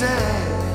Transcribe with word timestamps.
ise. 0.00 0.69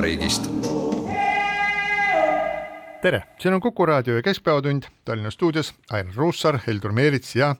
koduvabariigist. 0.00 0.42
tere, 3.02 3.22
siin 3.38 3.54
on 3.54 3.60
Kuku 3.60 3.86
raadio 3.86 4.16
ja 4.16 4.22
Keskpäevatund 4.22 4.82
Tallinna 5.04 5.30
stuudios 5.30 5.74
Ainar 5.90 6.14
Ruussaar, 6.16 6.58
Heldur 6.66 6.92
Meerits 6.92 7.36
ja 7.36 7.56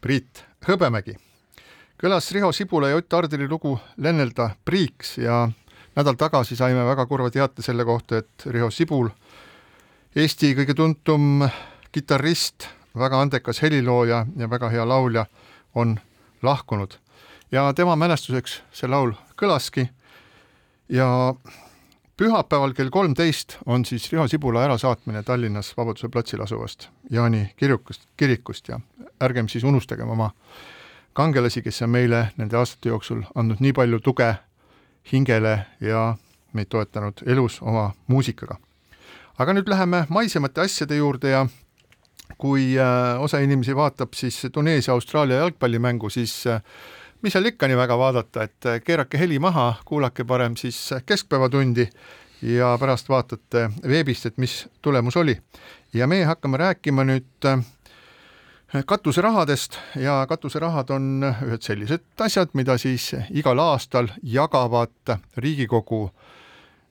Priit 0.00 0.44
Hõbemägi. 0.68 1.16
kõlas 2.02 2.32
Riho 2.32 2.52
Sibula 2.52 2.88
ja 2.88 2.96
Ott 2.96 3.12
Ardili 3.12 3.48
lugu 3.48 3.78
Lennelda 3.96 4.50
priiks 4.64 5.18
ja 5.18 5.48
nädal 5.96 6.14
tagasi 6.14 6.56
saime 6.56 6.84
väga 6.84 7.06
kurva 7.06 7.30
teate 7.30 7.62
selle 7.62 7.84
kohta, 7.84 8.16
et 8.16 8.46
Riho 8.46 8.70
Sibul, 8.70 9.08
Eesti 10.16 10.54
kõige 10.54 10.74
tuntum 10.74 11.48
kitarrist, 11.92 12.68
väga 12.96 13.20
andekas 13.20 13.62
helilooja 13.62 14.26
ja 14.36 14.50
väga 14.50 14.68
hea 14.68 14.88
laulja, 14.88 15.26
on 15.74 16.00
lahkunud 16.42 16.96
ja 17.52 17.72
tema 17.72 17.96
mälestuseks 17.96 18.62
see 18.72 18.88
laul 18.88 19.12
kõlaski 19.36 19.88
ja 20.88 21.34
pühapäeval 22.16 22.72
kell 22.72 22.90
kolmteist 22.90 23.58
on 23.66 23.84
siis 23.84 24.12
Riho 24.12 24.28
Sibula 24.28 24.64
ärasaatmine 24.64 25.22
Tallinnas 25.22 25.76
Vabaduse 25.76 26.08
platsil 26.08 26.42
asuvast 26.42 26.88
Jaani 27.10 27.54
kirikust, 27.56 28.02
kirikust 28.16 28.68
ja 28.68 28.80
ärgem 29.22 29.48
siis 29.48 29.64
unustagem 29.64 30.08
oma 30.08 30.30
kangelasi, 31.12 31.62
kes 31.62 31.82
on 31.82 31.90
meile 31.90 32.28
nende 32.36 32.56
aastate 32.56 32.88
jooksul 32.88 33.22
andnud 33.34 33.60
nii 33.60 33.72
palju 33.72 34.00
tuge 34.00 34.34
hingele 35.12 35.58
ja 35.80 36.16
meid 36.52 36.72
toetanud 36.72 37.20
elus 37.26 37.60
oma 37.62 37.90
muusikaga. 38.06 38.56
aga 39.38 39.52
nüüd 39.52 39.68
läheme 39.68 40.06
maisemate 40.08 40.60
asjade 40.60 40.96
juurde 40.96 41.30
ja 41.30 41.46
kui 42.38 42.78
äh, 42.80 43.20
osa 43.22 43.38
inimesi 43.38 43.76
vaatab 43.76 44.14
siis 44.14 44.46
Tuneesia-Austraalia 44.52 45.36
jalgpallimängu, 45.36 46.10
siis 46.10 46.46
äh, 46.46 46.62
mis 47.22 47.32
seal 47.32 47.46
ikka 47.52 47.68
nii 47.68 47.76
väga 47.76 47.98
vaadata, 47.98 48.42
et 48.42 48.66
äh, 48.66 48.80
keerake 48.84 49.18
heli 49.18 49.38
maha, 49.38 49.74
kuulake 49.84 50.24
parem 50.24 50.56
siis 50.56 50.90
Keskpäevatundi 51.06 51.88
ja 52.42 52.76
pärast 52.80 53.08
vaatate 53.08 53.70
veebist, 53.88 54.26
et 54.26 54.38
mis 54.38 54.66
tulemus 54.82 55.16
oli. 55.16 55.38
ja 55.94 56.06
meie 56.06 56.24
hakkame 56.24 56.56
rääkima 56.56 57.04
nüüd 57.04 57.44
äh, 57.44 57.60
katuserahadest 58.86 59.78
ja 59.96 60.26
katuserahad 60.28 60.90
on 60.90 61.24
ühed 61.46 61.62
sellised 61.62 62.04
asjad, 62.20 62.50
mida 62.54 62.78
siis 62.78 63.12
igal 63.30 63.58
aastal 63.62 64.08
jagavad 64.22 65.14
Riigikogu 65.36 66.02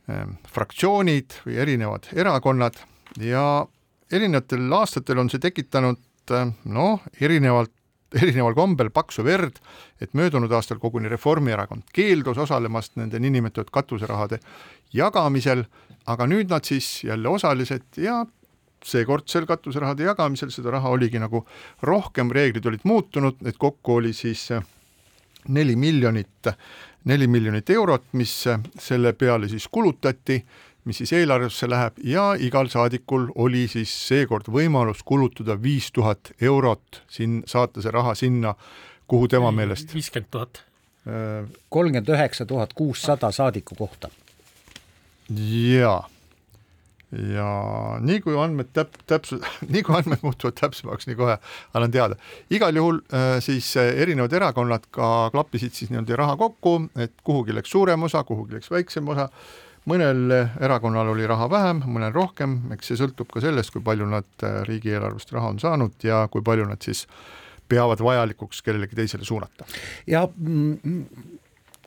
eh, 0.09 0.25
fraktsioonid 0.51 1.41
või 1.45 1.59
erinevad 1.65 2.09
erakonnad 2.13 2.79
ja 3.19 3.65
erinevatel 4.11 4.73
aastatel 4.73 5.19
on 5.19 5.29
see 5.29 5.43
tekitanud 5.43 5.99
eh, 6.31 6.53
noh, 6.65 7.03
erinevalt 7.19 7.74
erineval 8.13 8.55
kombel 8.55 8.91
paksu 8.93 9.25
verd, 9.25 9.57
et 10.01 10.13
möödunud 10.13 10.51
aastal 10.51 10.79
koguni 10.79 11.09
Reformierakond 11.11 11.89
keeldus 11.95 12.37
osalemast 12.45 12.95
nende 12.99 13.19
niinimetatud 13.19 13.71
katuserahade 13.73 14.39
jagamisel, 14.93 15.65
aga 16.05 16.27
nüüd 16.29 16.51
nad 16.53 16.65
siis 16.67 17.03
jälle 17.03 17.29
osalised 17.29 17.97
ja 17.97 18.23
seekordsel 18.85 19.47
katuserahade 19.49 20.05
jagamisel 20.05 20.51
seda 20.53 20.75
raha 20.77 20.91
oligi 20.93 21.19
nagu 21.19 21.41
rohkem, 21.81 22.31
reeglid 22.31 22.65
olid 22.69 22.85
muutunud, 22.85 23.41
et 23.45 23.57
kokku 23.57 23.99
oli 23.99 24.13
siis 24.13 24.51
neli 25.47 25.75
miljonit, 25.75 26.53
neli 27.05 27.27
miljonit 27.27 27.69
eurot, 27.69 28.11
mis 28.13 28.33
selle 28.79 29.13
peale 29.13 29.49
siis 29.49 29.67
kulutati 29.67 30.39
mis 30.85 31.01
siis 31.01 31.13
eelarvesse 31.17 31.69
läheb 31.69 31.97
ja 32.05 32.27
igal 32.39 32.69
saadikul 32.69 33.29
oli 33.41 33.65
siis 33.71 33.91
seekord 34.07 34.49
võimalus 34.53 35.01
kulutada 35.05 35.57
viis 35.61 35.91
tuhat 35.91 36.31
eurot, 36.41 37.01
siin 37.09 37.41
saata 37.49 37.81
see 37.81 37.93
raha 37.93 38.15
sinna, 38.15 38.55
kuhu 39.09 39.29
tema 39.31 39.51
meelest 39.51 39.93
viiskümmend 39.93 40.31
tuhat. 40.31 40.61
Äh, 41.05 41.45
kolmkümmend 41.69 42.09
üheksa 42.09 42.45
tuhat 42.45 42.73
kuussada 42.73 43.31
saadiku 43.31 43.75
kohta. 43.75 44.09
jaa 45.29 46.03
ja 47.11 47.49
nii 48.01 48.19
kui 48.23 48.35
andmed 48.39 48.71
täp-, 48.75 48.97
täpsu-, 49.09 49.39
nii 49.73 49.83
kui 49.85 49.95
andmed 49.97 50.23
muutuvad 50.25 50.57
täpsemaks, 50.59 51.07
nii 51.09 51.17
kohe 51.19 51.37
annan 51.73 51.93
teada. 51.93 52.17
igal 52.49 52.75
juhul 52.75 53.01
äh, 53.13 53.37
siis 53.43 53.71
äh, 53.77 53.93
erinevad 54.03 54.33
erakonnad 54.33 54.89
ka 54.91 55.29
klappisid 55.33 55.73
siis 55.73 55.93
niimoodi 55.93 56.17
raha 56.19 56.37
kokku, 56.37 56.77
et 56.99 57.13
kuhugi 57.23 57.55
läks 57.55 57.71
suurem 57.71 58.03
osa, 58.03 58.23
kuhugi 58.23 58.59
läks 58.59 58.71
väiksem 58.71 59.07
osa 59.13 59.29
mõnel 59.89 60.33
erakonnal 60.35 61.13
oli 61.13 61.27
raha 61.29 61.47
vähem, 61.51 61.81
mõnel 61.85 62.13
rohkem, 62.15 62.57
eks 62.75 62.91
see 62.91 62.99
sõltub 62.99 63.29
ka 63.31 63.43
sellest, 63.43 63.73
kui 63.73 63.83
palju 63.85 64.07
nad 64.09 64.45
äh, 64.45 64.61
riigieelarvest 64.69 65.33
raha 65.35 65.53
on 65.53 65.61
saanud 65.61 66.05
ja 66.05 66.25
kui 66.31 66.43
palju 66.45 66.67
nad 66.69 66.81
siis 66.85 67.05
peavad 67.69 68.01
vajalikuks 68.03 68.61
kellelegi 68.65 68.97
teisele 68.97 69.25
suunata. 69.25 69.65
ja 70.07 70.27
mm, 70.27 71.05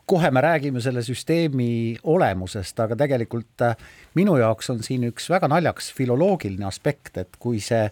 kohe 0.09 0.31
me 0.31 0.41
räägime 0.41 0.81
selle 0.81 1.03
süsteemi 1.03 1.99
olemusest, 2.03 2.81
aga 2.81 2.97
tegelikult 2.97 3.67
äh, 3.67 3.77
minu 4.15 4.39
jaoks 4.41 4.71
on 4.71 4.83
siin 4.83 5.05
üks 5.11 5.29
väga 5.31 5.51
naljakas 5.51 5.93
filoloogiline 5.95 6.67
aspekt, 6.67 7.17
et 7.19 7.39
kui 7.39 7.61
see 7.61 7.89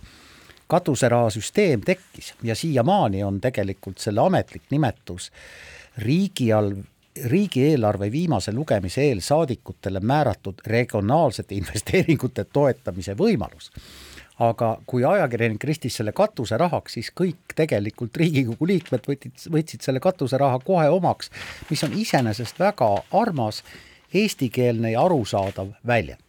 katuserahasüsteem 0.66 1.84
tekkis 1.86 2.32
ja 2.42 2.54
siiamaani 2.58 3.22
on 3.22 3.40
tegelikult 3.40 4.02
selle 4.02 4.24
ametlik 4.24 4.66
nimetus 4.70 5.30
riigi 6.02 6.50
all 6.52 6.72
riigieelarve 7.24 8.10
viimase 8.12 8.52
lugemise 8.52 9.02
eel 9.02 9.20
saadikutele 9.20 10.00
määratud 10.00 10.60
regionaalsete 10.66 11.54
investeeringute 11.54 12.44
toetamise 12.44 13.16
võimalus. 13.18 13.70
aga 14.38 14.74
kui 14.86 15.04
ajakirjanik 15.04 15.64
ristis 15.64 15.94
selle 15.96 16.12
katuserahaks, 16.12 16.92
siis 16.92 17.08
kõik 17.20 17.54
tegelikult 17.56 18.16
Riigikogu 18.16 18.66
liikmed 18.68 19.08
võtsid, 19.08 19.46
võtsid 19.48 19.80
selle 19.80 20.00
katuseraha 20.00 20.58
kohe 20.64 20.88
omaks, 20.92 21.30
mis 21.70 21.84
on 21.84 21.96
iseenesest 21.96 22.60
väga 22.60 22.90
armas, 23.16 23.62
eestikeelne 24.12 24.92
ja 24.92 25.08
arusaadav 25.08 25.72
väljend 25.86 26.25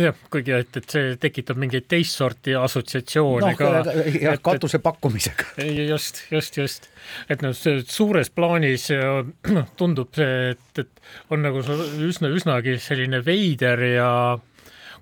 jah, 0.00 0.16
kuigi 0.32 0.54
et, 0.56 0.76
et 0.80 0.94
see 0.94 1.14
tekitab 1.20 1.58
mingeid 1.60 1.86
teist 1.90 2.18
sorti 2.18 2.54
assotsiatsioone 2.58 3.52
no, 3.52 3.56
ka. 3.58 3.70
jah, 4.14 4.38
katuse 4.42 4.80
et, 4.80 4.84
pakkumisega. 4.84 5.48
just, 5.92 6.22
just, 6.32 6.60
just. 6.60 6.90
et 7.30 7.42
noh, 7.44 7.54
suures 7.54 8.30
plaanis 8.34 8.90
noh, 8.94 9.72
tundub 9.78 10.14
see, 10.16 10.54
et, 10.54 10.84
et 10.84 11.34
on 11.34 11.42
nagu 11.44 11.62
üsna, 11.62 12.30
üsnagi 12.30 12.78
selline 12.82 13.22
veider 13.26 13.84
ja 13.94 14.12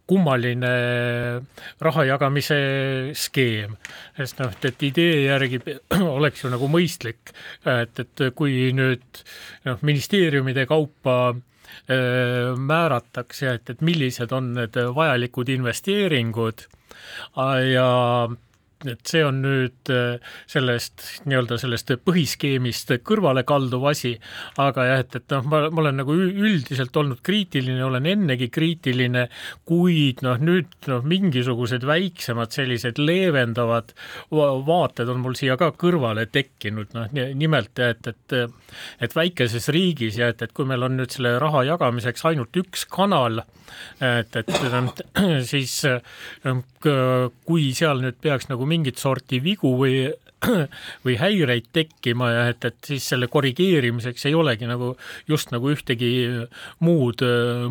kummaline 0.08 0.70
raha 1.84 2.04
jagamise 2.08 2.56
skeem, 3.18 3.74
sest 4.16 4.40
noh, 4.40 4.54
et 4.64 4.86
idee 4.88 5.26
järgi 5.26 5.60
oleks 6.16 6.44
ju 6.44 6.52
nagu 6.52 6.70
mõistlik, 6.72 7.34
et, 7.68 8.00
et 8.04 8.24
kui 8.38 8.70
nüüd 8.76 9.22
noh, 9.68 9.84
ministeeriumide 9.84 10.64
kaupa 10.70 11.34
määratakse, 12.58 13.54
et, 13.54 13.70
et 13.70 13.80
millised 13.84 14.32
on 14.32 14.52
need 14.56 14.76
vajalikud 14.94 15.48
investeeringud. 15.52 16.66
Ja 17.72 17.88
et 18.86 19.00
see 19.10 19.24
on 19.26 19.40
nüüd 19.42 19.90
äh, 19.90 20.34
sellest 20.50 21.04
nii-öelda 21.26 21.58
sellest 21.58 21.90
põhiskeemist 22.06 22.92
kõrvale 23.06 23.42
kalduv 23.48 23.88
asi, 23.90 24.14
aga 24.60 24.86
jah, 24.86 25.02
et, 25.04 25.18
et 25.18 25.34
noh, 25.34 25.48
ma, 25.50 25.64
ma 25.72 25.82
olen 25.82 26.00
nagu 26.02 26.14
üldiselt 26.14 26.96
olnud 27.00 27.22
kriitiline, 27.26 27.80
olen 27.84 28.06
ennegi 28.12 28.50
kriitiline, 28.54 29.26
kuid 29.68 30.22
noh, 30.26 30.38
nüüd 30.42 30.90
noh, 30.90 31.02
mingisugused 31.08 31.86
väiksemad 31.88 32.54
sellised 32.54 33.00
leevendavad 33.02 33.94
vaated 34.30 35.10
on 35.10 35.22
mul 35.24 35.36
siia 35.38 35.58
ka 35.60 35.72
kõrvale 35.78 36.28
tekkinud, 36.30 36.94
noh 36.94 37.10
nimelt, 37.38 37.78
et, 37.82 38.12
et 38.12 38.38
et 39.00 39.14
väikeses 39.16 39.68
riigis 39.72 40.18
ja 40.20 40.28
et, 40.32 40.42
et 40.42 40.52
kui 40.54 40.66
meil 40.68 40.84
on 40.86 40.96
nüüd 40.98 41.12
selle 41.14 41.34
raha 41.40 41.64
jagamiseks 41.70 42.24
ainult 42.28 42.56
üks 42.60 42.84
kanal, 42.90 43.42
et, 44.04 44.36
et 44.36 44.52
siis 45.50 45.74
kui 47.48 47.68
seal 47.76 48.02
nüüd 48.04 48.18
peaks 48.22 48.48
nagu 48.52 48.67
mingit 48.68 49.00
sorti 49.00 49.42
vigu 49.44 49.74
või 49.80 50.08
või 51.04 51.16
häireid 51.18 51.72
tekkima 51.74 52.28
ja 52.30 52.44
et, 52.52 52.64
et 52.68 52.92
siis 52.92 53.08
selle 53.10 53.26
korrigeerimiseks 53.30 54.28
ei 54.28 54.36
olegi 54.38 54.68
nagu 54.70 54.92
just 55.28 55.50
nagu 55.54 55.72
ühtegi 55.74 56.12
muud 56.84 57.24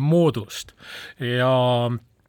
moodust. 0.04 0.74
Ja 1.22 1.54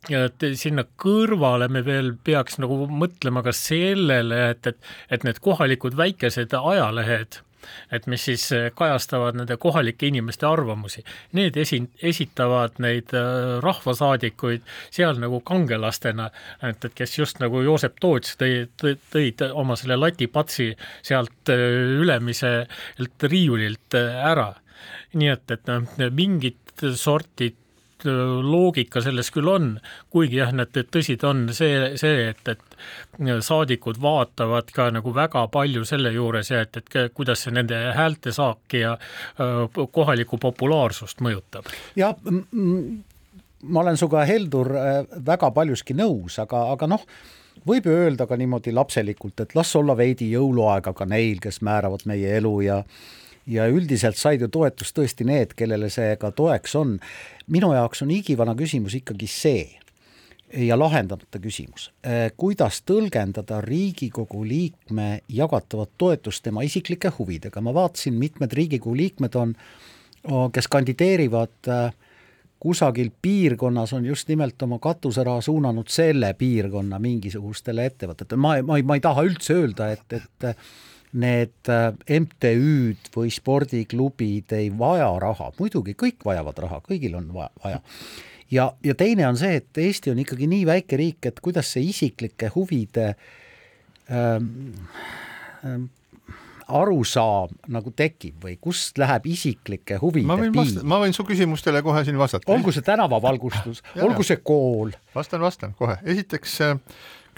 ja 0.10 0.24
et 0.30 0.45
sinna 0.57 0.86
kõrvale 1.01 1.68
me 1.68 1.83
veel 1.86 2.13
peaks 2.24 2.56
nagu 2.62 2.86
mõtlema 2.88 3.44
ka 3.44 3.51
sellele, 3.56 4.39
et, 4.54 4.72
et, 4.72 4.89
et 5.12 5.27
need 5.27 5.42
kohalikud 5.44 5.98
väikesed 6.00 6.56
ajalehed 6.56 7.42
et 7.92 8.08
mis 8.08 8.26
siis 8.30 8.46
äh, 8.56 8.70
kajastavad 8.76 9.38
nende 9.40 9.58
kohalike 9.58 10.10
inimeste 10.10 10.48
arvamusi. 10.48 11.04
Need 11.38 11.58
esi-, 11.60 11.84
esitavad 12.12 12.80
neid 12.84 13.14
äh, 13.18 13.58
rahvasaadikuid 13.64 14.66
seal 14.92 15.20
nagu 15.22 15.42
kangelastena, 15.46 16.30
et, 16.64 16.86
et 16.86 16.98
kes 16.98 17.18
just 17.20 17.44
nagu 17.44 17.64
Joosep 17.66 18.00
Toots 18.02 18.38
tõi, 18.40 18.66
tõid 19.14 19.46
oma 19.52 19.78
selle 19.80 20.00
latipatsi 20.00 20.72
sealt 21.02 21.54
äh, 21.54 21.66
ülemiselt 22.00 23.30
riiulilt 23.30 24.00
ära. 24.00 24.54
nii 25.14 25.28
et, 25.28 25.52
et 25.52 25.68
noh, 25.68 26.10
mingit 26.16 26.86
sorti 26.96 27.50
loogika 28.06 29.01
selles 29.04 29.31
küll 29.34 29.50
on, 29.51 29.69
kuigi 30.13 30.40
jah, 30.40 30.54
need 30.56 30.78
tõsi 30.94 31.18
ta 31.19 31.31
on 31.34 31.48
see, 31.56 31.98
see, 32.00 32.30
et, 32.31 32.54
et 32.54 33.42
saadikud 33.46 34.00
vaatavad 34.01 34.72
ka 34.75 34.90
nagu 34.96 35.13
väga 35.16 35.48
palju 35.51 35.86
selle 35.88 36.13
juures 36.16 36.51
ja 36.51 36.63
et, 36.66 36.80
et 36.80 37.13
kuidas 37.13 37.46
see 37.46 37.56
nende 37.56 37.80
häältesaaki 37.98 38.84
ja 38.84 38.96
kohalikku 39.75 40.40
populaarsust 40.42 41.24
mõjutab. 41.25 41.68
jah, 42.00 42.16
ma 43.63 43.84
olen 43.84 44.00
sinuga, 44.00 44.24
Heldur, 44.30 44.72
väga 45.25 45.51
paljuski 45.51 45.96
nõus, 45.98 46.39
aga, 46.41 46.70
aga 46.74 46.88
noh, 46.96 47.06
võib 47.68 47.88
ju 47.88 47.96
öelda 48.06 48.27
ka 48.27 48.38
niimoodi 48.39 48.74
lapselikult, 48.75 49.44
et 49.44 49.56
las 49.58 49.75
olla 49.75 49.98
veidi 49.98 50.32
jõuluaega 50.32 50.94
ka 50.96 51.08
neil, 51.10 51.39
kes 51.44 51.62
määravad 51.65 52.06
meie 52.10 52.38
elu 52.39 52.53
ja 52.65 52.84
ja 53.50 53.65
üldiselt 53.68 54.18
said 54.20 54.44
ju 54.44 54.50
toetust 54.53 54.96
tõesti 54.98 55.25
need, 55.27 55.56
kellele 55.58 55.89
see 55.89 56.15
ka 56.22 56.32
toeks 56.32 56.75
on. 56.77 57.00
minu 57.48 57.74
jaoks 57.74 58.03
on 58.06 58.12
igivana 58.13 58.53
küsimus 58.56 58.96
ikkagi 59.00 59.27
see, 59.27 59.79
ja 60.53 60.79
lahendamata 60.79 61.39
küsimus. 61.41 61.89
Äh, 62.06 62.32
kuidas 62.38 62.82
tõlgendada 62.88 63.62
Riigikogu 63.62 64.44
liikme 64.48 65.22
jagatavat 65.29 65.91
toetust 65.98 66.44
tema 66.44 66.63
isiklike 66.65 67.12
huvidega, 67.18 67.62
ma 67.62 67.74
vaatasin, 67.74 68.18
mitmed 68.18 68.53
Riigikogu 68.53 68.96
liikmed 68.98 69.36
on, 69.36 69.56
kes 70.53 70.68
kandideerivad 70.68 71.70
äh, 71.70 71.94
kusagil 72.60 73.12
piirkonnas, 73.22 73.94
on 73.94 74.06
just 74.06 74.27
nimelt 74.27 74.62
oma 74.62 74.79
katuseraha 74.84 75.41
suunanud 75.41 75.88
selle 75.88 76.34
piirkonna 76.34 77.00
mingisugustele 77.00 77.86
ettevõtetele, 77.88 78.39
ma, 78.39 78.58
ma 78.65 78.79
ei, 78.79 78.84
ma 78.84 78.98
ei 79.00 79.03
taha 79.06 79.24
üldse 79.29 79.56
öelda, 79.62 79.94
et, 79.96 80.18
et 80.18 80.50
need 81.18 81.70
äh, 81.72 81.92
MTÜ-d 82.20 83.13
või 83.16 83.32
spordiklubid 83.34 84.54
ei 84.58 84.70
vaja 84.78 85.10
raha, 85.22 85.51
muidugi 85.60 85.96
kõik 85.98 86.25
vajavad 86.25 86.66
raha, 86.66 86.82
kõigil 86.86 87.18
on 87.18 87.32
vaja, 87.34 87.50
vaja 87.63 87.82
ja, 88.51 88.72
ja 88.84 88.96
teine 88.98 89.28
on 89.28 89.38
see, 89.39 89.60
et 89.62 89.78
Eesti 89.78 90.13
on 90.13 90.22
ikkagi 90.22 90.50
nii 90.50 90.66
väike 90.70 91.00
riik, 91.00 91.32
et 91.32 91.39
kuidas 91.44 91.72
see 91.75 91.88
isiklike 91.89 92.51
huvide 92.56 93.13
ähm, 94.12 94.51
ähm, 95.66 95.88
arusaam 96.70 97.54
nagu 97.74 97.94
tekib 97.98 98.44
või 98.46 98.56
kust 98.62 99.00
läheb 99.01 99.25
isiklike 99.30 99.98
huvide 100.01 100.28
piir? 100.54 100.82
ma 100.86 101.00
võin 101.01 101.16
su 101.16 101.25
küsimustele 101.25 101.82
kohe 101.86 102.04
siin 102.06 102.20
vastata. 102.22 102.51
olgu 102.54 102.74
see 102.75 102.86
tänavavalgustus, 102.86 103.82
olgu 104.01 104.25
see 104.25 104.42
kool. 104.46 104.94
vastan, 105.16 105.42
vastan 105.42 105.74
kohe. 105.78 105.98
esiteks 106.06 106.60
äh, 106.66 106.78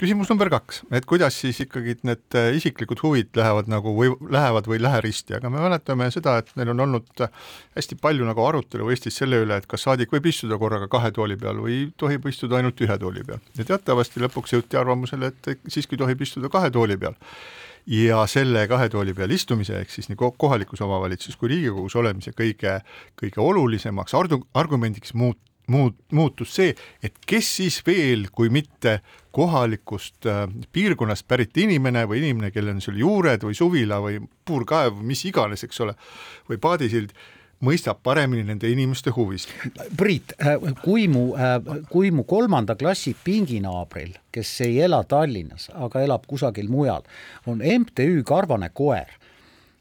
küsimus 0.02 0.30
number 0.32 0.50
kaks, 0.50 0.80
et 0.90 1.04
kuidas 1.06 1.36
siis 1.38 1.60
ikkagi 1.62 1.94
need 2.08 2.36
äh, 2.38 2.48
isiklikud 2.58 2.98
huvid 3.04 3.30
lähevad 3.38 3.68
nagu 3.70 3.92
või 3.94 4.10
lähevad 4.34 4.66
või 4.66 4.80
ei 4.80 4.82
lähe 4.82 5.02
risti, 5.04 5.36
aga 5.38 5.50
me 5.52 5.62
mäletame 5.62 6.08
seda, 6.10 6.40
et 6.42 6.50
meil 6.58 6.72
on 6.72 6.82
olnud 6.86 7.22
hästi 7.76 7.98
palju 8.02 8.26
nagu 8.26 8.42
arutelu 8.42 8.90
Eestis 8.90 9.20
selle 9.22 9.38
üle, 9.44 9.60
et 9.62 9.68
kas 9.70 9.86
saadik 9.86 10.10
võib 10.10 10.26
istuda 10.32 10.58
korraga 10.58 10.90
kahe 10.90 11.12
tooli 11.14 11.38
peal 11.38 11.62
või 11.62 11.84
tohib 12.02 12.26
istuda 12.32 12.58
ainult 12.58 12.82
ühe 12.82 12.96
tooli 12.98 13.22
peal. 13.28 13.42
Ja 13.58 13.68
teatavasti 13.68 14.24
lõpuks 14.24 14.56
jõuti 14.56 14.80
arvamusele, 14.80 15.30
et 15.30 15.70
siiski 15.70 16.00
tohib 16.00 16.26
istuda 16.26 16.50
kahe 16.50 16.72
tooli 16.74 16.98
peal. 16.98 17.14
Ja 17.86 18.24
selle 18.30 18.66
kahe 18.70 18.90
tooli 18.90 19.14
peal 19.14 19.30
istumise 19.34 19.78
ehk 19.78 19.90
siis 19.90 20.10
nii 20.10 20.18
kohalikus 20.18 20.82
omavalitsuses 20.82 21.38
kui 21.38 21.54
Riigikogus 21.54 21.96
olemise 21.98 22.34
kõige, 22.34 22.80
kõige 23.18 23.42
olulisemaks 23.42 24.18
argu-, 24.18 24.44
argumendiks 24.58 25.14
muut-, 25.18 25.42
muut-, 25.70 25.98
muutus 26.12 26.54
see, 26.56 26.74
et 27.02 27.14
kes 27.26 27.50
siis 27.58 27.80
veel, 27.86 28.28
kui 28.32 28.50
mitte 28.52 29.00
kohalikust 29.32 30.26
äh, 30.28 30.46
piirkonnast 30.72 31.26
pärit 31.28 31.56
inimene 31.56 32.04
või 32.08 32.22
inimene, 32.22 32.52
kellel 32.54 32.76
on 32.76 32.82
seal 32.84 32.98
juured 33.00 33.44
või 33.46 33.56
suvila 33.56 34.00
või 34.04 34.18
puurkaev, 34.48 34.98
mis 35.06 35.24
iganes, 35.28 35.64
eks 35.64 35.80
ole, 35.84 35.94
või 36.50 36.60
paadisild, 36.62 37.14
mõistab 37.62 38.00
paremini 38.02 38.42
nende 38.42 38.66
inimeste 38.70 39.12
huvisid. 39.14 39.54
Priit, 39.96 40.34
äh, 40.42 40.58
kui 40.82 41.06
mu, 41.08 41.30
äh, 41.38 41.56
kui 41.90 42.10
mu 42.10 42.26
kolmanda 42.28 42.76
klassi 42.76 43.14
pinginaabril, 43.24 44.16
kes 44.34 44.60
ei 44.66 44.80
ela 44.82 45.04
Tallinnas, 45.04 45.70
aga 45.74 46.02
elab 46.02 46.26
kusagil 46.26 46.68
mujal, 46.72 47.06
on 47.46 47.62
MTÜ 47.62 48.24
Karvane 48.26 48.72
koer 48.74 49.21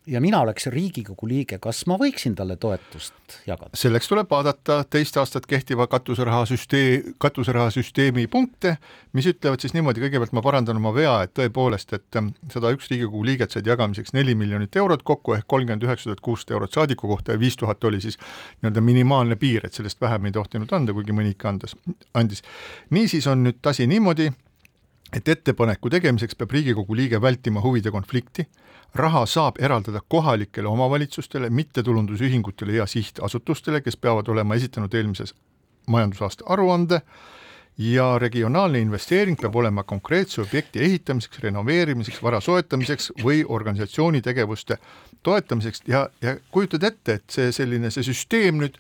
ja 0.07 0.21
mina 0.21 0.39
oleks 0.41 0.65
Riigikogu 0.67 1.27
liige, 1.27 1.57
kas 1.61 1.83
ma 1.89 1.97
võiksin 1.99 2.33
talle 2.35 2.55
toetust 2.57 3.35
jagada? 3.45 3.77
selleks 3.77 4.09
tuleb 4.09 4.29
vaadata 4.31 4.81
teist 4.89 5.17
aastat 5.21 5.45
kehtiva 5.49 5.85
katuserahasüsteem, 5.91 7.13
katuserahasüsteemi 7.21 8.25
punkte, 8.31 8.75
mis 9.13 9.27
ütlevad 9.29 9.61
siis 9.61 9.75
niimoodi, 9.77 10.01
kõigepealt 10.03 10.33
ma 10.33 10.43
parandan 10.45 10.81
oma 10.81 10.93
vea, 10.95 11.13
et 11.25 11.33
tõepoolest, 11.37 11.93
et 11.97 12.19
ähm, 12.19 12.33
sada 12.53 12.73
üks 12.73 12.89
Riigikogu 12.91 13.23
liiget 13.27 13.53
said 13.53 13.69
jagamiseks 13.69 14.15
neli 14.17 14.35
miljonit 14.35 14.75
eurot 14.75 15.05
kokku 15.07 15.37
ehk 15.37 15.47
kolmkümmend 15.47 15.85
üheksa 15.85 16.09
tuhat 16.09 16.25
kuussada 16.25 16.57
eurot 16.57 16.73
saadiku 16.73 17.11
kohta 17.11 17.35
ja 17.35 17.41
viis 17.41 17.57
tuhat 17.61 17.83
oli 17.83 18.01
siis 18.01 18.17
nii-öelda 18.61 18.81
minimaalne 18.81 19.37
piir, 19.37 19.65
et 19.65 19.77
sellest 19.77 20.01
vähem 20.01 20.25
ei 20.25 20.37
tohtinud 20.37 20.73
anda, 20.73 20.97
kuigi 20.97 21.13
mõni 21.13 21.35
ikka 21.35 21.53
andas, 21.53 21.77
andis. 22.17 22.41
niisiis 22.89 23.29
on 23.29 23.45
nüüd 23.45 23.69
asi 23.69 23.87
niimoodi, 23.87 24.31
et 25.13 25.27
ettepaneku 25.27 25.89
tegemiseks 25.89 26.35
peab 26.39 26.51
Riigikogu 26.55 26.95
liige 26.95 27.21
vältima 27.21 27.61
huvide 27.61 27.91
konflikti, 27.91 28.45
raha 28.95 29.25
saab 29.25 29.59
eraldada 29.59 30.01
kohalikele 30.07 30.67
omavalitsustele, 30.67 31.49
mittetulundusühingutele 31.49 32.79
ja 32.79 32.85
sihtasutustele, 32.85 33.81
kes 33.81 33.97
peavad 33.97 34.27
olema 34.27 34.55
esitanud 34.55 34.93
eelmises 34.93 35.35
majandusaasta 35.87 36.43
aruande. 36.47 37.01
Ja 37.77 38.19
regionaalne 38.19 38.79
investeering 38.79 39.39
peab 39.39 39.55
olema 39.55 39.83
konkreetse 39.87 40.41
objekti 40.41 40.81
ehitamiseks, 40.83 41.39
renoveerimiseks, 41.39 42.19
vara 42.23 42.41
soetamiseks 42.43 43.13
või 43.23 43.45
organisatsiooni 43.47 44.21
tegevuste 44.21 44.77
toetamiseks. 45.23 45.81
Ja, 45.87 46.09
ja 46.21 46.35
kujutad 46.51 46.83
ette, 46.83 47.13
et 47.13 47.31
see 47.31 47.47
selline, 47.55 47.89
see 47.89 48.03
süsteem 48.05 48.59
nüüd 48.61 48.75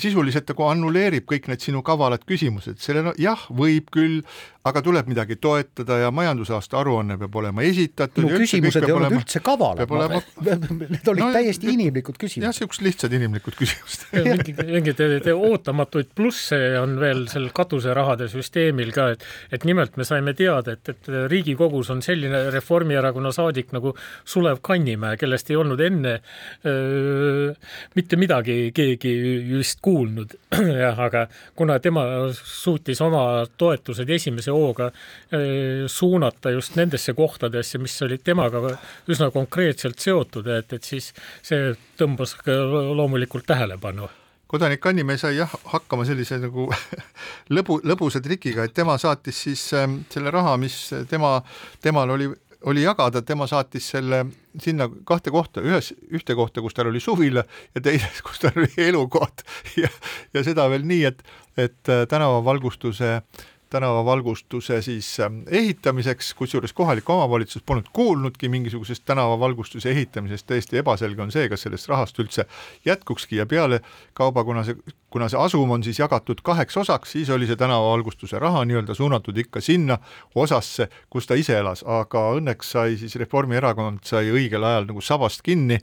sisuliselt 0.00 0.48
nagu 0.50 0.66
annulleerib 0.68 1.26
kõik 1.28 1.48
need 1.50 1.62
sinu 1.64 1.82
kavalad 1.86 2.24
küsimused, 2.28 2.80
sellele 2.82 3.14
jah, 3.20 3.42
võib 3.56 3.90
küll, 3.94 4.20
aga 4.68 4.82
tuleb 4.84 5.08
midagi 5.08 5.38
toetada 5.40 5.96
ja 6.02 6.10
majandusaasta 6.12 6.76
aruanne 6.82 7.16
peab 7.20 7.36
olema 7.40 7.62
esitatud. 7.64 8.26
mu 8.26 8.40
küsimused 8.42 8.84
ei 8.84 8.92
olnud 8.92 9.16
üldse 9.16 9.40
kavalad, 9.44 9.88
olema... 9.88 10.20
need 10.90 11.08
olid 11.08 11.24
no, 11.24 11.30
täiesti 11.32 11.70
inimlikud 11.72 12.18
küsimused. 12.20 12.44
jah, 12.44 12.52
niisugused 12.52 12.84
lihtsad 12.84 13.16
inimlikud 13.16 13.56
küsimused 13.56 14.04
mingid, 14.26 14.60
mingid 14.68 15.30
ootamatuid 15.32 16.10
plusse 16.16 16.58
on 16.80 16.98
veel 17.00 17.24
sel 17.32 17.48
katuserahade 17.56 18.28
süsteemil 18.32 18.92
ka, 18.96 19.08
et 19.14 19.24
et 19.56 19.64
nimelt 19.64 19.96
me 19.96 20.04
saime 20.04 20.34
teada, 20.36 20.76
et, 20.76 20.92
et 20.92 21.10
Riigikogus 21.30 21.90
on 21.94 22.04
selline 22.04 22.42
Reformierakonna 22.52 23.32
saadik 23.32 23.72
nagu 23.76 23.94
Sulev 24.28 24.60
Kannimäe, 24.64 25.16
kellest 25.20 25.50
ei 25.50 25.56
olnud 25.56 25.80
enne 25.84 26.18
öö, 26.66 27.54
mitte 27.96 28.20
midagi 28.20 28.58
keegi 28.76 29.14
just 29.54 29.80
kuulnud, 29.84 30.36
jah, 30.84 31.00
aga 31.08 31.26
kuna 31.56 31.78
tema 31.80 32.04
suutis 32.36 33.00
oma 33.04 33.46
toetused 33.58 34.10
esimese 34.10 34.49
esimese 34.50 34.52
hooga 34.52 34.90
eh, 35.32 35.86
suunata 35.88 36.50
just 36.50 36.76
nendesse 36.76 37.14
kohtadesse, 37.14 37.78
mis 37.78 38.02
olid 38.02 38.22
temaga 38.24 38.76
üsna 39.08 39.30
konkreetselt 39.30 39.98
seotud, 39.98 40.46
et, 40.46 40.72
et 40.72 40.84
siis 40.84 41.12
see 41.42 41.74
tõmbas 41.98 42.36
loomulikult 42.46 43.46
tähelepanu. 43.46 44.08
Kodanik 44.50 44.84
Annimäe 44.86 45.18
sai 45.18 45.36
jah 45.36 45.50
hakkama 45.70 46.04
sellise 46.04 46.40
nagu 46.42 46.66
lõbu, 47.56 47.80
lõbusa 47.86 48.20
trikiga, 48.20 48.64
et 48.64 48.74
tema 48.74 48.98
saatis 48.98 49.44
siis 49.46 49.72
ähm, 49.74 50.00
selle 50.10 50.30
raha, 50.30 50.56
mis 50.58 50.90
tema, 51.08 51.38
temal 51.80 52.10
oli, 52.16 52.26
oli 52.66 52.82
jagada, 52.82 53.22
tema 53.22 53.46
saatis 53.46 53.92
selle 53.94 54.24
sinna 54.58 54.88
kahte 55.06 55.30
kohta, 55.30 55.62
ühes, 55.62 55.92
ühte 56.10 56.34
kohta, 56.34 56.64
kus 56.64 56.74
tal 56.74 56.90
oli 56.90 57.00
suvila 57.00 57.44
ja 57.76 57.84
teises, 57.84 58.18
kus 58.26 58.42
tal 58.42 58.58
oli 58.58 58.72
elukoht. 58.88 59.46
Ja, 59.78 59.92
ja 60.34 60.42
seda 60.42 60.66
veel 60.72 60.82
nii, 60.82 61.06
et, 61.12 61.22
et 61.54 61.94
äh, 61.94 62.02
tänavavalgustuse 62.10 63.14
äh, 63.20 63.46
tänavavalgustuse 63.70 64.82
siis 64.82 65.08
ähm, 65.20 65.40
ehitamiseks, 65.46 66.34
kusjuures 66.34 66.72
kohalik 66.72 67.10
omavalitsus 67.10 67.62
polnud 67.66 67.86
kuulnudki 67.92 68.48
mingisugusest 68.48 69.04
tänavavalgustuse 69.06 69.90
ehitamisest, 69.90 70.46
täiesti 70.46 70.80
ebaselge 70.82 71.22
on 71.22 71.32
see, 71.32 71.48
kas 71.48 71.62
sellest 71.66 71.88
rahast 71.88 72.18
üldse 72.18 72.46
jätkukski. 72.84 73.36
Ja 73.36 73.46
peale 73.46 73.80
kauba, 74.14 74.44
kuna 74.44 74.64
see, 74.66 74.76
kuna 75.10 75.28
see 75.30 75.38
asum 75.40 75.70
on 75.70 75.86
siis 75.86 75.98
jagatud 76.02 76.42
kaheks 76.42 76.76
osaks, 76.82 77.14
siis 77.16 77.30
oli 77.30 77.46
see 77.46 77.58
tänavavalgustuse 77.60 78.38
raha 78.42 78.64
nii-öelda 78.66 78.94
suunatud 78.94 79.38
ikka 79.38 79.62
sinna 79.62 79.98
osasse, 80.34 80.90
kus 81.10 81.30
ta 81.30 81.38
ise 81.38 81.58
elas, 81.58 81.84
aga 81.86 82.26
õnneks 82.40 82.74
sai 82.76 82.98
siis 83.00 83.16
Reformierakond 83.22 84.02
sai 84.06 84.32
õigel 84.34 84.66
ajal 84.66 84.90
nagu 84.90 85.02
sabast 85.04 85.46
kinni, 85.46 85.78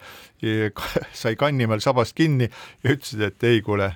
sai 1.14 1.36
Kannimäel 1.40 1.84
sabast 1.84 2.16
kinni 2.16 2.50
ja 2.84 2.96
ütlesid, 2.96 3.24
et 3.32 3.48
ei, 3.48 3.62
kuule, 3.62 3.94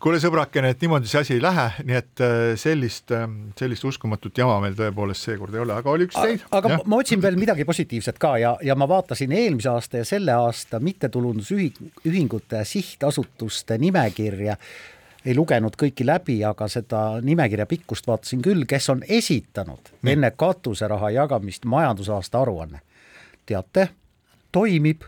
kuule, 0.00 0.20
sõbrakene, 0.22 0.72
et 0.72 0.84
niimoodi 0.84 1.10
see 1.10 1.20
asi 1.20 1.34
ei 1.36 1.42
lähe, 1.42 1.66
nii 1.86 1.96
et 1.98 2.22
äh, 2.24 2.36
sellist, 2.60 3.12
ähm, 3.16 3.50
sellist 3.58 3.84
uskumatut 3.84 4.38
jama 4.38 4.58
meil 4.62 4.76
tõepoolest 4.78 5.28
seekord 5.28 5.56
ei 5.56 5.64
ole, 5.64 5.76
aga 5.76 5.92
oli 5.92 6.06
üks 6.08 6.16
teid. 6.16 6.46
aga 6.56 6.72
ja? 6.74 6.78
ma 6.88 7.00
otsin 7.02 7.22
veel 7.22 7.36
midagi 7.40 7.66
positiivset 7.68 8.20
ka 8.20 8.36
ja, 8.40 8.54
ja 8.64 8.76
ma 8.78 8.88
vaatasin 8.90 9.32
eelmise 9.36 9.70
aasta 9.72 10.00
ja 10.00 10.08
selle 10.08 10.36
aasta 10.36 10.80
mittetulundusühingute 10.80 12.64
sihtasutuste 12.64 13.78
nimekirja 13.78 14.56
ei 15.24 15.36
lugenud 15.36 15.76
kõiki 15.76 16.06
läbi, 16.06 16.38
aga 16.48 16.68
seda 16.72 17.20
nimekirja 17.24 17.66
pikkust 17.68 18.08
vaatasin 18.08 18.42
küll, 18.44 18.64
kes 18.68 18.88
on 18.92 19.04
esitanud 19.08 19.92
Nii. 20.00 20.14
enne 20.14 20.32
katuseraha 20.36 21.10
jagamist 21.18 21.68
majandusaasta 21.68 22.40
aruanne. 22.40 22.80
teate, 23.46 23.88
toimib 24.52 25.02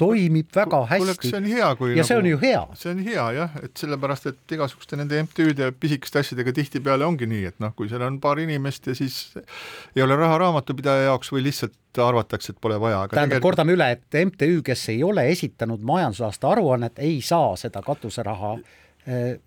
toimib 0.00 0.50
väga 0.54 0.80
hästi. 0.90 1.28
see 1.28 1.38
on 1.38 1.46
hea, 1.48 1.68
kui 1.78 1.90
ja 1.92 2.02
nagu, 2.02 2.08
see 2.08 2.18
on 2.18 2.28
ju 2.28 2.40
hea. 2.42 2.62
see 2.78 2.92
on 2.92 3.02
hea 3.06 3.24
jah, 3.38 3.56
et 3.62 3.72
sellepärast, 3.80 4.28
et 4.30 4.54
igasuguste 4.56 4.98
nende 5.00 5.22
MTÜ-de 5.26 5.70
pisikeste 5.80 6.22
asjadega 6.22 6.54
tihtipeale 6.56 7.06
ongi 7.06 7.28
nii, 7.30 7.44
et 7.52 7.58
noh, 7.62 7.74
kui 7.76 7.90
seal 7.90 8.04
on 8.06 8.20
paar 8.22 8.40
inimest 8.42 8.90
ja 8.90 8.96
siis 8.98 9.18
ei 9.94 10.04
ole 10.04 10.16
raha 10.18 10.38
raamatupidaja 10.46 11.10
jaoks 11.10 11.32
või 11.34 11.44
lihtsalt 11.48 12.02
arvatakse, 12.04 12.54
et 12.54 12.60
pole 12.60 12.78
vaja. 12.80 13.04
tähendab 13.08 13.36
tegelikult..., 13.36 13.48
kordame 13.48 13.76
üle, 13.76 13.90
et 13.98 14.20
MTÜ, 14.30 14.62
kes 14.66 14.88
ei 14.94 15.02
ole 15.06 15.28
esitanud 15.32 15.84
majandusaasta 15.86 16.50
aruannet, 16.56 16.98
ei 17.04 17.20
saa 17.22 17.54
seda 17.60 17.84
katuseraha 17.86 18.56
eh, 19.06 19.38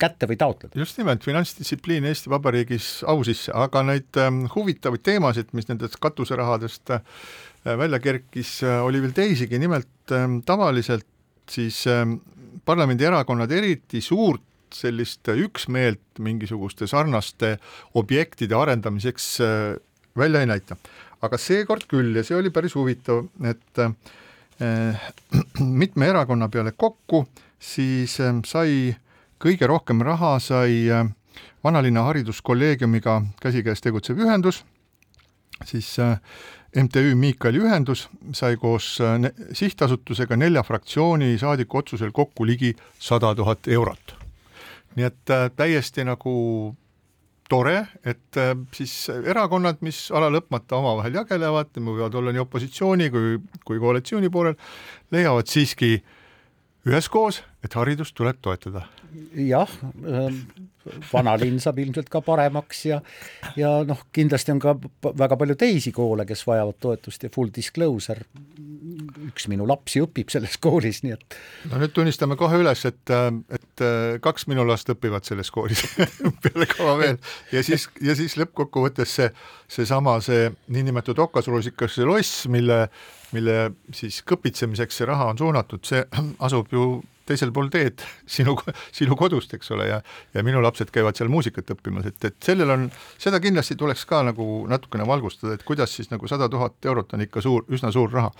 kätte 0.00 0.26
või 0.26 0.40
taotleda. 0.40 0.78
just 0.78 0.98
nimelt, 0.98 1.22
finantsdistsipliin 1.24 2.08
Eesti 2.10 2.32
Vabariigis 2.32 2.90
au 3.06 3.22
sisse, 3.26 3.54
aga 3.54 3.84
neid 3.86 4.18
ähm, 4.18 4.44
huvitavaid 4.54 5.04
teemasid, 5.06 5.54
mis 5.54 5.70
nendest 5.70 6.00
katuserahadest 6.02 6.96
äh, 6.96 7.00
Äh, 7.00 7.51
välja 7.64 8.00
kerkis, 8.02 8.62
äh, 8.66 8.80
oli 8.84 9.02
veel 9.02 9.14
teisigi, 9.16 9.58
nimelt 9.58 10.12
ähm, 10.12 10.40
tavaliselt 10.46 11.06
siis 11.50 11.84
ähm, 11.86 12.18
parlamendierakonnad 12.64 13.50
eriti 13.50 14.00
suurt 14.00 14.42
sellist 14.72 15.28
üksmeelt 15.28 16.20
mingisuguste 16.24 16.86
sarnaste 16.88 17.58
objektide 17.98 18.56
arendamiseks 18.56 19.28
äh, 19.40 19.76
välja 20.16 20.40
ei 20.40 20.50
näita. 20.50 20.76
aga 21.22 21.38
seekord 21.38 21.84
küll 21.86 22.16
ja 22.18 22.24
see 22.26 22.34
oli 22.34 22.50
päris 22.50 22.74
huvitav, 22.74 23.26
et 23.46 23.78
äh, 23.78 25.10
mitme 25.82 26.08
erakonna 26.10 26.48
peale 26.48 26.72
kokku 26.76 27.26
siis 27.62 28.18
äh, 28.20 28.34
sai 28.46 28.94
kõige 29.42 29.66
rohkem 29.70 30.02
raha 30.02 30.36
sai 30.42 30.88
äh, 30.90 31.06
vanalinna 31.64 32.02
hariduskolleegiumiga 32.08 33.20
käsikäes 33.42 33.80
tegutsev 33.80 34.18
ühendus, 34.22 34.62
siis 35.64 35.94
äh, 36.02 36.18
MTÜ 36.72 37.14
Miikali 37.20 37.60
ühendus 37.60 38.06
sai 38.32 38.56
koos 38.56 38.94
äh, 39.04 39.18
sihtasutusega 39.52 40.36
nelja 40.40 40.62
fraktsiooni 40.64 41.34
saadiku 41.40 41.82
otsusel 41.82 42.12
kokku 42.16 42.46
ligi 42.48 42.72
sada 42.98 43.34
tuhat 43.36 43.68
eurot. 43.68 44.14
nii 44.96 45.04
et 45.04 45.30
äh, 45.30 45.50
täiesti 45.56 46.04
nagu 46.04 46.32
tore, 47.48 47.86
et 48.04 48.40
äh, 48.40 48.54
siis 48.72 48.94
erakonnad, 49.12 49.82
mis 49.84 50.06
ala 50.16 50.30
lõpmata 50.32 50.78
omavahel 50.80 51.20
jagelevad, 51.20 51.76
võivad 51.76 52.16
olla 52.16 52.32
nii 52.32 52.44
opositsiooni 52.46 53.10
kui, 53.12 53.36
kui 53.68 53.80
koalitsiooni 53.80 54.32
poolel, 54.32 54.56
leiavad 55.12 55.52
siiski 55.52 55.98
üheskoos, 56.88 57.42
et 57.64 57.76
haridust 57.76 58.16
tuleb 58.16 58.40
toetada. 58.42 58.86
jah, 59.36 59.68
ähm, 60.08 60.40
vanalinn 61.12 61.60
saab 61.62 61.78
ilmselt 61.78 62.10
ka 62.12 62.20
paremaks 62.24 62.84
ja 62.88 63.00
ja 63.56 63.70
noh, 63.86 64.04
kindlasti 64.12 64.52
on 64.54 64.60
ka 64.62 64.74
väga 65.18 65.38
palju 65.40 65.56
teisi 65.60 65.92
koole, 65.94 66.26
kes 66.28 66.44
vajavad 66.46 66.80
toetust 66.82 67.22
ja 67.24 67.32
full 67.32 67.52
disclosure, 67.54 68.26
üks 69.28 69.48
minu 69.52 69.66
lapsi 69.68 70.02
õpib 70.02 70.32
selles 70.32 70.58
koolis, 70.62 71.02
nii 71.06 71.16
et 71.16 71.38
no 71.70 71.80
nüüd 71.80 71.94
tunnistame 71.96 72.36
kohe 72.40 72.60
üles, 72.60 72.84
et, 72.88 73.14
et 73.54 73.86
kaks 74.22 74.48
minu 74.50 74.66
last 74.68 74.90
õpivad 74.92 75.24
selles 75.28 75.50
koolis 75.54 75.86
peale 76.42 76.68
kava 76.70 76.98
veel. 76.98 77.18
Ja 77.54 77.62
siis, 77.64 77.88
ja 78.02 78.16
siis 78.18 78.36
lõppkokkuvõttes 78.40 79.16
see, 79.20 79.30
seesama, 79.70 80.18
see, 80.24 80.32
see 80.32 80.50
niinimetatud 80.72 81.18
okasruusikas 81.26 81.98
loss, 82.06 82.46
mille, 82.52 82.86
mille 83.36 83.58
siis 83.94 84.22
kõpitsemiseks 84.28 85.00
see 85.00 85.08
raha 85.08 85.30
on 85.32 85.40
suunatud, 85.40 85.84
see 85.86 86.04
asub 86.46 86.72
ju 86.72 86.86
teisel 87.28 87.52
pool 87.54 87.70
teed 87.72 88.02
sinu, 88.36 88.56
sinu 88.94 89.16
kodust, 89.18 89.54
eks 89.54 89.72
ole, 89.76 89.88
ja 89.90 90.00
ja 90.34 90.44
minu 90.46 90.62
lapsed 90.62 90.90
käivad 90.94 91.18
seal 91.18 91.30
muusikat 91.32 91.70
õppimas, 91.74 92.06
et, 92.08 92.18
et 92.28 92.36
sellel 92.44 92.70
on, 92.72 92.88
seda 93.20 93.40
kindlasti 93.42 93.76
tuleks 93.80 94.04
ka 94.08 94.22
nagu 94.26 94.46
natukene 94.70 95.06
valgustada, 95.08 95.56
et 95.56 95.64
kuidas 95.66 95.94
siis 95.96 96.10
nagu 96.12 96.28
sada 96.30 96.48
tuhat 96.52 96.78
eurot 96.88 97.14
on 97.16 97.24
ikka 97.26 97.42
suur, 97.44 97.66
üsna 97.72 97.92
suur 97.94 98.12
raha. 98.12 98.32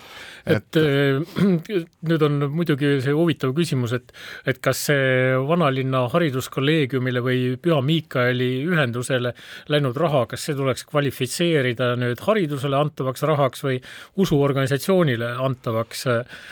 et, 0.46 0.68
et 0.76 0.80
äh, 0.80 1.84
nüüd 2.10 2.26
on 2.26 2.48
muidugi 2.52 2.96
see 3.04 3.14
huvitav 3.16 3.54
küsimus, 3.56 3.94
et 3.96 4.12
et 4.48 4.58
kas 4.62 4.86
see 4.88 5.36
vanalinna 5.48 6.06
hariduskolleegiumile 6.12 7.22
või 7.24 7.40
Püha 7.62 7.80
Miikaeli 7.84 8.50
ühendusele 8.68 9.34
läinud 9.72 9.98
raha, 9.98 10.24
kas 10.30 10.46
see 10.48 10.56
tuleks 10.58 10.86
kvalifitseerida 10.90 11.92
nüüd 12.00 12.22
haridusele 12.26 12.78
antavaks 12.78 13.24
rahaks 13.28 13.64
või 13.66 13.78
usuorganisatsioonile 14.22 15.34
antavaks 15.46 16.06
äh, 16.10 16.42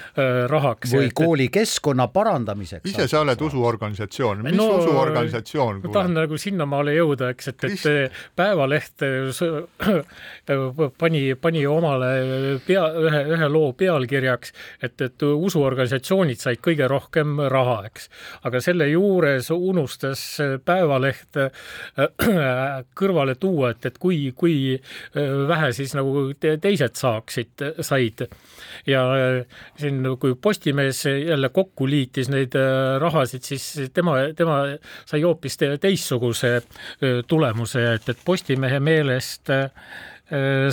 rahaks? 0.51 0.95
või 0.95 1.11
koolikeskkonna 1.15 2.09
parandamiseks. 2.21 2.91
ise 2.91 3.09
sa 3.11 3.23
oled 3.25 3.41
usuorganisatsioon, 3.49 4.45
mis 4.47 4.57
no, 4.59 4.69
usuorganisatsioon? 4.79 5.81
ma 5.85 5.93
tahan 5.95 6.17
nagu 6.21 6.39
sinnamaale 6.41 6.95
jõuda, 6.97 7.33
eks, 7.35 7.53
et, 7.53 7.67
et 7.71 8.21
Päevaleht 8.37 9.05
pani, 11.03 11.23
pani 11.41 11.65
omale 11.69 12.11
pea, 12.67 12.85
ühe, 13.07 13.23
ühe 13.37 13.51
loo 13.53 13.73
pealkirjaks, 13.79 14.55
et, 14.83 14.97
et 15.07 15.27
usuorganisatsioonid 15.27 16.41
said 16.41 16.63
kõige 16.65 16.89
rohkem 16.91 17.41
raha, 17.53 17.81
eks. 17.91 18.11
aga 18.49 18.63
selle 18.65 18.91
juures 18.91 19.51
unustas 19.55 20.25
Päevaleht 20.65 21.41
kõrvale 23.01 23.37
tuua, 23.41 23.75
et, 23.75 23.91
et 23.91 23.99
kui, 24.01 24.23
kui 24.37 24.57
vähe 25.15 25.73
siis 25.77 25.95
nagu 25.97 26.29
teised 26.41 26.99
saaksid, 27.01 27.67
said. 27.87 28.27
ja 28.87 29.05
siin, 29.79 30.05
kui 30.21 30.35
Postimees 30.41 31.05
jälle 31.07 31.49
kokku 31.49 31.87
liitis, 31.89 32.10
liitis 32.11 32.31
neid 32.33 32.55
äh, 32.59 32.99
rahasid, 33.01 33.45
siis 33.47 33.91
tema, 33.95 34.17
tema 34.37 34.63
sai 35.07 35.23
hoopis 35.23 35.59
teistsuguse 35.81 36.57
äh, 36.57 37.23
tulemuse, 37.27 37.85
et, 37.95 38.09
et 38.09 38.25
Postimehe 38.25 38.81
meelest 38.81 39.51
Äh, 39.51 39.71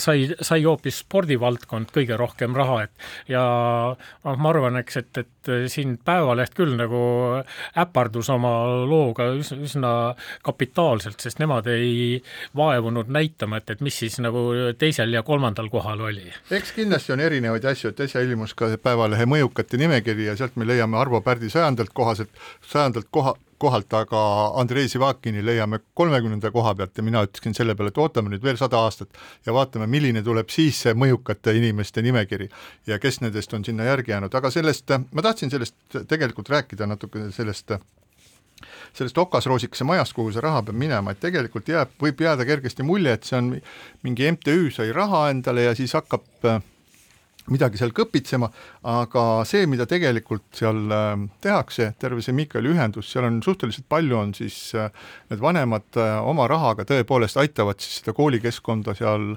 sai, 0.02 0.28
sai 0.42 0.64
hoopis 0.66 1.02
spordivaldkond 1.04 1.92
kõige 1.96 2.18
rohkem 2.20 2.56
raha, 2.58 2.84
et 2.86 3.32
ja 3.32 3.44
noh, 3.96 4.38
ma 4.38 4.52
arvan, 4.52 4.80
eks, 4.82 5.00
et, 5.02 5.22
et 5.24 5.52
siin 5.72 5.96
Päevaleht 6.06 6.54
küll 6.58 6.76
nagu 6.78 7.00
äpardus 7.80 8.30
oma 8.34 8.52
looga 8.88 9.30
üsna 9.38 9.92
kapitaalselt, 10.46 11.20
sest 11.24 11.42
nemad 11.42 11.68
ei 11.72 12.20
vaevunud 12.58 13.10
näitama, 13.14 13.62
et, 13.62 13.76
et 13.76 13.84
mis 13.86 13.98
siis 13.98 14.20
nagu 14.24 14.50
teisel 14.80 15.14
ja 15.16 15.24
kolmandal 15.28 15.72
kohal 15.74 16.06
oli. 16.10 16.30
eks 16.52 16.76
kindlasti 16.78 17.16
on 17.16 17.24
erinevaid 17.26 17.66
asju, 17.66 17.92
et 17.94 18.06
äsja 18.08 18.24
ilmus 18.26 18.56
ka 18.58 18.70
Päevalehe 18.84 19.26
mõjukate 19.30 19.80
nimekiri 19.82 20.30
ja 20.30 20.38
sealt 20.38 20.56
me 20.56 20.68
leiame 20.68 21.00
Arvo 21.00 21.22
Pärdi 21.26 21.50
sajandalt 21.50 21.94
kohaselt, 21.98 22.30
sajandalt 22.68 23.10
koha, 23.12 23.34
kohalt, 23.58 23.94
aga 23.94 24.22
Andrei 24.62 24.88
Sivakini 24.90 25.44
leiame 25.46 25.80
kolmekümnenda 25.98 26.52
koha 26.54 26.74
pealt 26.78 26.98
ja 26.98 27.04
mina 27.06 27.24
ütleksin 27.26 27.56
selle 27.58 27.76
peale, 27.76 27.94
et 27.94 28.02
ootame 28.02 28.32
nüüd 28.34 28.44
veel 28.46 28.60
sada 28.60 28.82
aastat 28.86 29.18
ja 29.46 29.56
vaatame, 29.56 29.90
milline 29.92 30.24
tuleb 30.26 30.52
siis 30.54 30.84
see 30.86 30.96
mõjukate 30.98 31.56
inimeste 31.58 32.04
nimekiri 32.06 32.50
ja 32.88 33.00
kes 33.02 33.22
nendest 33.24 33.54
on 33.58 33.66
sinna 33.66 33.90
järgi 33.90 34.14
jäänud, 34.14 34.34
aga 34.38 34.52
sellest, 34.54 34.94
ma 35.12 35.26
tahtsin 35.26 35.54
sellest 35.54 36.02
tegelikult 36.08 36.50
rääkida 36.54 36.90
natuke 36.90 37.30
sellest 37.36 37.78
sellest 38.98 39.18
okasroosikese 39.22 39.86
majast, 39.86 40.16
kuhu 40.18 40.32
see 40.34 40.42
raha 40.42 40.64
peab 40.66 40.80
minema, 40.82 41.14
et 41.14 41.20
tegelikult 41.22 41.70
jääb, 41.70 41.92
võib 42.02 42.22
jääda 42.26 42.46
kergesti 42.48 42.86
mulje, 42.86 43.14
et 43.14 43.28
see 43.28 43.38
on 43.38 43.52
mingi 44.06 44.32
MTÜ 44.34 44.72
sai 44.74 44.90
raha 44.96 45.28
endale 45.34 45.68
ja 45.68 45.76
siis 45.78 45.94
hakkab 45.98 46.50
äh, 46.50 46.64
midagi 47.54 47.80
seal 47.80 47.94
kõpitsema, 47.96 48.50
aga 48.92 49.24
see, 49.48 49.66
mida 49.70 49.88
tegelikult 49.90 50.46
seal 50.58 50.80
ähm, 50.94 51.28
tehakse, 51.44 51.92
terve 52.02 52.24
see 52.24 52.36
Miikali 52.36 52.72
ühendus, 52.74 53.10
seal 53.12 53.28
on 53.30 53.40
suhteliselt 53.46 53.88
palju, 53.90 54.18
on 54.20 54.34
siis 54.38 54.58
äh, 54.78 54.90
need 55.32 55.44
vanemad 55.44 56.00
äh, 56.00 56.18
oma 56.28 56.48
rahaga 56.52 56.88
tõepoolest 56.88 57.40
aitavad 57.42 57.82
siis 57.84 58.02
seda 58.02 58.16
koolikeskkonda 58.18 58.96
seal 58.98 59.30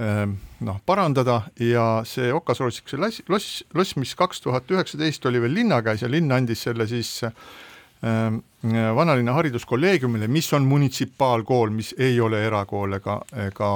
ähm, 0.00 0.38
noh, 0.66 0.80
parandada 0.88 1.42
ja 1.60 1.88
see 2.08 2.32
Okasrootsikese 2.34 3.00
loss, 3.00 3.64
loss, 3.74 3.96
mis 4.00 4.14
kaks 4.18 4.44
tuhat 4.46 4.70
üheksateist 4.72 5.26
oli 5.28 5.42
veel 5.44 5.58
linna 5.60 5.82
käes 5.84 6.04
ja 6.04 6.12
linn 6.12 6.32
andis 6.32 6.64
selle 6.68 6.88
siis 6.90 7.18
vanalinna 8.96 9.32
hariduskolleegiumile, 9.36 10.28
mis 10.28 10.52
on 10.56 10.64
munitsipaalkool, 10.64 11.70
mis 11.70 11.94
ei 11.98 12.20
ole 12.20 12.40
erakool 12.46 12.96
ega, 12.96 13.18
ega 13.46 13.70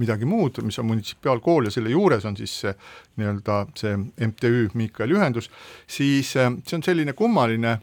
midagi 0.00 0.24
muud, 0.24 0.62
mis 0.64 0.78
on 0.80 0.88
munitsipaalkool 0.88 1.68
ja 1.68 1.74
selle 1.74 1.92
juures 1.92 2.24
on 2.24 2.36
siis 2.36 2.54
see 2.64 2.72
nii-öelda 3.20 3.60
see 3.76 3.96
MTÜ 4.30 4.70
Miikaeli 4.74 5.16
ühendus, 5.18 5.50
siis 5.86 6.32
äh, 6.40 6.52
see 6.66 6.78
on 6.78 6.86
selline 6.86 7.12
kummaline 7.16 7.78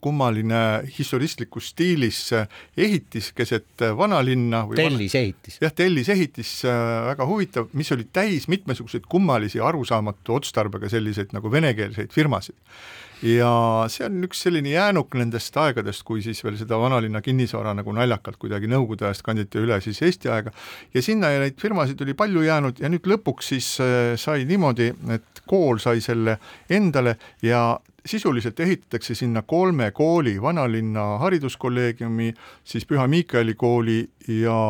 kummaline 0.00 0.60
historistlikus 0.98 1.72
stiilis 1.74 2.20
äh, 2.36 2.48
ehitis 2.76 3.32
keset 3.36 3.82
äh, 3.82 3.96
vanalinna. 3.96 4.66
tellisehitis. 4.76 5.58
jah, 5.60 5.74
tellisehitis, 5.74 6.54
väga 7.10 7.26
huvitav, 7.26 7.68
mis 7.72 7.92
oli 7.92 8.06
täis 8.12 8.48
mitmesuguseid 8.48 9.08
kummalisi 9.08 9.60
arusaamatu 9.60 10.34
otstarbega 10.40 10.88
selliseid 10.88 11.36
nagu 11.36 11.52
venekeelseid 11.52 12.12
firmasid 12.14 12.56
ja 13.22 13.50
see 13.92 14.06
on 14.06 14.24
üks 14.24 14.40
selline 14.46 14.72
jäänuk 14.72 15.14
nendest 15.18 15.56
aegadest, 15.60 16.02
kui 16.08 16.22
siis 16.24 16.40
veel 16.44 16.56
seda 16.60 16.78
vanalinna 16.80 17.20
kinnisvara 17.24 17.74
nagu 17.76 17.92
naljakalt 17.96 18.38
kuidagi 18.40 18.70
Nõukogude 18.70 19.08
ajast 19.08 19.24
kanditi 19.26 19.60
üle 19.60 19.76
siis 19.84 20.00
Eesti 20.06 20.30
aega 20.32 20.52
ja 20.94 21.02
sinna 21.04 21.32
neid 21.42 21.58
firmasid 21.60 22.00
oli 22.04 22.16
palju 22.16 22.44
jäänud 22.46 22.80
ja 22.80 22.90
nüüd 22.92 23.08
lõpuks 23.12 23.52
siis 23.52 23.68
äh, 23.84 24.14
sai 24.20 24.46
niimoodi, 24.48 24.90
et 25.12 25.44
kool 25.50 25.80
sai 25.82 26.00
selle 26.04 26.38
endale 26.70 27.16
ja 27.44 27.64
sisuliselt 28.06 28.60
ehitatakse 28.60 29.14
sinna 29.14 29.42
kolme 29.42 29.90
kooli, 29.90 30.36
vanalinna 30.42 31.18
hariduskolleegiumi, 31.18 32.32
siis 32.64 32.86
Püha 32.86 33.06
Miikaeli 33.06 33.54
kooli 33.54 34.00
ja 34.28 34.60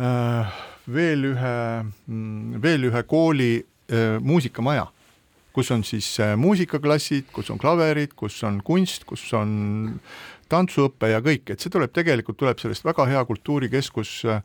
äh, 0.00 0.56
veel 0.92 1.30
ühe, 1.32 1.54
mm, 2.06 2.62
veel 2.62 2.90
ühe 2.90 3.02
kooli 3.02 3.54
äh, 3.60 4.18
muusikamaja 4.20 4.86
kus 5.52 5.70
on 5.70 5.84
siis 5.84 6.20
äh, 6.20 6.36
muusikaklassid, 6.36 7.28
kus 7.32 7.50
on 7.52 7.58
klaverid, 7.60 8.14
kus 8.16 8.38
on 8.48 8.60
kunst, 8.64 9.04
kus 9.08 9.24
on 9.36 9.52
tantsuõpe 10.52 11.12
ja 11.12 11.20
kõik, 11.24 11.52
et 11.52 11.62
see 11.62 11.72
tuleb 11.72 11.92
tegelikult, 11.94 12.38
tuleb 12.40 12.60
sellest 12.60 12.84
väga 12.84 13.06
hea 13.08 13.24
kultuurikeskus 13.28 14.14
äh, 14.28 14.42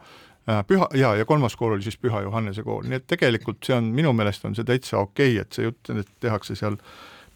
püha, 0.68 0.90
ja, 1.00 1.14
ja 1.20 1.28
kolmas 1.28 1.56
kool 1.60 1.78
oli 1.78 1.86
siis 1.86 2.00
Püha 2.00 2.24
Johannese 2.26 2.64
kool, 2.68 2.88
nii 2.88 3.02
et 3.02 3.08
tegelikult 3.10 3.64
see 3.68 3.76
on, 3.78 3.92
minu 3.96 4.14
meelest 4.16 4.46
on 4.48 4.56
see 4.56 4.68
täitsa 4.68 5.00
okei 5.04 5.36
okay,, 5.36 5.46
et 5.46 5.58
see 5.58 5.68
jutt, 5.68 5.92
et 5.96 6.12
tehakse 6.24 6.56
seal 6.60 6.80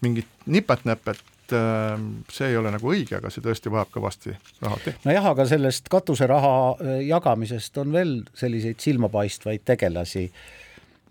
mingit 0.02 0.26
nipet-näpet, 0.46 1.22
äh, 1.54 1.94
see 2.32 2.50
ei 2.50 2.58
ole 2.60 2.72
nagu 2.74 2.90
õige, 2.94 3.18
aga 3.18 3.30
see 3.30 3.44
tõesti 3.44 3.72
vajab 3.72 3.92
kõvasti 3.94 4.34
raha 4.64 4.80
teha. 4.84 5.04
nojah, 5.04 5.30
aga 5.34 5.46
sellest 5.50 5.88
katuseraha 5.92 6.98
jagamisest 7.06 7.78
on 7.82 7.94
veel 7.94 8.18
selliseid 8.38 8.82
silmapaistvaid 8.82 9.64
tegelasi 9.64 10.28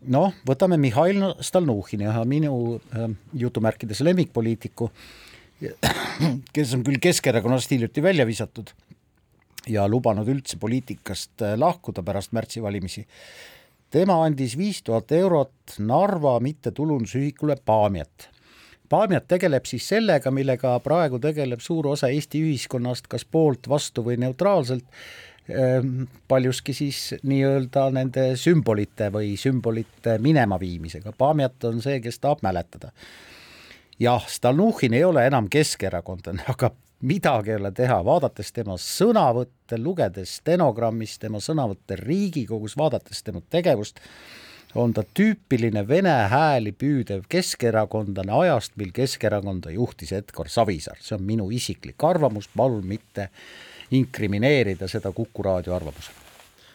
noh, 0.09 0.33
võtame 0.47 0.77
Mihhail 0.81 1.21
Stalnuhhini, 1.43 2.07
ühe 2.09 2.23
minu 2.29 2.55
äh, 2.77 3.09
jutumärkides 3.37 4.01
lemmikpoliitiku, 4.05 4.89
kes 6.55 6.73
on 6.77 6.85
küll 6.87 7.01
Keskerakonnast 7.01 7.71
hiljuti 7.73 8.03
välja 8.03 8.25
visatud 8.25 8.71
ja 9.69 9.85
lubanud 9.89 10.29
üldse 10.31 10.57
poliitikast 10.61 11.45
äh, 11.45 11.55
lahkuda 11.59 12.03
pärast 12.03 12.33
märtsivalimisi. 12.33 13.05
tema 13.91 14.23
andis 14.25 14.57
viis 14.57 14.81
tuhat 14.81 15.11
eurot 15.11 15.77
Narva 15.79 16.39
mittetulundusühikule 16.39 17.57
Paamiat. 17.65 18.30
Paamiat 18.91 19.27
tegeleb 19.31 19.67
siis 19.69 19.85
sellega, 19.87 20.31
millega 20.35 20.73
praegu 20.83 21.19
tegeleb 21.23 21.61
suur 21.63 21.93
osa 21.93 22.09
Eesti 22.11 22.41
ühiskonnast, 22.43 23.07
kas 23.11 23.23
poolt, 23.23 23.69
vastu 23.71 24.03
või 24.03 24.17
neutraalselt. 24.19 24.83
Ehm, 25.49 26.03
paljuski 26.27 26.73
siis 26.75 26.99
nii-öelda 27.23 27.87
nende 27.95 28.25
sümbolite 28.39 29.07
või 29.13 29.33
sümbolite 29.39 30.17
minema 30.21 30.59
viimisega, 30.59 31.15
Paamiat 31.17 31.63
on 31.71 31.81
see, 31.81 31.97
kes 32.03 32.19
tahab 32.19 32.43
mäletada. 32.43 32.91
jah, 33.99 34.27
Stalnuhhin 34.27 34.93
ei 34.93 35.03
ole 35.03 35.25
enam 35.27 35.47
keskerakondlane, 35.49 36.43
aga 36.53 36.71
midagi 37.01 37.51
ei 37.51 37.55
ole 37.55 37.71
teha, 37.71 37.99
vaadates 38.05 38.51
tema 38.51 38.77
sõnavõtte, 38.77 39.79
lugedes 39.79 40.37
stenogrammist 40.41 41.21
tema 41.21 41.39
sõnavõtte 41.39 41.97
Riigikogus, 41.99 42.77
vaadates 42.77 43.23
tema 43.23 43.41
tegevust, 43.49 43.99
on 44.75 44.93
ta 44.95 45.03
tüüpiline 45.03 45.83
vene 45.87 46.13
hääli 46.31 46.71
püüdev 46.71 47.25
keskerakondlane 47.31 48.33
ajast, 48.43 48.75
mil 48.79 48.93
Keskerakonda 48.95 49.73
juhtis 49.75 50.13
Edgar 50.15 50.49
Savisaar, 50.49 50.99
see 51.03 51.17
on 51.17 51.25
minu 51.27 51.49
isiklik 51.51 52.03
arvamus, 52.07 52.49
palun 52.55 52.85
mitte 52.87 53.29
inkrimineerida 53.91 54.87
seda 54.87 55.11
Kuku 55.11 55.43
raadio 55.43 55.75
arvamusena. 55.75 56.29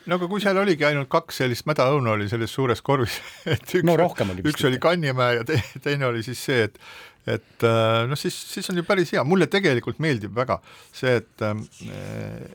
No 0.06 0.20
aga 0.20 0.28
kui 0.30 0.42
seal 0.42 0.58
oligi 0.60 0.86
ainult 0.86 1.08
kaks 1.10 1.40
sellist 1.42 1.66
mädaõuna 1.66 2.12
oli 2.14 2.28
selles 2.30 2.52
suures 2.54 2.82
korvis, 2.84 3.18
et 3.54 3.64
üks, 3.64 3.82
no 3.86 3.96
oli 3.96 4.46
üks 4.46 4.68
oli 4.68 4.78
Kannimäe 4.82 5.40
ja 5.40 5.46
te, 5.48 5.58
teine 5.82 6.10
oli 6.12 6.22
siis 6.26 6.42
see, 6.50 6.68
et 6.68 6.80
et 7.26 7.64
noh, 8.06 8.14
siis, 8.14 8.36
siis 8.52 8.70
on 8.70 8.78
ju 8.78 8.84
päris 8.86 9.10
hea, 9.10 9.24
mulle 9.26 9.48
tegelikult 9.50 9.98
meeldib 9.98 10.30
väga 10.36 10.60
see, 10.94 11.16
et 11.18 11.42
äh, 11.42 11.56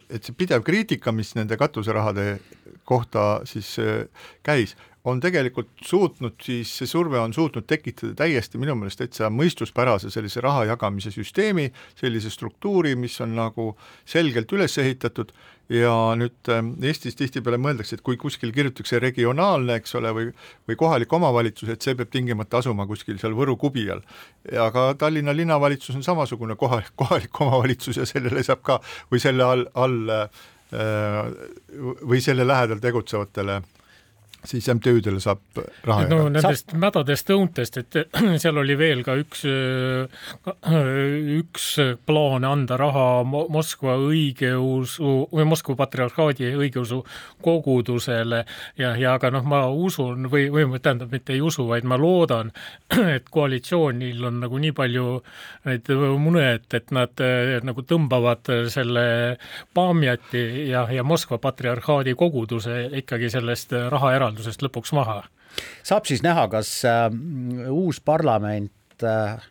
et 0.07 0.23
see 0.23 0.37
pidev 0.37 0.63
kriitika, 0.63 1.11
mis 1.11 1.33
nende 1.35 1.57
katuserahade 1.59 2.37
kohta 2.87 3.41
siis 3.49 3.73
äh, 3.83 4.05
käis, 4.47 4.77
on 5.03 5.19
tegelikult 5.21 5.71
suutnud 5.85 6.35
siis, 6.43 6.71
see 6.77 6.89
surve 6.89 7.19
on 7.19 7.33
suutnud 7.33 7.65
tekitada 7.69 8.13
täiesti 8.23 8.59
minu 8.61 8.75
meelest 8.77 9.01
täitsa 9.01 9.31
mõistuspärase 9.33 10.11
sellise 10.13 10.43
raha 10.45 10.67
jagamise 10.69 11.13
süsteemi, 11.13 11.71
sellise 11.97 12.29
struktuuri, 12.29 12.93
mis 12.99 13.17
on 13.25 13.33
nagu 13.39 13.71
selgelt 14.05 14.53
üles 14.53 14.77
ehitatud 14.81 15.33
ja 15.71 15.93
nüüd 16.19 16.51
ähm, 16.51 16.73
Eestis 16.83 17.15
tihtipeale 17.17 17.57
mõeldakse, 17.61 17.97
et 17.97 18.05
kui 18.05 18.19
kuskil 18.19 18.51
kirjutatakse 18.53 18.99
regionaalne, 19.01 19.79
eks 19.79 19.95
ole, 19.97 20.13
või 20.17 20.29
või 20.69 20.77
kohalik 20.77 21.13
omavalitsus, 21.17 21.71
et 21.71 21.81
see 21.81 21.95
peab 21.97 22.11
tingimata 22.11 22.59
asuma 22.61 22.85
kuskil 22.89 23.17
seal 23.21 23.35
Võru 23.37 23.57
kubi 23.57 23.87
all. 23.89 24.03
aga 24.67 24.91
Tallinna 24.99 25.33
linnavalitsus 25.35 25.95
on 25.95 26.05
samasugune 26.05 26.57
koha, 26.59 26.81
kohalik 27.01 27.41
omavalitsus 27.41 27.97
ja 27.97 28.05
sellele 28.05 28.43
saab 28.43 28.61
ka 28.67 28.81
või 29.11 29.23
selle 29.23 29.47
all, 29.47 29.65
all 29.73 30.15
äh, 30.17 30.41
või 32.01 32.21
selle 32.23 32.45
lähedal 32.47 32.79
tegutsevatele 32.83 33.61
siis 34.45 34.67
MTÜ-dele 34.73 35.19
saab 35.21 35.41
raha 35.85 36.05
no 36.09 36.17
jagada. 36.23 36.33
nendest 36.37 36.71
saab... 36.71 36.81
mädadest 36.81 37.31
õuntest, 37.35 37.77
et 37.81 37.97
seal 38.41 38.57
oli 38.61 38.77
veel 38.77 39.03
ka 39.05 39.15
üks, 39.21 39.43
üks 41.37 41.67
plaan 42.07 42.47
anda 42.47 42.77
raha 42.81 43.21
Moskva 43.25 43.97
õigeusu 44.01 45.13
või 45.31 45.47
Moskva 45.49 45.77
patriarhaadi 45.83 46.51
õigeusu 46.57 47.01
kogudusele 47.43 48.43
ja, 48.81 48.95
ja 48.97 49.15
aga 49.19 49.31
noh, 49.37 49.45
ma 49.45 49.63
usun 49.69 50.29
või, 50.31 50.47
või 50.53 50.81
tähendab, 50.81 51.13
mitte 51.13 51.35
ei 51.35 51.43
usu, 51.45 51.67
vaid 51.69 51.85
ma 51.87 51.99
loodan, 52.01 52.51
et 53.15 53.29
koalitsioonil 53.29 54.25
on 54.31 54.41
nagu 54.45 54.61
nii 54.61 54.73
palju 54.77 55.07
neid 55.69 55.93
mune, 56.21 56.47
et, 56.57 56.67
et 56.73 56.93
nad 56.95 57.25
nagu 57.67 57.85
tõmbavad 57.85 58.49
selle 58.73 59.05
Paamjati 59.73 60.69
ja, 60.71 60.87
ja 60.89 61.03
Moskva 61.05 61.37
patriarhaadi 61.41 62.15
koguduse 62.17 62.87
ikkagi 63.01 63.29
sellest 63.31 63.75
raha 63.91 64.15
eraldi 64.17 64.30
usaldusest 64.31 64.63
lõpuks 64.65 64.93
maha. 64.95 65.23
saab 65.83 66.07
siis 66.07 66.23
näha, 66.23 66.47
kas 66.51 66.69
äh, 66.87 67.09
uus 67.69 67.99
parlament 67.99 69.03
äh, 69.03 69.41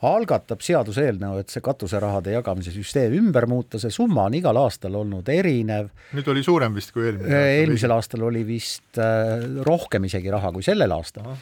algatab 0.00 0.62
seaduseelnõu, 0.64 1.42
et 1.42 1.52
see 1.52 1.60
katuserahade 1.60 2.32
jagamise 2.32 2.72
süsteem 2.72 3.12
ümber 3.18 3.46
muuta, 3.46 3.78
see 3.78 3.92
summa 3.92 4.24
on 4.30 4.38
igal 4.38 4.56
aastal 4.56 4.96
olnud 4.96 5.28
erinev. 5.28 5.90
nüüd 6.16 6.30
oli 6.32 6.44
suurem 6.44 6.74
vist 6.74 6.94
kui 6.94 7.04
eelmine 7.10 7.28
aasta? 7.28 7.56
eelmisel 7.58 7.96
aastal 7.96 8.28
oli 8.30 8.46
vist 8.48 9.00
äh, 9.00 9.44
rohkem 9.66 10.08
isegi 10.08 10.32
raha 10.32 10.52
kui 10.56 10.64
sellel 10.64 10.96
aastal. 10.96 11.36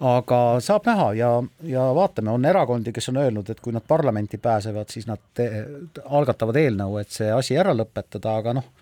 aga 0.00 0.40
saab 0.64 0.90
näha 0.90 1.08
ja, 1.14 1.30
ja 1.62 1.86
vaatame, 1.94 2.34
on 2.34 2.44
erakondi, 2.44 2.92
kes 2.92 3.12
on 3.12 3.22
öelnud, 3.22 3.50
et 3.50 3.62
kui 3.62 3.72
nad 3.72 3.86
parlamenti 3.86 4.42
pääsevad, 4.42 4.90
siis 4.90 5.06
nad 5.06 5.22
te, 5.34 5.50
algatavad 6.08 6.56
eelnõu, 6.56 6.98
et 6.98 7.14
see 7.14 7.30
asi 7.30 7.58
ära 7.60 7.76
lõpetada, 7.76 8.38
aga 8.42 8.58
noh, 8.58 8.72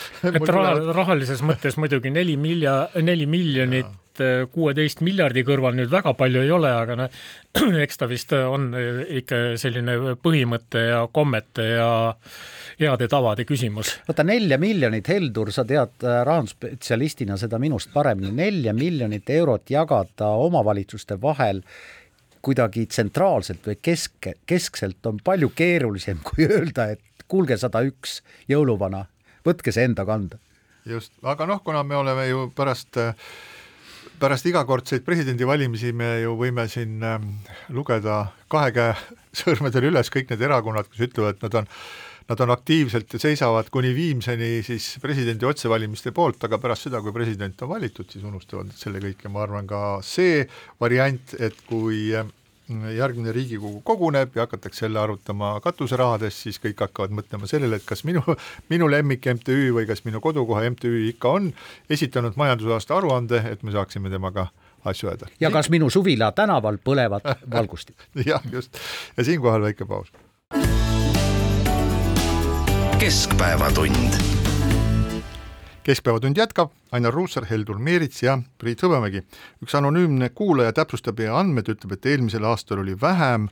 et 0.34 0.48
raha, 0.48 0.76
rahalises 0.94 1.42
mõttes 1.46 1.78
muidugi 1.80 2.12
neli 2.14 2.36
milja, 2.40 2.88
neli 3.02 3.26
miljonit 3.30 4.22
äh, 4.22 4.44
kuueteist 4.52 5.02
miljardi 5.04 5.44
kõrval 5.46 5.76
nüüd 5.78 5.92
väga 5.92 6.14
palju 6.18 6.42
ei 6.44 6.52
ole, 6.54 6.72
aga 6.72 6.98
noh, 7.04 7.22
eks 7.84 8.00
ta 8.00 8.08
vist 8.10 8.34
on 8.36 8.70
ikka 9.22 9.42
selline 9.60 10.16
põhimõtte 10.22 10.86
ja 10.88 11.06
kommete 11.12 11.68
ja 11.74 11.88
heade 12.80 13.08
tavade 13.08 13.46
küsimus. 13.48 13.96
vaata 14.08 14.24
nelja 14.26 14.58
miljonit, 14.58 15.08
Heldur, 15.08 15.52
sa 15.54 15.64
tead 15.68 16.04
äh, 16.04 16.20
rahandusspetsialistina 16.28 17.38
seda 17.40 17.60
minust 17.62 17.92
paremini, 17.94 18.32
nelja 18.36 18.74
miljonit 18.76 19.30
eurot 19.30 19.70
jagada 19.70 20.32
omavalitsuste 20.42 21.20
vahel 21.22 21.62
kuidagi 22.42 22.86
tsentraalselt 22.90 23.66
või 23.66 23.78
kesk, 23.78 24.32
keskselt 24.46 25.06
on 25.06 25.20
palju 25.24 25.52
keerulisem 25.54 26.20
kui 26.26 26.48
öelda, 26.48 26.90
et 26.96 27.26
kuulge, 27.30 27.56
sada 27.60 27.84
üks 27.86 28.20
jõuluvana 28.50 29.06
võtke 29.46 29.74
see 29.74 29.86
enda 29.88 30.06
kanda. 30.08 30.38
just, 30.86 31.12
aga 31.22 31.46
noh, 31.46 31.62
kuna 31.64 31.82
me 31.86 31.96
oleme 31.96 32.28
ju 32.28 32.46
pärast 32.56 32.98
pärast 34.22 34.46
igakordseid 34.46 35.02
presidendivalimisi 35.06 35.92
me 35.92 36.20
ju 36.22 36.36
võime 36.38 36.68
siin 36.70 37.02
ähm, 37.02 37.28
lugeda 37.74 38.24
kahe 38.52 38.70
käe 38.74 38.94
sõrmedel 39.42 39.90
üles 39.90 40.10
kõik 40.14 40.30
need 40.30 40.42
erakonnad, 40.46 40.88
kes 40.90 41.08
ütlevad, 41.08 41.38
et 41.38 41.46
nad 41.48 41.62
on 41.62 41.70
nad 42.28 42.40
on 42.40 42.52
aktiivselt 42.54 43.12
ja 43.12 43.18
seisavad 43.18 43.66
kuni 43.74 43.90
viimseni 43.96 44.62
siis 44.62 44.92
presidendi 45.02 45.46
otsevalimiste 45.48 46.12
poolt, 46.14 46.44
aga 46.46 46.58
pärast 46.62 46.86
seda, 46.86 47.00
kui 47.02 47.12
president 47.12 47.64
on 47.64 47.72
valitud, 47.72 48.08
siis 48.08 48.24
unustavad 48.24 48.70
selle 48.78 49.02
kõik 49.02 49.24
ja 49.26 49.32
ma 49.32 49.42
arvan 49.42 49.66
ka 49.68 49.80
see 50.06 50.44
variant, 50.80 51.34
et 51.42 51.58
kui 51.66 52.12
ähm, 52.16 52.30
järgmine 52.96 53.32
Riigikogu 53.32 53.80
koguneb 53.84 54.36
ja 54.36 54.46
hakatakse 54.46 54.86
jälle 54.86 55.00
arutama 55.00 55.54
katuserahadest, 55.64 56.44
siis 56.46 56.60
kõik 56.62 56.80
hakkavad 56.84 57.14
mõtlema 57.14 57.48
sellele, 57.50 57.78
et 57.78 57.86
kas 57.86 58.04
minu, 58.08 58.22
minu 58.72 58.90
lemmik 58.90 59.26
MTÜ 59.38 59.70
või 59.76 59.86
kas 59.88 60.04
minu 60.08 60.20
kodukoha 60.20 60.64
MTÜ 60.70 61.08
ikka 61.12 61.36
on 61.38 61.52
esitanud 61.90 62.36
majandusaasta 62.36 62.96
aruande, 62.96 63.42
et 63.52 63.62
me 63.62 63.74
saaksime 63.74 64.10
temaga 64.10 64.48
asju 64.84 65.12
ajada. 65.12 65.30
ja 65.40 65.50
kas 65.50 65.70
minu 65.70 65.90
suvila 65.90 66.32
tänaval 66.32 66.78
põlevad 66.84 67.26
valgustid 67.56 68.08
jah, 68.26 68.42
just. 68.52 68.78
ja 69.16 69.24
siinkohal 69.24 69.62
väike 69.62 69.84
paus. 69.84 70.12
keskpäevatund 72.98 74.31
keskpäevatund 75.84 76.36
jätkab, 76.36 76.70
Ainar 76.92 77.14
Ruussaar, 77.14 77.46
Heldur 77.50 77.78
Meerits 77.78 78.22
ja 78.22 78.38
Priit 78.58 78.82
Hõbemägi. 78.82 79.24
üks 79.62 79.74
anonüümne 79.74 80.28
kuulaja 80.28 80.72
täpsustab 80.72 81.18
ja 81.20 81.38
andmed 81.38 81.68
ütleb, 81.68 81.96
et 81.96 82.06
eelmisel 82.06 82.44
aastal 82.44 82.78
oli 82.84 82.94
vähem, 83.00 83.48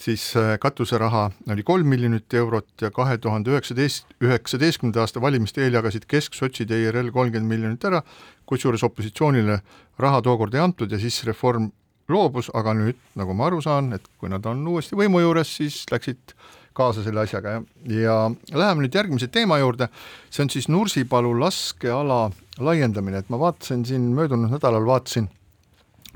siis 0.00 0.36
äh, 0.36 0.58
katuseraha 0.60 1.30
oli 1.52 1.62
kolm 1.62 1.86
miljonit 1.86 2.34
eurot 2.34 2.68
ja 2.80 2.90
kahe 2.90 3.18
tuhande 3.18 3.50
üheksateist, 3.50 4.06
üheksateistkümnenda 4.24 5.00
aasta 5.04 5.20
valimiste 5.20 5.64
eel 5.64 5.76
jagasid 5.76 6.08
kesksotsid 6.08 6.70
IRL 6.70 7.12
kolmkümmend 7.12 7.52
miljonit 7.52 7.84
ära, 7.84 8.02
kusjuures 8.46 8.84
opositsioonile 8.84 9.60
raha 9.98 10.22
tookord 10.22 10.54
ei 10.54 10.64
antud 10.64 10.92
ja 10.92 10.98
siis 10.98 11.24
reform 11.28 11.68
loobus, 12.08 12.48
aga 12.54 12.72
nüüd, 12.74 12.96
nagu 13.20 13.36
ma 13.36 13.50
aru 13.50 13.60
saan, 13.62 13.92
et 13.92 14.08
kui 14.18 14.32
nad 14.32 14.46
on 14.48 14.64
uuesti 14.66 14.96
võimu 14.96 15.20
juures, 15.20 15.56
siis 15.60 15.84
läksid 15.92 16.34
kaasa 16.72 17.02
selle 17.02 17.24
asjaga 17.24 17.56
ja, 17.56 17.62
ja 17.88 18.16
läheme 18.54 18.84
nüüd 18.84 18.94
järgmise 18.94 19.28
teema 19.32 19.58
juurde, 19.58 19.90
see 20.30 20.44
on 20.44 20.52
siis 20.52 20.68
Nursipalu 20.70 21.32
laskeala 21.40 22.30
laiendamine, 22.60 23.22
et 23.22 23.30
ma 23.32 23.40
vaatasin 23.40 23.84
siin 23.88 24.10
möödunud 24.16 24.52
nädalal, 24.52 24.86
vaatasin 24.86 25.28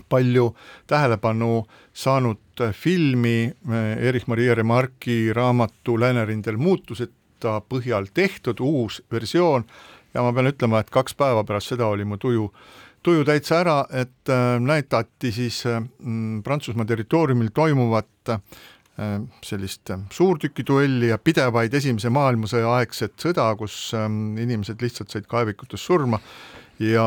palju 0.08 0.52
tähelepanu 0.86 1.64
saanud 1.92 2.62
filmi 2.72 3.38
eh, 3.44 4.08
Erich-Maria 4.08 4.54
Remarque'i 4.54 5.32
raamatu 5.32 5.98
Läänerindel 6.00 6.56
muutuseta 6.56 7.60
põhjal 7.68 8.08
tehtud 8.14 8.60
uus 8.60 9.02
versioon. 9.12 9.64
Ja 10.14 10.22
ma 10.22 10.32
pean 10.32 10.46
ütlema, 10.46 10.80
et 10.80 10.90
kaks 10.94 11.16
päeva 11.18 11.42
pärast 11.44 11.74
seda 11.74 11.86
oli 11.90 12.04
mu 12.06 12.18
tuju 12.22 12.50
tuju 13.04 13.24
täitsa 13.28 13.58
ära, 13.60 13.78
et 13.92 14.30
äh, 14.32 14.56
näidati 14.60 15.32
siis 15.32 15.64
äh, 15.68 15.82
Prantsusmaa 16.44 16.86
territooriumil 16.88 17.50
toimuvat 17.54 18.32
sellist 19.42 19.90
äh, 19.90 19.98
suurtükiduelli 20.14 21.08
ja 21.08 21.18
pidevaid 21.18 21.74
Esimese 21.74 22.12
maailmasõja 22.14 22.76
aegset 22.78 23.16
sõda, 23.18 23.48
kus 23.58 23.90
ähm, 23.98 24.36
inimesed 24.38 24.82
lihtsalt 24.82 25.10
said 25.10 25.26
kaevikutes 25.30 25.82
surma 25.82 26.20
ja 26.78 27.06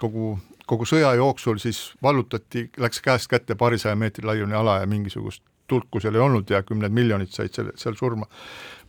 kogu, 0.00 0.34
kogu 0.68 0.88
sõja 0.88 1.14
jooksul 1.16 1.62
siis 1.62 1.80
vallutati, 2.02 2.66
läks 2.76 3.00
käest 3.04 3.30
kätte 3.32 3.56
paarisaja 3.56 3.96
meetri 3.96 4.26
laiune 4.28 4.56
ala 4.58 4.82
ja 4.82 4.90
mingisugust 4.90 5.42
tulku 5.72 6.02
seal 6.02 6.18
ei 6.18 6.24
olnud 6.26 6.50
ja 6.52 6.60
kümned 6.66 6.92
miljonid 6.92 7.32
said 7.32 7.54
seal, 7.56 7.72
seal 7.80 7.96
surma. 7.96 8.28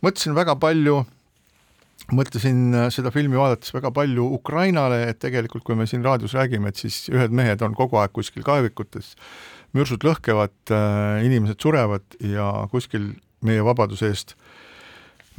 mõtlesin 0.04 0.36
väga 0.36 0.58
palju, 0.60 1.00
mõtlesin 2.12 2.66
äh, 2.82 2.90
seda 2.92 3.14
filmi 3.14 3.40
vaadates 3.40 3.72
väga 3.72 3.94
palju 3.96 4.28
Ukrainale, 4.36 5.06
et 5.08 5.22
tegelikult 5.24 5.64
kui 5.64 5.78
me 5.78 5.88
siin 5.88 6.04
raadios 6.04 6.36
räägime, 6.36 6.68
et 6.68 6.84
siis 6.84 7.06
ühed 7.08 7.32
mehed 7.32 7.64
on 7.64 7.72
kogu 7.72 7.96
aeg 8.02 8.12
kuskil 8.12 8.44
kaevikutes 8.44 9.14
mürsud 9.74 10.04
lõhkevad, 10.06 10.54
äh, 10.70 11.24
inimesed 11.26 11.60
surevad 11.62 12.16
ja 12.22 12.48
kuskil 12.72 13.12
meie 13.44 13.64
vabaduse 13.66 14.08
eest, 14.12 14.34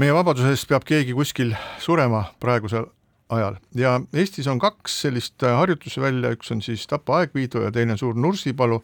meie 0.02 0.13
vabaduse 0.15 0.52
eest 0.54 0.67
peab 0.69 0.86
keegi 0.88 1.15
kuskil 1.17 1.56
surema 1.82 2.26
praegusel 2.43 2.89
ajal. 3.30 3.60
Ja 3.76 4.00
Eestis 4.13 4.48
on 4.52 4.60
kaks 4.62 5.02
sellist 5.06 5.43
äh, 5.43 5.56
harjutusvälja, 5.58 6.36
üks 6.36 6.52
on 6.54 6.62
siis 6.65 6.86
Tapa 6.88 7.21
aegviidu 7.21 7.63
ja 7.65 7.71
teine 7.74 7.98
suur 7.98 8.15
Nursipalu. 8.15 8.82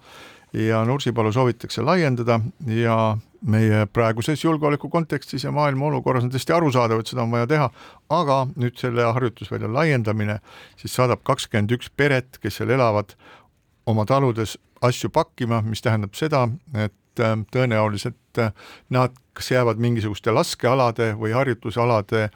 Ja 0.53 0.81
Nursipalu 0.83 1.31
soovitakse 1.31 1.79
laiendada 1.81 2.41
ja 2.67 2.95
meie 3.47 3.85
praeguses 3.87 4.43
julgeoleku 4.43 4.89
kontekstis 4.89 5.45
ja 5.45 5.51
maailma 5.55 5.85
olukorras 5.87 6.25
on 6.25 6.33
tõesti 6.33 6.51
arusaadav, 6.53 6.99
et 6.99 7.07
seda 7.07 7.23
on 7.23 7.31
vaja 7.31 7.47
teha, 7.47 7.69
aga 8.11 8.41
nüüd 8.59 8.75
selle 8.81 9.05
harjutusvälja 9.15 9.71
laiendamine 9.71 10.41
siis 10.81 10.97
saadab 10.97 11.23
kakskümmend 11.23 11.71
üks 11.77 11.87
peret, 11.95 12.35
kes 12.43 12.59
seal 12.59 12.75
elavad, 12.75 13.15
oma 13.87 14.05
taludes 14.05 14.57
asju 14.81 15.09
pakkima, 15.13 15.61
mis 15.65 15.81
tähendab 15.81 16.15
seda, 16.17 16.47
et 16.73 17.21
äh, 17.21 17.35
tõenäoliselt 17.53 18.41
äh, 18.41 18.53
nad 18.89 19.15
kas 19.37 19.51
jäävad 19.51 19.81
mingisuguste 19.81 20.33
laskealade 20.35 21.13
või 21.19 21.35
harjutusalade 21.35 22.29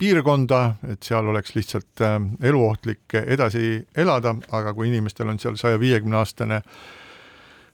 piirkonda, 0.00 0.62
et 0.88 1.04
seal 1.04 1.28
oleks 1.28 1.54
lihtsalt 1.54 2.04
äh, 2.04 2.16
eluohtlik 2.42 3.18
edasi 3.20 3.84
elada, 3.96 4.34
aga 4.52 4.74
kui 4.74 4.88
inimestel 4.88 5.28
on 5.28 5.38
seal 5.38 5.60
saja 5.60 5.80
viiekümne 5.80 6.22
aastane 6.22 6.62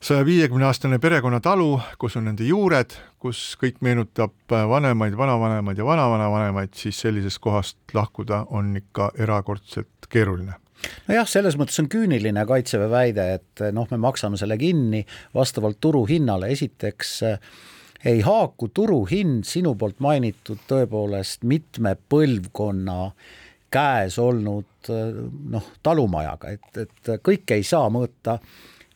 saja 0.01 0.27
viiekümne 0.27 0.67
aastane 0.69 0.99
perekonnatalu, 1.03 1.71
kus 1.99 2.19
on 2.19 2.29
nende 2.29 2.45
juured, 2.45 2.93
kus 3.19 3.57
kõik 3.59 3.81
meenutab 3.81 4.35
vanemaid, 4.53 5.17
vanavanemaid 5.17 5.81
ja 5.81 5.89
vanavanavanemaid, 5.89 6.77
siis 6.77 7.01
sellisest 7.01 7.41
kohast 7.43 7.97
lahkuda 7.97 8.45
on 8.51 8.77
ikka 8.77 9.11
erakordselt 9.25 10.11
keeruline 10.13 10.61
nojah, 11.09 11.29
selles 11.29 11.57
mõttes 11.59 11.79
on 11.83 11.89
küüniline 11.93 12.45
Kaitseväe 12.49 12.91
väide, 12.91 13.27
et 13.39 13.65
noh, 13.75 13.89
me 13.91 14.01
maksame 14.03 14.39
selle 14.41 14.59
kinni 14.61 15.05
vastavalt 15.35 15.81
turuhinnale, 15.81 16.51
esiteks 16.55 17.17
ei 18.07 18.21
haaku 18.21 18.69
turuhind 18.75 19.47
sinu 19.49 19.75
poolt 19.79 20.01
mainitud 20.05 20.63
tõepoolest 20.69 21.47
mitme 21.49 21.97
põlvkonna 22.09 23.11
käes 23.73 24.19
olnud 24.23 24.91
noh, 25.51 25.73
talumajaga, 25.83 26.55
et, 26.55 26.71
et 26.85 27.13
kõike 27.25 27.59
ei 27.59 27.67
saa 27.67 27.91
mõõta, 27.93 28.39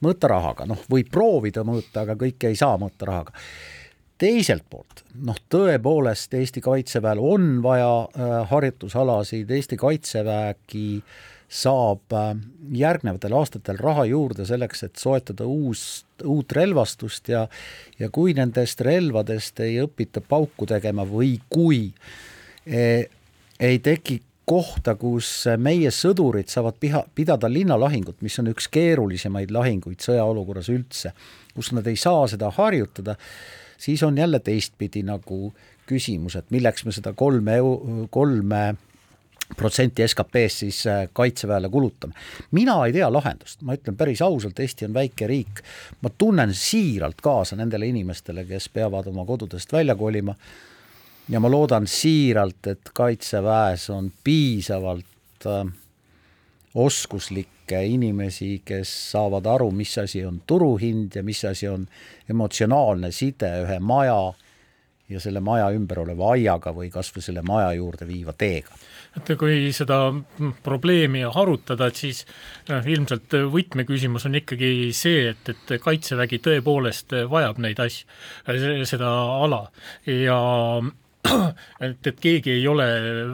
mõõta 0.05 0.31
rahaga, 0.31 0.69
noh, 0.71 0.85
võib 0.91 1.11
proovida 1.13 1.65
mõõta, 1.67 2.05
aga 2.05 2.17
kõike 2.21 2.53
ei 2.53 2.59
saa 2.59 2.79
mõõta 2.81 3.09
rahaga. 3.11 3.35
Teiselt 4.21 4.67
poolt 4.69 5.03
noh, 5.25 5.37
tõepoolest 5.51 6.35
Eesti 6.37 6.61
Kaitseväel 6.63 7.19
on 7.25 7.51
vaja 7.65 8.45
harjutusalasid, 8.53 9.51
Eesti 9.57 9.79
Kaitsevägi 9.81 10.87
äh, 11.01 11.21
saab 11.51 12.15
äh, 12.15 12.33
järgnevatel 12.79 13.35
aastatel 13.35 13.79
raha 13.83 14.05
juurde 14.07 14.47
selleks, 14.47 14.85
et 14.87 15.01
soetada 15.01 15.47
uus, 15.51 16.05
uut 16.25 16.53
relvastust 16.55 17.29
ja 17.33 17.47
ja 17.99 18.11
kui 18.15 18.35
nendest 18.39 18.81
relvadest 18.87 19.61
ei 19.67 19.81
õpita 19.83 20.23
pauku 20.23 20.69
tegema 20.71 21.05
või 21.09 21.35
kui 21.51 21.89
e, 22.67 22.85
ei 23.61 23.79
teki 23.83 24.21
kohta, 24.51 24.95
kus 24.99 25.45
meie 25.59 25.91
sõdurid 25.95 26.51
saavad 26.51 26.79
piha, 26.81 27.03
pidada 27.15 27.51
linnalahingut, 27.51 28.19
mis 28.25 28.39
on 28.43 28.51
üks 28.51 28.67
keerulisemaid 28.73 29.53
lahinguid 29.55 30.03
sõjaolukorras 30.03 30.71
üldse, 30.73 31.13
kus 31.55 31.71
nad 31.77 31.87
ei 31.91 31.99
saa 32.01 32.25
seda 32.31 32.51
harjutada, 32.57 33.15
siis 33.79 34.03
on 34.07 34.19
jälle 34.19 34.41
teistpidi 34.43 35.05
nagu 35.07 35.53
küsimus, 35.91 36.39
et 36.39 36.51
milleks 36.55 36.87
me 36.87 36.95
seda 36.95 37.13
kolme, 37.19 37.59
kolme 38.11 38.63
protsenti 39.57 40.07
SKP-st 40.07 40.65
siis 40.65 40.87
äh, 40.87 41.09
kaitseväele 41.13 41.69
kulutame. 41.69 42.15
mina 42.51 42.87
ei 42.87 42.93
tea 42.93 43.13
lahendust, 43.13 43.63
ma 43.63 43.75
ütlen 43.75 43.97
päris 43.97 44.23
ausalt, 44.23 44.61
Eesti 44.61 44.89
on 44.89 44.95
väike 44.95 45.27
riik, 45.27 45.63
ma 46.03 46.11
tunnen 46.19 46.55
siiralt 46.55 47.21
kaasa 47.23 47.57
nendele 47.57 47.87
inimestele, 47.87 48.45
kes 48.45 48.69
peavad 48.69 49.07
oma 49.07 49.25
kodudest 49.25 49.73
välja 49.73 49.95
kolima. 49.97 50.35
Ja 51.29 51.41
ma 51.41 51.51
loodan 51.51 51.87
siiralt, 51.87 52.67
et 52.67 52.91
kaitseväes 52.95 53.91
on 53.91 54.13
piisavalt 54.25 55.47
äh, 55.47 55.73
oskuslikke 56.75 57.83
inimesi, 57.87 58.63
kes 58.65 58.93
saavad 59.13 59.47
aru, 59.47 59.71
mis 59.71 59.99
asi 59.99 60.25
on 60.27 60.43
turuhind 60.47 61.15
ja 61.15 61.23
mis 61.23 61.45
asi 61.45 61.69
on 61.69 61.87
emotsionaalne 62.29 63.13
side 63.13 63.51
ühe 63.65 63.79
maja 63.79 64.33
ja 65.11 65.21
selle 65.21 65.41
maja 65.41 65.71
ümber 65.75 66.03
oleva 66.05 66.33
aiaga 66.35 66.73
või 66.75 66.91
kas 66.91 67.11
või 67.15 67.23
selle 67.27 67.43
maja 67.47 67.73
juurde 67.79 68.07
viiva 68.07 68.33
teega 68.33 68.75
et 69.19 69.33
kui 69.39 69.73
seda 69.75 69.99
probleemi 70.65 71.25
harutada, 71.35 71.91
et 71.91 71.99
siis 71.99 72.23
noh, 72.69 72.87
ilmselt 72.87 73.37
võtmeküsimus 73.53 74.27
on 74.29 74.39
ikkagi 74.41 74.73
see, 74.97 75.31
et, 75.33 75.53
et 75.55 75.75
Kaitsevägi 75.83 76.41
tõepoolest 76.45 77.17
vajab 77.31 77.61
neid 77.63 77.83
asju, 77.83 78.07
seda 78.89 79.11
ala. 79.45 79.65
Ja 80.07 80.39
et, 81.85 82.07
et 82.07 82.21
keegi 82.21 82.53
ei 82.55 82.63
ole 82.69 82.87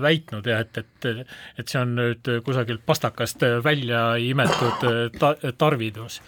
väitnud 0.02 0.46
jah, 0.50 0.62
et, 0.64 0.78
et, 0.80 1.26
et 1.60 1.70
see 1.70 1.78
on 1.78 1.92
nüüd 1.98 2.28
kusagilt 2.44 2.82
pastakast 2.86 3.44
välja 3.64 4.16
imetud 4.18 4.82
ta, 5.20 5.32
tarvidus. 5.58 6.18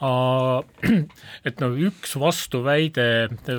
et 1.48 1.62
no 1.62 1.70
üks 1.88 2.14
vastuväide 2.20 3.08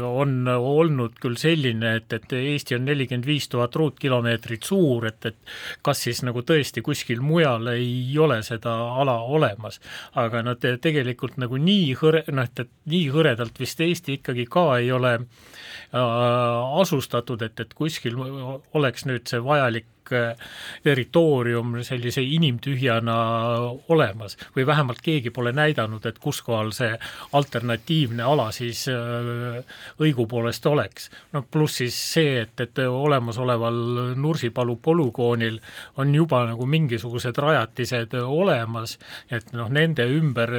on 0.08 0.48
olnud 0.54 1.20
küll 1.22 1.36
selline, 1.40 1.98
et, 2.00 2.16
et 2.16 2.38
Eesti 2.40 2.78
on 2.78 2.88
nelikümmend 2.88 3.28
viis 3.28 3.50
tuhat 3.52 3.76
ruutkilomeetrit 3.76 4.68
suur, 4.68 5.10
et, 5.12 5.32
et 5.34 5.54
kas 5.84 6.06
siis 6.08 6.24
nagu 6.28 6.46
tõesti 6.48 6.84
kuskil 6.86 7.20
mujal 7.26 7.74
ei 7.76 8.16
ole 8.20 8.40
seda 8.48 8.78
ala 9.02 9.20
olemas, 9.28 9.82
aga 10.16 10.46
no 10.46 10.56
te, 10.56 10.78
tegelikult 10.82 11.36
nagu 11.42 11.60
nii 11.60 11.92
hõre, 12.00 12.24
noh, 12.32 12.48
et, 12.48 12.64
et 12.64 12.94
nii 12.96 13.12
hõredalt 13.12 13.60
vist 13.60 13.84
Eesti 13.84 14.22
ikkagi 14.22 14.48
ka 14.52 14.66
ei 14.80 14.92
ole 14.96 15.18
äh, 15.20 15.28
asustatud, 15.92 17.42
et, 17.42 17.60
et 17.60 17.74
kuskil 17.76 18.16
oleks 18.74 19.06
nüüd 19.06 19.28
see 19.28 19.42
vajalik 19.44 19.86
Äh, 20.01 20.01
territoorium 20.84 21.78
sellise 21.84 22.22
inimtühjana 22.22 23.16
olemas 23.90 24.38
või 24.56 24.66
vähemalt 24.68 25.02
keegi 25.04 25.32
pole 25.34 25.52
näidanud, 25.56 26.06
et 26.06 26.20
kus 26.20 26.42
kohal 26.46 26.72
see 26.76 26.92
alternatiivne 27.38 28.24
ala 28.24 28.50
siis 28.56 28.86
äh, 28.92 29.62
õigupoolest 30.02 30.66
oleks. 30.70 31.10
no 31.34 31.44
pluss 31.52 31.82
siis 31.82 31.98
see, 32.14 32.42
et, 32.42 32.60
et 32.60 32.84
olemasoleval 32.88 34.16
Nursipalu 34.16 34.76
polügoonil 34.82 35.60
on 36.02 36.16
juba 36.16 36.44
nagu 36.50 36.66
mingisugused 36.66 37.38
rajatised 37.38 38.16
olemas, 38.22 38.98
et 39.32 39.54
noh, 39.54 39.70
nende 39.70 40.06
ümber 40.10 40.54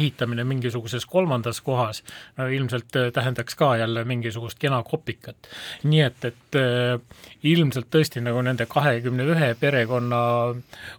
ehitamine 0.00 0.44
mingisuguses 0.44 1.06
kolmandas 1.06 1.60
kohas 1.64 2.02
no 2.36 2.46
ilmselt 2.46 2.96
tähendaks 3.14 3.54
ka 3.54 3.76
jälle 3.76 4.04
mingisugust 4.04 4.58
kena 4.58 4.82
kopikat. 4.82 5.36
nii 5.82 6.00
et, 6.00 6.24
et 6.24 6.58
äh, 6.58 7.00
ilmselt 7.42 7.88
tõesti 7.90 8.22
nagu 8.24 8.42
nende 8.44 8.66
kahekümne 8.80 9.26
ühe 9.34 9.50
perekonna 9.60 10.20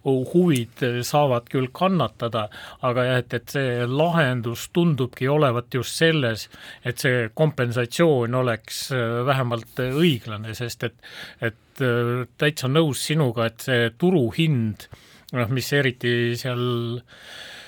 huvid 0.05 0.83
saavad 1.07 1.49
küll 1.51 1.69
kannatada, 1.73 2.47
aga 2.85 3.05
jah, 3.07 3.21
et, 3.23 3.35
et 3.39 3.55
see 3.55 3.87
lahendus 3.89 4.67
tundubki 4.75 5.29
olevat 5.31 5.73
just 5.73 5.97
selles, 5.97 6.47
et 6.85 7.01
see 7.01 7.29
kompensatsioon 7.37 8.37
oleks 8.41 8.83
äh, 8.95 9.21
vähemalt 9.27 9.81
õiglane, 9.87 10.55
sest 10.57 10.89
et, 10.89 10.99
et 11.41 11.85
äh, 11.85 12.27
täitsa 12.37 12.69
nõus 12.71 13.05
sinuga, 13.09 13.49
et 13.49 13.69
see 13.69 13.89
turuhind, 13.97 14.89
noh, 15.33 15.55
mis 15.55 15.73
eriti 15.73 16.35
seal 16.39 16.67
Äh, 16.69 17.60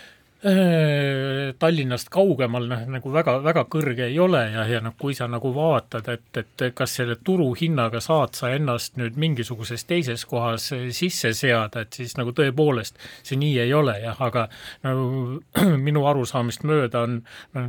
Tallinnast 0.43 2.09
kaugemal 2.11 2.65
noh, 2.67 2.81
nagu 2.91 3.11
väga, 3.13 3.37
väga 3.45 3.63
kõrge 3.71 4.09
ei 4.09 4.17
ole 4.19 4.41
ja, 4.51 4.65
ja 4.67 4.81
noh, 4.83 4.91
kui 4.99 5.15
sa 5.15 5.29
nagu 5.31 5.53
vaatad, 5.55 6.09
et, 6.11 6.25
et 6.41 6.63
kas 6.75 6.97
selle 6.99 7.15
turuhinnaga 7.23 8.01
saad 8.03 8.35
sa 8.35 8.51
ennast 8.51 8.97
nüüd 8.99 9.15
mingisuguses 9.19 9.87
teises 9.87 10.25
kohas 10.27 10.67
sisse 10.91 11.31
seada, 11.37 11.85
et 11.85 11.95
siis 11.95 12.17
nagu 12.19 12.35
tõepoolest 12.35 12.99
see 13.23 13.39
nii 13.39 13.61
ei 13.63 13.73
ole 13.77 13.95
jah, 14.03 14.19
aga 14.19 14.49
no 14.83 15.39
minu 15.87 16.03
arusaamist 16.11 16.67
mööda 16.67 17.05
on 17.07 17.21
no, 17.55 17.67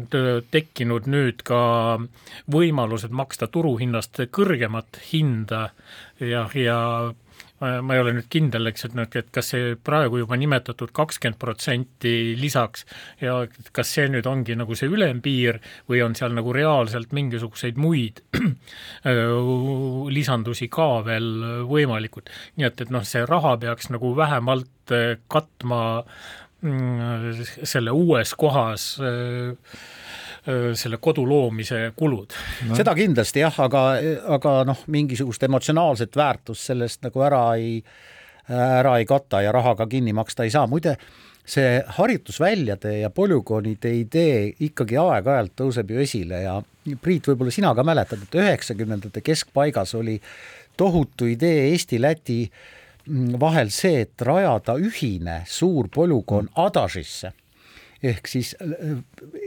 tekkinud 0.50 1.06
nüüd 1.06 1.46
ka 1.46 1.60
võimalused 2.50 3.14
maksta 3.14 3.46
turuhinnast 3.54 4.24
kõrgemat 4.34 4.98
hinda 5.12 5.68
ja, 6.18 6.48
ja 6.58 6.78
ma 7.62 7.94
ei 7.94 8.00
ole 8.02 8.12
nüüd 8.16 8.26
kindel, 8.32 8.66
eks, 8.70 8.88
et 8.88 8.96
noh, 8.98 9.06
et 9.06 9.28
kas 9.34 9.52
see 9.52 9.74
praegu 9.78 10.18
juba 10.20 10.36
nimetatud 10.38 10.90
kakskümmend 10.96 11.38
protsenti 11.40 12.34
lisaks 12.38 12.84
ja 13.22 13.36
kas 13.76 13.92
see 13.94 14.08
nüüd 14.10 14.26
ongi 14.26 14.56
nagu 14.58 14.74
see 14.78 14.90
ülempiir 14.90 15.60
või 15.90 16.02
on 16.04 16.16
seal 16.18 16.34
nagu 16.34 16.52
reaalselt 16.54 17.14
mingisuguseid 17.14 17.78
muid 17.80 18.20
lisandusi 20.18 20.68
ka 20.72 20.88
veel 21.06 21.30
võimalikud. 21.70 22.30
nii 22.58 22.68
et, 22.68 22.84
et 22.84 22.94
noh, 22.94 23.06
see 23.06 23.24
raha 23.28 23.56
peaks 23.62 23.90
nagu 23.94 24.14
vähemalt 24.18 24.94
katma 25.30 25.82
mm, 26.60 27.44
selle 27.62 27.94
uues 27.94 28.34
kohas 28.38 28.96
äh, 29.00 29.54
selle 30.44 30.98
kodu 31.00 31.24
loomise 31.28 31.92
kulud. 31.96 32.34
No.. 32.68 32.76
seda 32.76 32.92
kindlasti 32.96 33.40
jah, 33.40 33.60
aga, 33.64 33.84
aga 34.36 34.56
noh, 34.68 34.82
mingisugust 34.92 35.46
emotsionaalset 35.48 36.16
väärtust 36.16 36.72
sellest 36.72 37.00
nagu 37.06 37.22
ära 37.24 37.44
ei, 37.56 37.78
ära 38.52 38.98
ei 39.00 39.06
kata 39.08 39.40
ja 39.44 39.54
rahaga 39.56 39.86
kinni 39.88 40.12
maksta 40.16 40.44
ei 40.44 40.52
saa, 40.52 40.66
muide 40.68 40.98
see 41.44 41.80
harjutusväljade 41.96 42.98
ja 42.98 43.10
polügoonide 43.12 43.90
idee 43.98 44.38
ikkagi 44.64 44.96
aeg-ajalt 45.00 45.52
tõuseb 45.60 45.92
ju 45.92 46.04
esile 46.04 46.44
ja 46.44 46.60
Priit, 47.00 47.24
võib-olla 47.30 47.52
sina 47.52 47.70
ka 47.72 47.80
mäletad, 47.80 48.20
et 48.26 48.34
üheksakümnendate 48.36 49.22
keskpaigas 49.24 49.94
oli 49.96 50.18
tohutu 50.76 51.30
idee 51.32 51.70
Eesti-Läti 51.70 52.36
mm, 52.44 53.38
vahel 53.40 53.72
see, 53.72 54.02
et 54.04 54.24
rajada 54.28 54.76
ühine 54.76 55.38
suur 55.48 55.88
polügoon 55.88 56.50
Adažisse 56.60 57.32
ehk 58.02 58.28
siis 58.30 58.54
äh, 58.62 58.98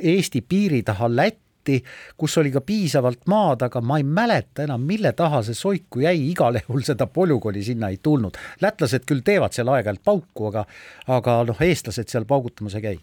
Eesti 0.04 0.42
piiri 0.42 0.84
taha 0.88 1.10
Lätti, 1.10 1.82
kus 2.18 2.38
oli 2.40 2.52
ka 2.52 2.62
piisavalt 2.64 3.26
maad, 3.28 3.66
aga 3.68 3.82
ma 3.84 3.98
ei 4.00 4.06
mäleta 4.08 4.64
enam, 4.64 4.86
mille 4.88 5.12
taha 5.18 5.42
see 5.44 5.58
soiku 5.58 6.04
jäi, 6.06 6.30
igal 6.32 6.60
juhul 6.62 6.86
seda 6.88 7.10
polügooni 7.12 7.64
sinna 7.64 7.92
ei 7.92 8.00
tulnud. 8.04 8.38
lätlased 8.62 9.08
küll 9.08 9.26
teevad 9.26 9.56
seal 9.56 9.72
aeg-ajalt 9.74 10.04
pauku, 10.04 10.52
aga, 10.52 10.66
aga 11.08 11.42
noh, 11.50 11.66
eestlased 11.68 12.08
seal 12.14 12.26
paugutamas 12.30 12.78
ei 12.80 12.86
käi. 12.86 12.98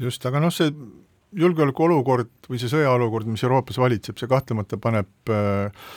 just, 0.00 0.24
aga 0.26 0.40
noh, 0.40 0.54
see 0.54 0.72
julgeolekuolukord 1.36 2.48
või 2.48 2.60
see 2.60 2.70
sõjaolukord, 2.72 3.28
mis 3.28 3.44
Euroopas 3.44 3.78
valitseb, 3.80 4.16
see 4.20 4.30
kahtlemata 4.30 4.78
paneb 4.80 5.32
äh, 5.32 5.88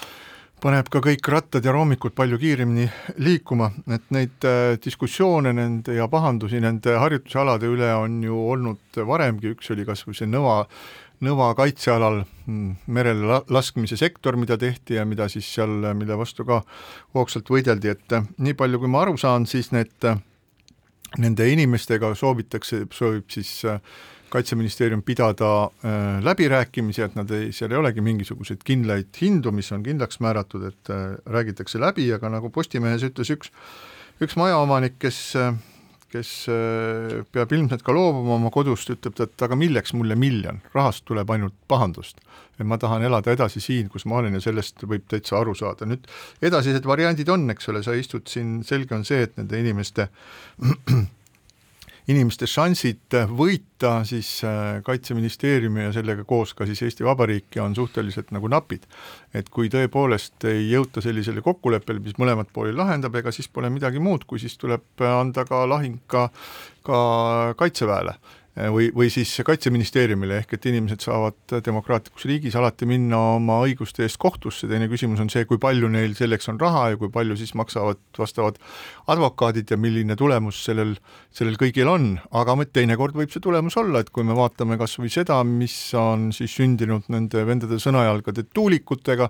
paneb 0.59 0.89
ka 0.91 0.99
kõik 1.03 1.27
rattad 1.31 1.65
ja 1.65 1.71
roomikud 1.73 2.13
palju 2.15 2.39
kiiremini 2.39 2.87
liikuma, 3.23 3.69
et 3.91 4.07
neid 4.13 4.47
äh, 4.47 4.75
diskussioone 4.83 5.53
nende 5.55 5.95
ja 5.95 6.07
pahandusi 6.11 6.59
nende 6.63 6.97
harjutusalade 6.99 7.69
üle 7.69 7.91
on 7.95 8.19
ju 8.23 8.39
olnud 8.53 8.99
varemgi, 9.07 9.53
üks 9.55 9.71
oli 9.73 9.87
kas 9.87 10.03
või 10.07 10.17
see 10.19 10.29
Nõva, 10.29 10.63
Nõva 11.25 11.49
kaitsealal 11.57 12.21
mm, 12.23 12.91
merele 12.95 13.41
laskmise 13.51 13.97
sektor, 13.99 14.37
mida 14.39 14.55
tehti 14.59 14.95
ja 14.95 15.03
mida 15.07 15.27
siis 15.31 15.47
seal, 15.51 15.89
mille 15.99 16.15
vastu 16.19 16.45
ka 16.47 16.61
hoogsalt 17.15 17.51
võideldi, 17.51 17.91
et 17.95 18.15
äh, 18.19 18.27
nii 18.39 18.55
palju, 18.59 18.83
kui 18.83 18.91
ma 18.91 19.03
aru 19.05 19.17
saan, 19.19 19.47
siis 19.49 19.71
need, 19.75 19.95
äh, 20.07 20.19
nende 21.19 21.47
inimestega 21.51 22.13
soovitakse, 22.19 22.85
soovib 22.95 23.31
siis 23.31 23.57
äh, 23.67 23.79
kaitseministeerium 24.29 25.01
pidada 25.05 25.51
äh, 25.63 26.19
läbirääkimisi, 26.23 27.03
et 27.05 27.17
nad 27.17 27.31
ei, 27.35 27.49
seal 27.55 27.73
ei 27.73 27.79
olegi 27.81 28.03
mingisuguseid 28.05 28.63
kindlaid 28.65 29.09
hindu, 29.21 29.53
mis 29.55 29.71
on 29.75 29.83
kindlaks 29.85 30.21
määratud, 30.23 30.67
et 30.69 30.93
äh, 30.93 31.17
räägitakse 31.25 31.81
läbi, 31.81 32.07
aga 32.15 32.31
nagu 32.37 32.51
Postimehes 32.53 33.05
ütles 33.09 33.33
üks, 33.35 33.53
üks 34.23 34.37
majaomanik, 34.39 34.99
kes 35.01 35.21
äh, 35.39 35.53
kes 36.09 36.29
peab 37.29 37.51
ilmselt 37.53 37.83
ka 37.85 37.93
loobuma 37.93 38.39
oma 38.39 38.49
kodust, 38.49 38.89
ütleb 38.89 39.13
ta, 39.13 39.27
et 39.29 39.43
aga 39.45 39.53
milleks 39.53 39.93
mulle 39.93 40.15
miljon, 40.17 40.57
rahast 40.73 41.03
tuleb 41.05 41.29
ainult 41.29 41.53
pahandust. 41.69 42.17
et 42.57 42.65
ma 42.65 42.79
tahan 42.81 43.05
elada 43.05 43.31
edasi 43.31 43.61
siin, 43.61 43.91
kus 43.93 44.07
ma 44.09 44.17
olen 44.17 44.33
ja 44.33 44.41
sellest 44.41 44.81
võib 44.89 45.05
täitsa 45.07 45.37
aru 45.37 45.53
saada. 45.53 45.85
nüüd 45.85 46.09
edasised 46.41 46.89
variandid 46.89 47.29
on, 47.29 47.45
eks 47.53 47.69
ole, 47.69 47.83
sa 47.85 47.93
istud 47.93 48.25
siin, 48.25 48.63
selge 48.65 48.97
on 48.97 49.05
see, 49.05 49.21
et 49.27 49.37
nende 49.37 49.61
inimeste 49.61 50.09
inimeste 52.09 52.47
šansid 52.49 53.15
võita 53.29 53.99
siis 54.07 54.39
äh, 54.47 54.79
Kaitseministeeriumi 54.85 55.85
ja 55.85 55.93
sellega 55.93 56.25
koos 56.27 56.55
ka 56.57 56.65
siis 56.69 56.81
Eesti 56.87 57.05
Vabariiki 57.05 57.61
on 57.61 57.75
suhteliselt 57.77 58.33
nagu 58.35 58.49
napid. 58.49 58.87
et 59.33 59.49
kui 59.49 59.69
tõepoolest 59.69 60.47
ei 60.49 60.69
jõuta 60.71 61.03
sellisele 61.05 61.41
kokkuleppele, 61.45 62.01
mis 62.03 62.17
mõlemat 62.17 62.49
pooli 62.53 62.73
lahendab, 62.73 63.15
ega 63.15 63.31
siis 63.31 63.47
pole 63.47 63.69
midagi 63.69 64.01
muud, 64.01 64.25
kui 64.25 64.39
siis 64.39 64.57
tuleb 64.57 65.05
anda 65.05 65.45
ka 65.45 65.65
lahing 65.69 66.01
ka, 66.07 66.29
ka 66.83 66.99
Kaitseväele 67.57 68.17
või, 68.73 68.89
või 68.95 69.07
siis 69.13 69.31
Kaitseministeeriumile, 69.45 70.41
ehk 70.41 70.57
et 70.57 70.65
inimesed 70.71 71.03
saavad 71.05 71.55
demokraatlikus 71.65 72.25
riigis 72.27 72.57
alati 72.59 72.87
minna 72.89 73.19
oma 73.37 73.59
õiguste 73.65 74.03
eest 74.03 74.19
kohtusse, 74.21 74.67
teine 74.67 74.89
küsimus 74.91 75.21
on 75.23 75.31
see, 75.31 75.45
kui 75.49 75.61
palju 75.61 75.89
neil 75.91 76.15
selleks 76.17 76.49
on 76.51 76.59
raha 76.59 76.89
ja 76.93 76.99
kui 76.99 77.11
palju 77.13 77.37
siis 77.39 77.55
maksavad 77.59 78.01
vastavad 78.19 78.59
advokaadid 79.09 79.71
ja 79.71 79.79
milline 79.79 80.17
tulemus 80.19 80.59
sellel, 80.65 80.95
sellel 81.35 81.55
kõigil 81.61 81.89
on, 81.91 82.11
aga 82.35 82.57
teinekord 82.67 83.15
võib 83.17 83.31
see 83.33 83.43
tulemus 83.43 83.77
olla, 83.79 84.03
et 84.03 84.11
kui 84.13 84.27
me 84.27 84.35
vaatame 84.37 84.77
kas 84.81 84.97
või 84.99 85.11
seda, 85.13 85.39
mis 85.47 85.77
on 85.97 86.29
siis 86.35 86.53
sündinud 86.59 87.07
nende 87.13 87.45
vendade 87.47 87.79
sõnajalgade 87.79 88.49
tuulikutega, 88.53 89.29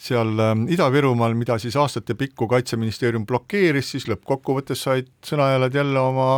seal 0.00 0.38
ähm, 0.40 0.64
Ida-Virumaal, 0.72 1.34
mida 1.36 1.58
siis 1.60 1.76
aastate 1.76 2.16
pikku 2.18 2.48
Kaitseministeerium 2.50 3.26
blokeeris, 3.28 3.92
siis 3.94 4.06
lõppkokkuvõttes 4.08 4.84
said 4.86 5.10
sõnajalad 5.26 5.76
jälle 5.76 6.00
oma 6.00 6.28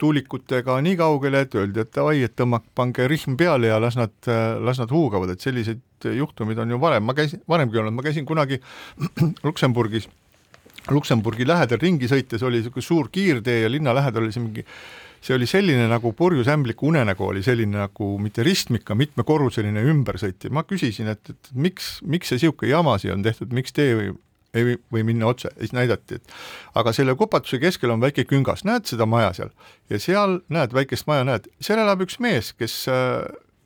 tuulikutega 0.00 0.78
nii 0.82 0.96
kaugele, 0.98 1.44
et 1.44 1.54
öeldi, 1.58 1.84
et 1.84 1.92
davai, 1.94 2.22
et 2.26 2.34
tõmmake, 2.38 2.72
pange 2.78 3.06
rihm 3.10 3.36
peale 3.38 3.68
ja 3.70 3.78
las 3.82 3.98
nad, 4.00 4.14
äh, 4.26 4.56
las 4.64 4.80
nad 4.82 4.90
huugavad, 4.94 5.34
et 5.34 5.44
selliseid 5.44 6.08
juhtumeid 6.16 6.58
on 6.58 6.74
ju 6.74 6.80
varem, 6.82 7.04
ma 7.06 7.14
käisin, 7.14 7.44
varemgi 7.48 7.78
olnud, 7.82 7.98
ma 7.98 8.06
käisin 8.06 8.26
kunagi 8.28 8.58
Luksemburgis, 9.46 10.08
Luksemburgi 10.90 11.46
lähedal 11.46 11.78
ringi 11.78 12.08
sõites 12.10 12.42
oli 12.42 12.58
niisugune 12.58 12.82
suur 12.82 13.12
kiirtee 13.12 13.60
ja 13.62 13.70
linna 13.70 13.94
lähedal 13.94 14.24
oli 14.24 14.34
see 14.34 14.42
mingi 14.42 14.64
see 15.22 15.36
oli 15.36 15.46
selline 15.46 15.86
nagu 15.90 16.12
purjus 16.18 16.50
ämbliku 16.50 16.88
unenägu 16.90 17.28
oli 17.30 17.42
selline 17.46 17.84
nagu 17.84 18.08
mitte 18.18 18.42
ristmik, 18.46 18.84
aga 18.88 18.98
mitmekorruseline 18.98 19.84
ümbersõit. 19.92 20.48
Ja 20.48 20.54
ma 20.54 20.64
küsisin, 20.66 21.12
et, 21.12 21.30
et 21.30 21.52
miks, 21.54 21.94
miks 22.02 22.32
see 22.32 22.40
niisugune 22.40 22.72
jama 22.72 22.96
siia 22.98 23.14
on 23.14 23.22
tehtud, 23.26 23.54
miks 23.54 23.74
tee 23.76 23.94
või 23.98 24.12
ei 24.52 24.74
või 24.92 25.00
minna 25.08 25.30
otse, 25.30 25.48
siis 25.56 25.72
näidati, 25.72 26.18
et 26.18 26.34
aga 26.76 26.92
selle 26.92 27.14
kupatuse 27.16 27.56
keskel 27.56 27.94
on 27.94 28.02
väike 28.02 28.26
küngas, 28.28 28.66
näed 28.68 28.84
seda 28.84 29.06
maja 29.08 29.30
seal? 29.32 29.52
Ja 29.88 30.00
seal 30.02 30.42
näed 30.52 30.74
väikest 30.76 31.08
maja, 31.08 31.24
näed, 31.24 31.48
seal 31.64 31.80
elab 31.80 32.04
üks 32.04 32.18
mees, 32.20 32.50
kes 32.52 32.74
äh, 32.92 33.22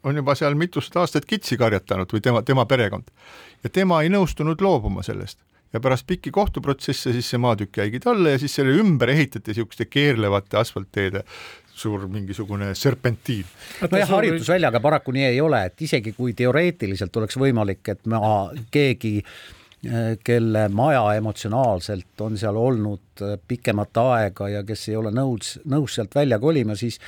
on 0.07 0.21
juba 0.21 0.37
seal 0.39 0.55
mitusada 0.55 1.03
aastat 1.03 1.27
kitsi 1.27 1.59
karjatanud 1.59 2.15
või 2.15 2.23
tema, 2.23 2.45
tema 2.47 2.67
perekond. 2.71 3.11
ja 3.65 3.71
tema 3.71 4.03
ei 4.07 4.13
nõustunud 4.15 4.63
loobuma 4.63 5.03
sellest 5.03 5.41
ja 5.73 5.81
pärast 5.83 6.07
pikki 6.07 6.31
kohtuprotsesse 6.35 7.13
siis 7.13 7.31
see 7.31 7.41
maatükk 7.43 7.83
jäigi 7.83 8.01
talle 8.01 8.37
ja 8.37 8.39
siis 8.43 8.55
selle 8.55 8.77
ümber 8.81 9.11
ehitati 9.13 9.53
niisuguste 9.53 9.89
keerlevate 9.91 10.59
asfaltteede 10.61 11.25
suur 11.77 12.07
mingisugune 12.09 12.75
serpentiin. 12.75 13.45
nojah, 13.91 14.09
harjutusväljaga 14.09 14.81
paraku 14.81 15.13
nii 15.13 15.29
ei 15.29 15.41
ole, 15.41 15.67
et 15.69 15.83
isegi 15.83 16.15
kui 16.17 16.33
teoreetiliselt 16.33 17.17
oleks 17.21 17.37
võimalik, 17.37 17.85
et 17.93 18.07
ma 18.09 18.21
keegi 18.73 19.21
kelle 20.25 20.69
maja 20.73 21.03
emotsionaalselt 21.15 22.21
on 22.25 22.39
seal 22.41 22.57
olnud 22.57 23.23
pikemat 23.49 24.01
aega 24.03 24.49
ja 24.49 24.63
kes 24.67 24.89
ei 24.89 24.97
ole 24.97 25.13
nõus, 25.15 25.59
nõus 25.69 25.99
sealt 25.99 26.15
välja 26.17 26.39
kolima, 26.43 26.75
siis 26.77 26.99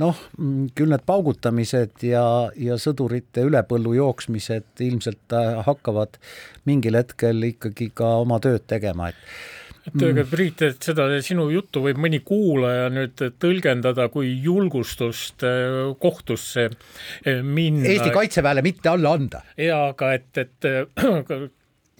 noh, 0.00 0.18
mm, 0.38 0.72
küll 0.76 0.92
need 0.92 1.04
paugutamised 1.08 2.04
ja, 2.06 2.24
ja 2.56 2.78
sõdurite 2.80 3.44
üle 3.46 3.62
põllu 3.68 3.94
jooksmised 3.98 4.84
ilmselt 4.86 5.36
äh, 5.36 5.60
hakkavad 5.66 6.20
mingil 6.68 6.98
hetkel 6.98 7.50
ikkagi 7.52 7.90
ka 7.96 8.16
oma 8.24 8.40
tööd 8.42 8.66
tegema, 8.70 9.12
et 9.12 9.58
et 9.88 10.02
aga 10.04 10.24
Priit, 10.28 10.60
et 10.66 10.84
seda 10.84 11.06
sinu 11.24 11.46
juttu 11.50 11.80
võib 11.84 11.98
mõni 12.04 12.20
kuulaja 12.24 12.90
nüüd 12.92 13.22
tõlgendada 13.40 14.10
kui 14.12 14.34
julgustust 14.44 15.44
äh, 15.46 15.94
kohtusse 16.02 16.66
äh, 16.68 17.40
minna. 17.42 17.88
Eesti 17.88 18.12
Kaitseväele 18.14 18.64
mitte 18.66 18.92
alla 18.92 19.14
anda. 19.16 19.40
jaa, 19.56 19.88
aga 19.94 20.12
et, 20.18 20.30
et 20.44 20.70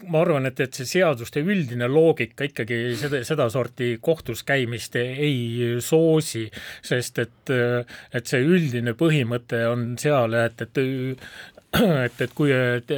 ma 0.09 0.21
arvan, 0.21 0.47
et, 0.49 0.59
et 0.63 0.73
see 0.73 0.87
seaduste 0.89 1.43
üldine 1.43 1.87
loogika 1.91 2.47
ikkagi 2.47 2.79
seda, 2.99 3.21
sedasorti 3.27 3.93
kohtus 4.01 4.43
käimist 4.47 4.95
ei 4.99 5.77
soosi, 5.83 6.47
sest 6.85 7.21
et, 7.21 7.53
et 8.13 8.29
see 8.29 8.41
üldine 8.41 8.95
põhimõte 8.97 9.63
on 9.69 9.91
seal, 10.01 10.37
et, 10.41 10.61
et 10.67 10.83
et, 11.71 12.21
et 12.21 12.33
kui 12.35 12.51
et 12.51 12.91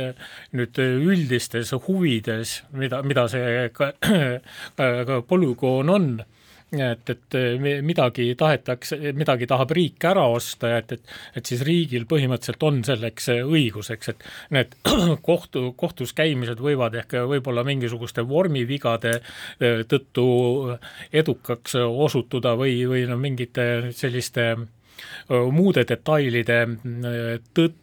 nüüd 0.58 0.80
üldistes 0.82 1.74
huvides, 1.86 2.56
mida, 2.74 3.04
mida 3.06 3.28
see 3.30 3.68
ka, 3.76 3.92
ka 4.78 5.20
polügoon 5.30 5.92
on, 5.94 6.08
et, 6.82 7.10
et 7.10 7.38
midagi 7.86 8.30
tahetakse, 8.40 8.98
midagi 9.18 9.48
tahab 9.50 9.74
riik 9.76 10.06
ära 10.10 10.26
osta, 10.32 10.72
et, 10.80 10.96
et, 10.98 11.14
et 11.38 11.52
siis 11.52 11.62
riigil 11.66 12.08
põhimõtteliselt 12.10 12.66
on 12.68 12.82
selleks 12.88 13.30
õiguseks, 13.36 14.14
et 14.14 14.26
need 14.56 14.76
kohtu, 15.30 15.72
kohtus 15.80 16.16
käimised 16.18 16.62
võivad 16.64 16.98
ehk 17.04 17.18
võib-olla 17.30 17.66
mingisuguste 17.68 18.26
vormivigade 18.28 19.18
eh, 19.20 19.84
tõttu 19.90 20.28
edukaks 21.14 21.78
osutuda 21.84 22.56
või, 22.60 22.80
või 22.90 23.06
no 23.10 23.20
mingite 23.22 23.94
selliste 23.96 24.54
muude 25.30 25.84
detailide 25.88 26.60
tõttu, 27.54 27.83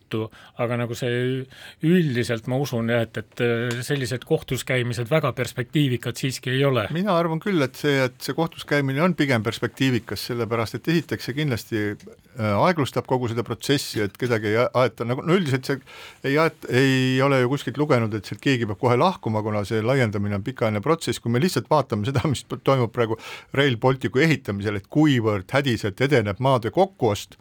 aga 0.61 0.79
nagu 0.83 0.97
see 0.99 1.45
üldiselt 1.87 2.49
ma 2.51 2.59
usun 2.61 2.91
jah, 2.93 3.07
et, 3.07 3.21
et 3.21 3.85
sellised 3.87 4.25
kohtus 4.29 4.65
käimised 4.69 5.11
väga 5.11 5.33
perspektiivikad 5.37 6.19
siiski 6.21 6.55
ei 6.55 6.65
ole. 6.69 6.87
mina 6.95 7.17
arvan 7.17 7.43
küll, 7.43 7.63
et 7.65 7.79
see, 7.79 7.97
et 8.07 8.19
see 8.23 8.37
kohtus 8.37 8.67
käimine 8.69 9.03
on 9.05 9.15
pigem 9.19 9.45
perspektiivikas, 9.47 10.29
sellepärast 10.31 10.81
et 10.81 10.93
esiteks 10.95 11.31
see 11.31 11.39
kindlasti 11.39 11.85
aeglustab 12.41 13.07
kogu 13.11 13.29
seda 13.31 13.43
protsessi, 13.47 14.01
et 14.05 14.17
kedagi 14.19 14.53
ei 14.53 14.59
aeta, 14.63 15.07
nagu 15.09 15.25
no 15.27 15.35
üldiselt 15.37 15.67
see 15.67 15.81
ei 16.31 16.37
aeta, 16.41 16.69
ei 16.73 17.21
ole 17.25 17.41
ju 17.43 17.51
kuskilt 17.53 17.81
lugenud, 17.81 18.15
et 18.15 18.29
sealt 18.29 18.43
keegi 18.45 18.69
peab 18.71 18.81
kohe 18.81 18.97
lahkuma, 19.01 19.43
kuna 19.47 19.65
see 19.69 19.83
laiendamine 19.85 20.39
on 20.39 20.47
pikaajaline 20.47 20.83
protsess, 20.85 21.21
kui 21.21 21.33
me 21.33 21.43
lihtsalt 21.43 21.71
vaatame 21.71 22.09
seda, 22.09 22.23
mis 22.31 22.45
toimub 22.65 22.93
praegu 22.95 23.19
Rail 23.57 23.77
Balticu 23.83 24.23
ehitamisel, 24.23 24.79
et 24.81 24.89
kuivõrd 24.93 25.51
hädiselt 25.57 26.01
edeneb 26.07 26.41
maade 26.43 26.73
kokkuost, 26.75 27.37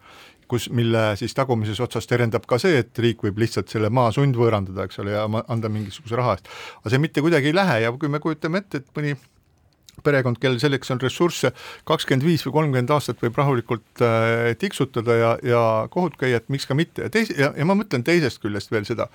kus, 0.50 0.68
mille 0.74 1.10
siis 1.20 1.34
tagumises 1.36 1.80
otsas 1.82 2.08
terendab 2.10 2.46
ka 2.50 2.58
see, 2.62 2.82
et 2.82 3.02
riik 3.02 3.22
võib 3.26 3.38
lihtsalt 3.42 3.70
selle 3.72 3.90
maa 3.94 4.10
sundvõõrandada, 4.14 4.86
eks 4.88 5.02
ole, 5.02 5.14
ja 5.16 5.26
anda 5.26 5.72
mingisuguse 5.72 6.18
raha 6.18 6.38
eest. 6.38 6.50
aga 6.80 6.94
see 6.94 7.02
mitte 7.02 7.24
kuidagi 7.24 7.52
ei 7.52 7.56
lähe 7.56 7.82
ja 7.84 7.92
kui 7.94 8.10
me 8.12 8.22
kujutame 8.22 8.64
ette, 8.64 8.82
et 8.82 8.96
mõni 8.96 9.14
perekond, 10.04 10.38
kellel 10.40 10.60
selleks 10.62 10.92
on 10.94 11.00
ressursse, 11.02 11.52
kakskümmend 11.88 12.24
viis 12.26 12.44
või 12.46 12.56
kolmkümmend 12.56 12.92
aastat 12.94 13.20
võib 13.22 13.36
rahulikult 13.40 14.04
äh, 14.04 14.50
tiksutada 14.60 15.16
ja, 15.18 15.30
ja 15.44 15.62
kohut 15.92 16.16
käia, 16.20 16.40
et 16.40 16.48
miks 16.52 16.68
ka 16.68 16.76
mitte 16.78 17.06
ja 17.06 17.12
teis- 17.12 17.34
ja, 17.36 17.52
ja 17.56 17.68
ma 17.68 17.76
mõtlen 17.78 18.04
teisest 18.06 18.40
küljest 18.42 18.72
veel 18.72 18.88
seda, 18.88 19.10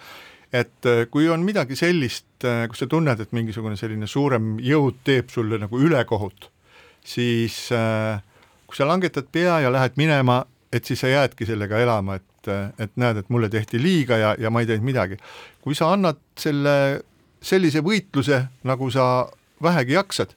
et 0.54 0.90
äh, 0.90 1.06
kui 1.12 1.30
on 1.32 1.46
midagi 1.48 1.78
sellist 1.80 2.46
äh,, 2.46 2.66
kus 2.72 2.84
sa 2.84 2.90
tunned, 2.92 3.22
et 3.22 3.34
mingisugune 3.36 3.78
selline 3.80 4.10
suurem 4.10 4.56
jõud 4.64 5.02
teeb 5.08 5.34
sulle 5.34 5.60
nagu 5.62 5.82
ülekohut, 5.82 6.50
siis 7.06 7.66
äh, 7.76 8.22
kui 8.66 8.78
sa 8.78 8.90
langetad 8.90 9.30
pea 9.34 9.62
ja 9.66 9.74
lähed 9.74 9.98
minema, 10.00 10.44
et 10.76 10.86
siis 10.86 11.00
sa 11.02 11.10
jäädki 11.12 11.48
sellega 11.48 11.80
elama, 11.82 12.20
et, 12.20 12.52
et 12.80 12.96
näed, 13.00 13.22
et 13.22 13.30
mulle 13.34 13.50
tehti 13.50 13.82
liiga 13.82 14.18
ja, 14.22 14.36
ja 14.40 14.52
ma 14.52 14.62
ei 14.62 14.70
teinud 14.70 14.86
midagi. 14.86 15.18
kui 15.64 15.76
sa 15.76 15.92
annad 15.96 16.20
selle 16.40 16.76
sellise 17.46 17.84
võitluse, 17.86 18.42
nagu 18.66 18.90
sa 18.94 19.28
vähegi 19.64 19.96
jaksad, 19.96 20.34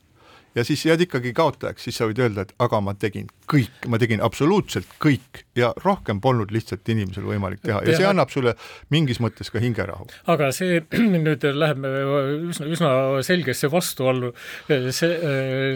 ja 0.59 0.65
siis 0.67 0.83
jääd 0.87 1.05
ikkagi 1.07 1.33
kaotajaks, 1.37 1.87
siis 1.87 1.99
sa 2.01 2.09
võid 2.09 2.19
öelda, 2.23 2.45
et 2.45 2.55
aga 2.63 2.81
ma 2.83 2.95
tegin 2.99 3.29
kõik, 3.51 3.87
ma 3.91 4.01
tegin 4.01 4.23
absoluutselt 4.25 4.89
kõik 5.03 5.45
ja 5.59 5.71
rohkem 5.85 6.21
polnud 6.25 6.51
lihtsalt 6.55 6.89
inimesel 6.91 7.27
võimalik 7.29 7.63
teha. 7.63 7.81
Ja 7.87 7.97
see 7.97 8.09
annab 8.09 8.33
sulle 8.35 8.55
mingis 8.95 9.21
mõttes 9.23 9.53
ka 9.55 9.63
hingerahu. 9.63 10.09
aga 10.35 10.51
see 10.55 10.81
nüüd 11.27 11.47
läheb 11.55 11.87
üsna, 12.51 12.69
üsna 12.75 12.91
selgesse 13.27 13.71
vastuollu 13.73 14.33
see, 14.67 15.13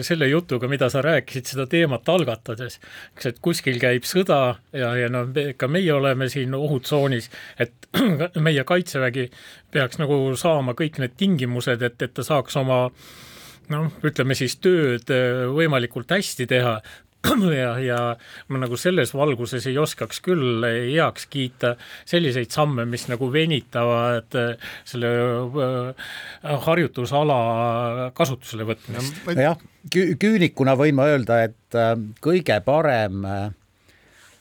selle 0.05 0.29
jutuga, 0.31 0.69
mida 0.71 0.89
sa 0.91 1.03
rääkisid 1.05 1.53
seda 1.53 1.67
teemat 1.71 2.09
algatades, 2.11 2.79
eks, 3.15 3.31
et 3.31 3.41
kuskil 3.43 3.79
käib 3.81 4.07
sõda 4.09 4.41
ja, 4.75 4.93
ja 4.99 5.11
noh, 5.13 5.31
ka 5.57 5.71
meie 5.71 5.93
oleme 5.95 6.29
siin 6.31 6.55
ohutsoonis, 6.57 7.31
et 7.63 7.89
meie 8.47 8.63
Kaitsevägi 8.67 9.29
peaks 9.73 9.99
nagu 10.01 10.17
saama 10.39 10.75
kõik 10.77 10.99
need 11.01 11.15
tingimused, 11.19 11.81
et, 11.81 12.01
et 12.01 12.13
ta 12.13 12.25
saaks 12.25 12.57
oma 12.59 12.87
noh, 13.71 13.89
ütleme 14.05 14.35
siis 14.37 14.57
tööd 14.61 15.09
äh, 15.13 15.45
võimalikult 15.53 16.11
hästi 16.13 16.47
teha, 16.49 16.77
ja, 17.63 17.69
ja 17.79 17.99
ma 18.51 18.59
nagu 18.59 18.77
selles 18.79 19.13
valguses 19.15 19.63
ei 19.69 19.77
oskaks 19.79 20.19
küll 20.25 20.65
heaks 20.65 21.27
kiita 21.31 21.75
selliseid 22.09 22.51
samme, 22.51 22.85
mis 22.89 23.07
nagu 23.11 23.29
venitavad 23.31 24.35
äh, 24.39 24.69
selle 24.87 25.13
äh, 25.13 26.11
harjutusala 26.67 28.11
kasutusele 28.17 28.67
võtmist. 28.67 29.23
jah, 29.39 29.59
küünikuna 29.93 30.75
võin 30.79 30.99
ma 30.99 31.07
öelda, 31.11 31.43
et 31.47 31.77
kõige 32.23 32.59
parem 32.65 33.23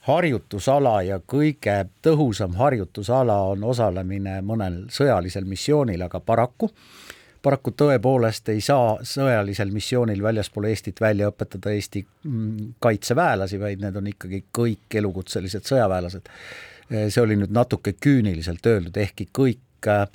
harjutusala 0.06 0.96
ja 1.06 1.20
kõige 1.22 1.76
tõhusam 2.02 2.56
harjutusala 2.58 3.38
on 3.52 3.62
osalemine 3.70 4.40
mõnel 4.42 4.82
sõjalisel 4.90 5.46
missioonil, 5.46 6.02
aga 6.02 6.18
paraku 6.20 6.66
äh, 6.66 7.12
paraku 7.42 7.72
tõepoolest 7.76 8.48
ei 8.52 8.60
saa 8.64 8.96
sõjalisel 9.06 9.72
missioonil 9.74 10.22
väljaspool 10.22 10.68
Eestit 10.70 11.00
välja 11.02 11.30
õpetada 11.32 11.72
Eesti 11.74 12.04
mm, 12.04 12.74
kaitseväelasi, 12.82 13.60
vaid 13.60 13.82
need 13.82 13.96
on 13.98 14.12
ikkagi 14.12 14.44
kõik 14.58 15.00
elukutselised 15.02 15.66
sõjaväelased. 15.68 16.30
see 16.92 17.22
oli 17.22 17.36
nüüd 17.40 17.52
natuke 17.54 17.94
küüniliselt 17.96 18.66
öeldud, 18.66 18.96
ehkki 18.96 19.28
kõik 19.32 19.88
äh, 19.88 20.06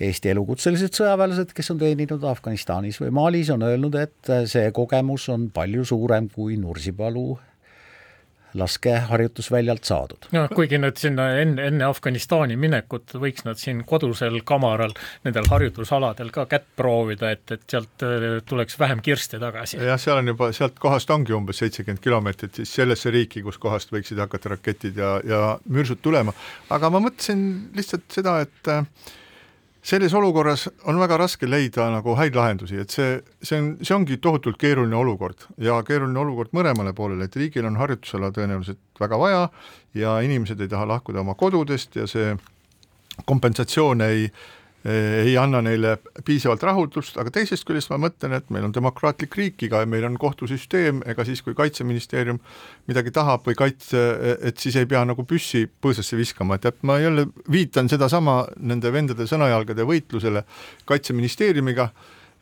Eesti 0.00 0.30
elukutselised 0.30 0.94
sõjaväelased, 0.94 1.52
kes 1.56 1.72
on 1.74 1.80
teeninud 1.80 2.22
Afganistanis 2.30 3.00
või 3.02 3.10
Malis, 3.10 3.50
on 3.50 3.64
öelnud, 3.66 3.96
et 3.98 4.32
see 4.46 4.70
kogemus 4.72 5.26
on 5.34 5.48
palju 5.54 5.84
suurem 5.90 6.28
kui 6.30 6.56
Nursipalu 6.60 7.32
laskeharjutusväljalt 8.54 9.84
saadud. 9.84 10.28
no 10.32 10.46
kuigi 10.54 10.78
nad 10.78 10.96
sinna 10.96 11.28
enne, 11.42 11.66
enne 11.70 11.84
Afganistani 11.84 12.56
minekut 12.56 13.14
võiks 13.20 13.44
nad 13.44 13.60
siin 13.60 13.84
kodusel 13.88 14.40
kamaral 14.48 14.94
nendel 15.26 15.48
harjutusaladel 15.50 16.32
ka 16.34 16.46
kätt 16.50 16.66
proovida, 16.76 17.32
et, 17.36 17.44
et 17.52 17.64
sealt 17.70 18.06
äh, 18.06 18.28
tuleks 18.48 18.78
vähem 18.80 19.02
kirste 19.04 19.40
tagasi. 19.42 19.80
jah, 19.84 20.00
seal 20.00 20.22
on 20.22 20.32
juba, 20.34 20.50
sealt 20.56 20.78
kohast 20.82 21.10
ongi 21.14 21.36
umbes 21.36 21.62
seitsekümmend 21.62 22.02
kilomeetrit 22.04 22.60
siis 22.62 22.74
sellesse 22.80 23.12
riiki, 23.14 23.42
kus 23.46 23.58
kohast 23.58 23.92
võiksid 23.92 24.20
hakata 24.24 24.54
raketid 24.56 24.98
ja, 24.98 25.14
ja 25.24 25.44
mürsud 25.68 26.02
tulema, 26.02 26.34
aga 26.70 26.90
ma 26.92 27.02
mõtlesin 27.08 27.46
lihtsalt 27.76 28.08
seda, 28.12 28.40
et 28.46 28.72
äh, 28.72 28.84
selles 29.82 30.14
olukorras 30.14 30.68
on 30.90 30.98
väga 31.00 31.16
raske 31.22 31.46
leida 31.46 31.88
nagu 31.92 32.16
häid 32.18 32.36
lahendusi, 32.36 32.80
et 32.82 32.90
see, 32.90 33.20
see 33.42 33.60
on, 33.60 33.70
see 33.82 33.94
ongi 33.94 34.18
tohutult 34.22 34.58
keeruline 34.60 34.96
olukord 34.96 35.46
ja 35.62 35.78
keeruline 35.86 36.18
olukord 36.18 36.52
mõlemale 36.56 36.92
poolele, 36.96 37.28
et 37.28 37.36
riigil 37.36 37.66
on 37.68 37.78
harjutusala 37.80 38.32
tõenäoliselt 38.34 38.80
väga 39.00 39.18
vaja 39.18 39.48
ja 39.94 40.18
inimesed 40.26 40.60
ei 40.60 40.70
taha 40.70 40.88
lahkuda 40.88 41.22
oma 41.22 41.38
kodudest 41.38 41.96
ja 41.96 42.06
see 42.10 42.34
kompensatsioon 43.26 44.02
ei 44.06 44.26
äh, 44.26 44.57
ei 44.88 45.36
anna 45.40 45.60
neile 45.64 45.96
piisavalt 46.24 46.62
rahuldust, 46.64 47.16
aga 47.20 47.32
teisest 47.34 47.66
küljest 47.68 47.90
ma 47.92 47.98
mõtlen, 48.06 48.34
et 48.38 48.50
meil 48.54 48.66
on 48.68 48.74
demokraatlik 48.74 49.34
riik, 49.38 49.62
iga, 49.68 49.82
meil 49.86 50.06
on 50.08 50.18
kohtusüsteem, 50.20 51.02
ega 51.08 51.26
siis, 51.28 51.42
kui 51.44 51.56
Kaitseministeerium 51.58 52.40
midagi 52.90 53.12
tahab 53.14 53.46
või 53.48 53.58
kaitse, 53.58 54.04
et 54.50 54.62
siis 54.62 54.78
ei 54.80 54.88
pea 54.88 55.04
nagu 55.08 55.24
püssi 55.28 55.66
põõsasse 55.68 56.18
viskama, 56.18 56.58
et, 56.58 56.68
et 56.70 56.86
ma 56.88 56.98
jälle 57.02 57.28
viitan 57.50 57.90
sedasama 57.90 58.40
nende 58.60 58.92
vendade 58.94 59.26
sõnajalgade 59.30 59.86
võitlusele 59.88 60.44
Kaitseministeeriumiga 60.88 61.90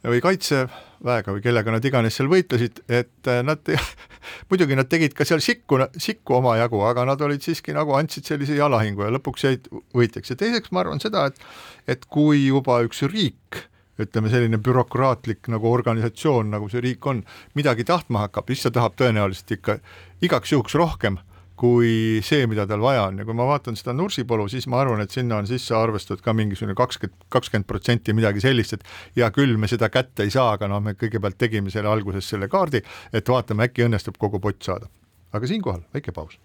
või 0.06 0.22
Kaitseväega 0.24 1.34
või 1.34 1.44
kellega 1.44 1.74
nad 1.74 1.84
iganes 1.84 2.16
seal 2.18 2.30
võitlesid, 2.30 2.82
et 2.88 3.30
äh, 3.30 3.42
nad 3.46 3.62
muidugi 4.50 4.78
nad 4.78 4.90
tegid 4.90 5.16
ka 5.16 5.26
seal 5.28 5.42
sikku, 5.44 5.80
sikku 6.00 6.38
omajagu, 6.40 6.80
aga 6.88 7.06
nad 7.08 7.22
olid 7.26 7.44
siiski 7.44 7.74
nagu 7.76 7.96
andsid 7.98 8.28
sellise 8.28 8.58
jalahingu 8.58 9.06
ja 9.06 9.14
lõpuks 9.16 9.46
jäid 9.48 9.70
võitjaks. 9.96 10.32
Ja 10.32 10.40
teiseks 10.42 10.74
ma 10.74 10.84
arvan 10.84 11.02
seda, 11.02 11.28
et 11.30 11.96
et 11.96 12.06
kui 12.10 12.46
juba 12.48 12.80
üks 12.86 13.04
riik 13.10 13.66
ütleme, 14.02 14.28
selline 14.28 14.58
bürokraatlik 14.60 15.48
nagu 15.52 15.70
organisatsioon, 15.72 16.50
nagu 16.52 16.68
see 16.68 16.82
riik 16.84 17.06
on, 17.08 17.22
midagi 17.56 17.86
tahtma 17.88 18.26
hakkab, 18.26 18.50
siis 18.52 18.66
ta 18.66 18.74
tahab 18.76 18.96
tõenäoliselt 19.00 19.54
ikka 19.56 19.78
igaks 20.26 20.52
juhuks 20.52 20.76
rohkem 20.76 21.16
kui 21.56 22.20
see, 22.24 22.46
mida 22.50 22.66
tal 22.68 22.82
vaja 22.84 23.06
on 23.10 23.20
ja 23.20 23.26
kui 23.26 23.36
ma 23.36 23.46
vaatan 23.48 23.78
seda 23.78 23.94
Nursipalu, 23.96 24.48
siis 24.52 24.68
ma 24.70 24.80
arvan, 24.82 25.02
et 25.04 25.14
sinna 25.14 25.40
on 25.40 25.48
sisse 25.48 25.74
arvestatud 25.76 26.24
ka 26.24 26.34
mingisugune 26.36 26.76
kakskümmend, 26.78 27.28
kakskümmend 27.32 27.68
protsenti 27.68 28.14
midagi 28.16 28.44
sellist, 28.44 28.76
et 28.76 28.86
hea 29.16 29.30
küll, 29.34 29.56
me 29.60 29.70
seda 29.70 29.90
kätte 29.92 30.26
ei 30.26 30.34
saa, 30.34 30.52
aga 30.56 30.68
noh, 30.70 30.82
me 30.84 30.96
kõigepealt 30.98 31.38
tegime 31.40 31.72
selle 31.72 31.90
alguses 31.92 32.28
selle 32.28 32.50
kaardi, 32.52 32.82
et 33.12 33.28
vaatame, 33.28 33.70
äkki 33.70 33.86
õnnestub 33.88 34.20
kogu 34.20 34.40
pott 34.40 34.62
saada. 34.62 34.90
aga 35.32 35.46
siinkohal 35.46 35.82
väike 35.94 36.12
paus. 36.12 36.38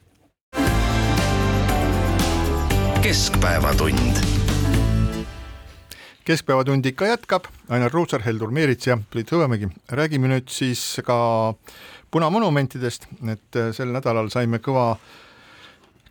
keskpäevatund 3.02 4.42
keskpäevatund 6.26 6.86
ikka 6.86 7.06
jätkab, 7.06 7.48
Ainar 7.70 7.92
Ruussaar, 7.92 8.22
Heldur 8.22 8.52
Meerits 8.52 8.88
ja 8.88 8.98
Priit 9.10 9.32
Hõbemägi. 9.32 9.72
räägime 9.90 10.28
nüüd 10.28 10.50
siis 10.50 11.02
ka 11.04 11.54
punamonumentidest, 12.12 13.08
et 13.32 13.60
äh, 13.60 13.72
sel 13.76 13.94
nädalal 13.96 14.30
saime 14.34 14.60
kõva, 14.64 14.96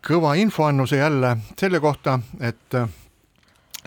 kõva 0.06 0.34
infoannuse 0.40 1.00
jälle 1.00 1.36
selle 1.60 1.80
kohta, 1.80 2.18
et 2.40 2.78
äh, 2.78 2.88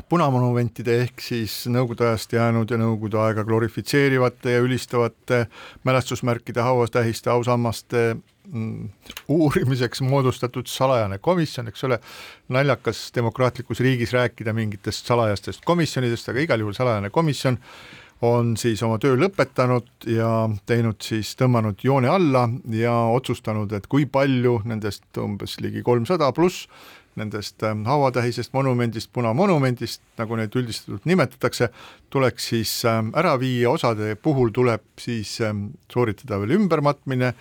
punamonumentide 0.10 0.96
ehk 1.04 1.22
siis 1.22 1.64
nõukogude 1.70 2.08
ajast 2.08 2.34
jäänud 2.34 2.72
ja 2.72 2.78
nõukogude 2.82 3.20
aega 3.22 3.44
glorifitseerivate 3.46 4.56
ja 4.56 4.62
ülistavate 4.66 5.46
mälestusmärkide, 5.86 6.62
hauatähiste, 6.66 7.30
ausammaste 7.30 8.04
mm, 8.48 8.90
uurimiseks 9.28 10.02
moodustatud 10.06 10.70
salajane 10.70 11.18
komisjon, 11.18 11.70
eks 11.70 11.86
ole, 11.90 12.00
naljakas 12.54 13.08
demokraatlikus 13.16 13.84
riigis 13.86 14.14
rääkida 14.14 14.54
mingitest 14.54 15.10
salajastest 15.10 15.66
komisjonidest, 15.66 16.30
aga 16.30 16.46
igal 16.46 16.66
juhul 16.66 16.78
salajane 16.78 17.14
komisjon 17.14 17.60
on 18.24 18.56
siis 18.58 18.80
oma 18.86 18.98
töö 19.04 19.18
lõpetanud 19.20 20.08
ja 20.08 20.30
teinud 20.70 21.02
siis, 21.04 21.34
tõmmanud 21.40 21.82
joone 21.84 22.08
alla 22.08 22.48
ja 22.72 22.94
otsustanud, 23.12 23.72
et 23.76 23.88
kui 23.92 24.06
palju 24.08 24.62
nendest 24.70 25.20
umbes 25.20 25.58
ligi 25.64 25.84
kolmsada 25.84 26.32
pluss 26.36 26.70
nendest 27.20 27.64
ähm, 27.64 27.84
hauatähisest 27.86 28.54
monumendist, 28.54 29.12
punamonumendist, 29.14 30.02
nagu 30.18 30.38
neid 30.40 30.56
üldistatult 30.58 31.06
nimetatakse, 31.06 31.70
tuleks 32.10 32.48
siis 32.54 32.72
ähm, 32.90 33.12
ära 33.18 33.36
viia, 33.40 33.70
osade 33.70 34.16
puhul 34.16 34.50
tuleb 34.56 34.86
siis 35.00 35.36
ähm, 35.46 35.68
sooritada 35.94 36.40
veel 36.42 36.56
ümbermatmine 36.58 37.34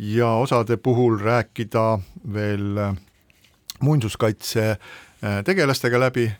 ja 0.00 0.30
osade 0.40 0.78
puhul 0.80 1.18
rääkida 1.20 1.98
veel 2.32 2.80
muinsuskaitse 3.80 4.70
äh, 4.70 5.42
tegelastega 5.44 6.00
läbi. 6.00 6.30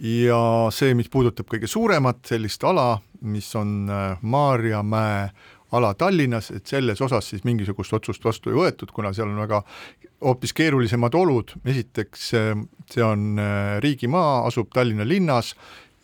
Ja 0.00 0.40
see, 0.72 0.94
mis 0.96 1.10
puudutab 1.12 1.50
kõige 1.50 1.68
suuremat 1.68 2.24
sellist 2.24 2.62
ala, 2.64 2.94
mis 3.20 3.48
on 3.56 3.90
äh, 3.90 4.18
Maarjamäe 4.22 5.30
ala 5.72 5.92
Tallinnas, 5.94 6.50
et 6.50 6.66
selles 6.66 7.00
osas 7.00 7.28
siis 7.30 7.44
mingisugust 7.46 7.92
otsust 7.94 8.24
vastu 8.24 8.50
ei 8.50 8.58
võetud, 8.58 8.90
kuna 8.94 9.12
seal 9.14 9.30
on 9.30 9.38
väga 9.44 9.62
hoopis 10.24 10.52
keerulisemad 10.56 11.14
olud, 11.14 11.54
esiteks 11.64 12.32
äh, 12.38 12.50
see 12.90 13.04
on 13.06 13.38
äh, 13.38 13.78
riigimaa, 13.84 14.46
asub 14.48 14.72
Tallinna 14.74 15.06
linnas 15.08 15.54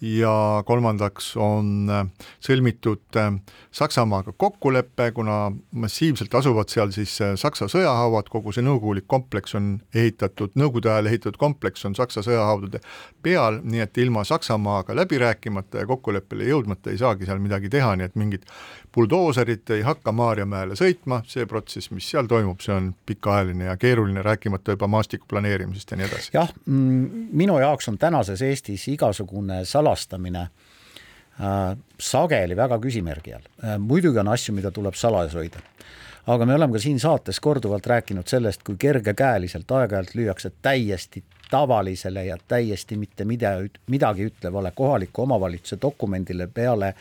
ja 0.00 0.62
kolmandaks 0.66 1.30
on 1.40 1.88
äh, 1.90 2.02
sõlmitud 2.44 3.16
äh, 3.16 3.30
Saksamaaga 3.72 4.34
kokkulepe, 4.36 5.10
kuna 5.16 5.52
massiivselt 5.70 6.34
asuvad 6.34 6.68
seal 6.72 6.92
siis 6.92 7.14
äh, 7.24 7.32
Saksa 7.40 7.68
sõjahauad, 7.72 8.28
kogu 8.32 8.52
see 8.52 8.64
nõukogulik 8.66 9.06
kompleks 9.08 9.56
on 9.56 9.78
ehitatud, 9.94 10.52
nõukogude 10.58 10.92
ajal 10.92 11.08
ehitatud 11.12 11.40
kompleks 11.40 11.84
on 11.88 11.96
Saksa 11.96 12.24
sõjahaudade 12.26 12.82
peal, 13.24 13.62
nii 13.64 13.86
et 13.86 14.02
ilma 14.04 14.24
Saksamaaga 14.28 14.96
läbi 14.96 15.20
rääkimata 15.22 15.80
ja 15.80 15.88
kokkuleppele 15.88 16.48
jõudmata 16.50 16.92
ei 16.92 17.00
saagi 17.00 17.28
seal 17.28 17.40
midagi 17.40 17.72
teha, 17.72 17.94
nii 17.96 18.10
et 18.10 18.20
mingit 18.20 18.44
buldooserit 18.96 19.70
ei 19.76 19.82
hakka 19.84 20.12
Maarjamäele 20.16 20.76
sõitma, 20.76 21.22
see 21.28 21.48
protsess, 21.48 21.90
mis 21.92 22.04
seal 22.08 22.28
toimub, 22.28 22.60
see 22.64 22.72
on 22.76 22.92
pikaajaline 23.08 23.68
ja 23.70 23.76
keeruline, 23.80 24.22
rääkimata 24.24 24.76
juba 24.76 24.88
maastiku 24.92 25.28
planeerimisest 25.28 25.92
ja 25.92 26.00
nii 26.00 26.08
edasi. 26.08 26.30
jah, 26.36 26.52
mm, 26.66 27.26
minu 27.36 27.58
jaoks 27.60 27.88
on 27.92 27.98
tänases 28.00 28.44
Eestis 28.44 28.88
igasugune 28.92 29.64
salastamine 29.86 30.48
äh, 31.40 31.76
sageli 31.98 32.58
väga 32.58 32.78
küsimärgi 32.82 33.38
all 33.38 33.48
äh,. 33.62 33.78
muidugi 33.78 34.20
on 34.22 34.34
asju, 34.34 34.54
mida 34.58 34.74
tuleb 34.74 34.98
salajas 34.98 35.38
hoida 35.38 35.62
aga 36.26 36.46
me 36.46 36.56
oleme 36.58 36.74
ka 36.74 36.82
siin 36.82 36.98
saates 37.00 37.40
korduvalt 37.40 37.86
rääkinud 37.86 38.26
sellest, 38.26 38.64
kui 38.66 38.76
kergekäeliselt 38.78 39.70
aeg-ajalt 39.70 40.14
lüüakse 40.18 40.50
täiesti 40.62 41.22
tavalisele 41.50 42.24
ja 42.26 42.36
täiesti 42.48 42.96
mitte 42.98 43.24
midagi, 43.24 43.70
midagi 43.86 44.26
ütlevale 44.32 44.72
kohaliku 44.74 45.22
omavalitsuse 45.22 45.78
dokumendile 45.82 46.46
peale 46.46 46.94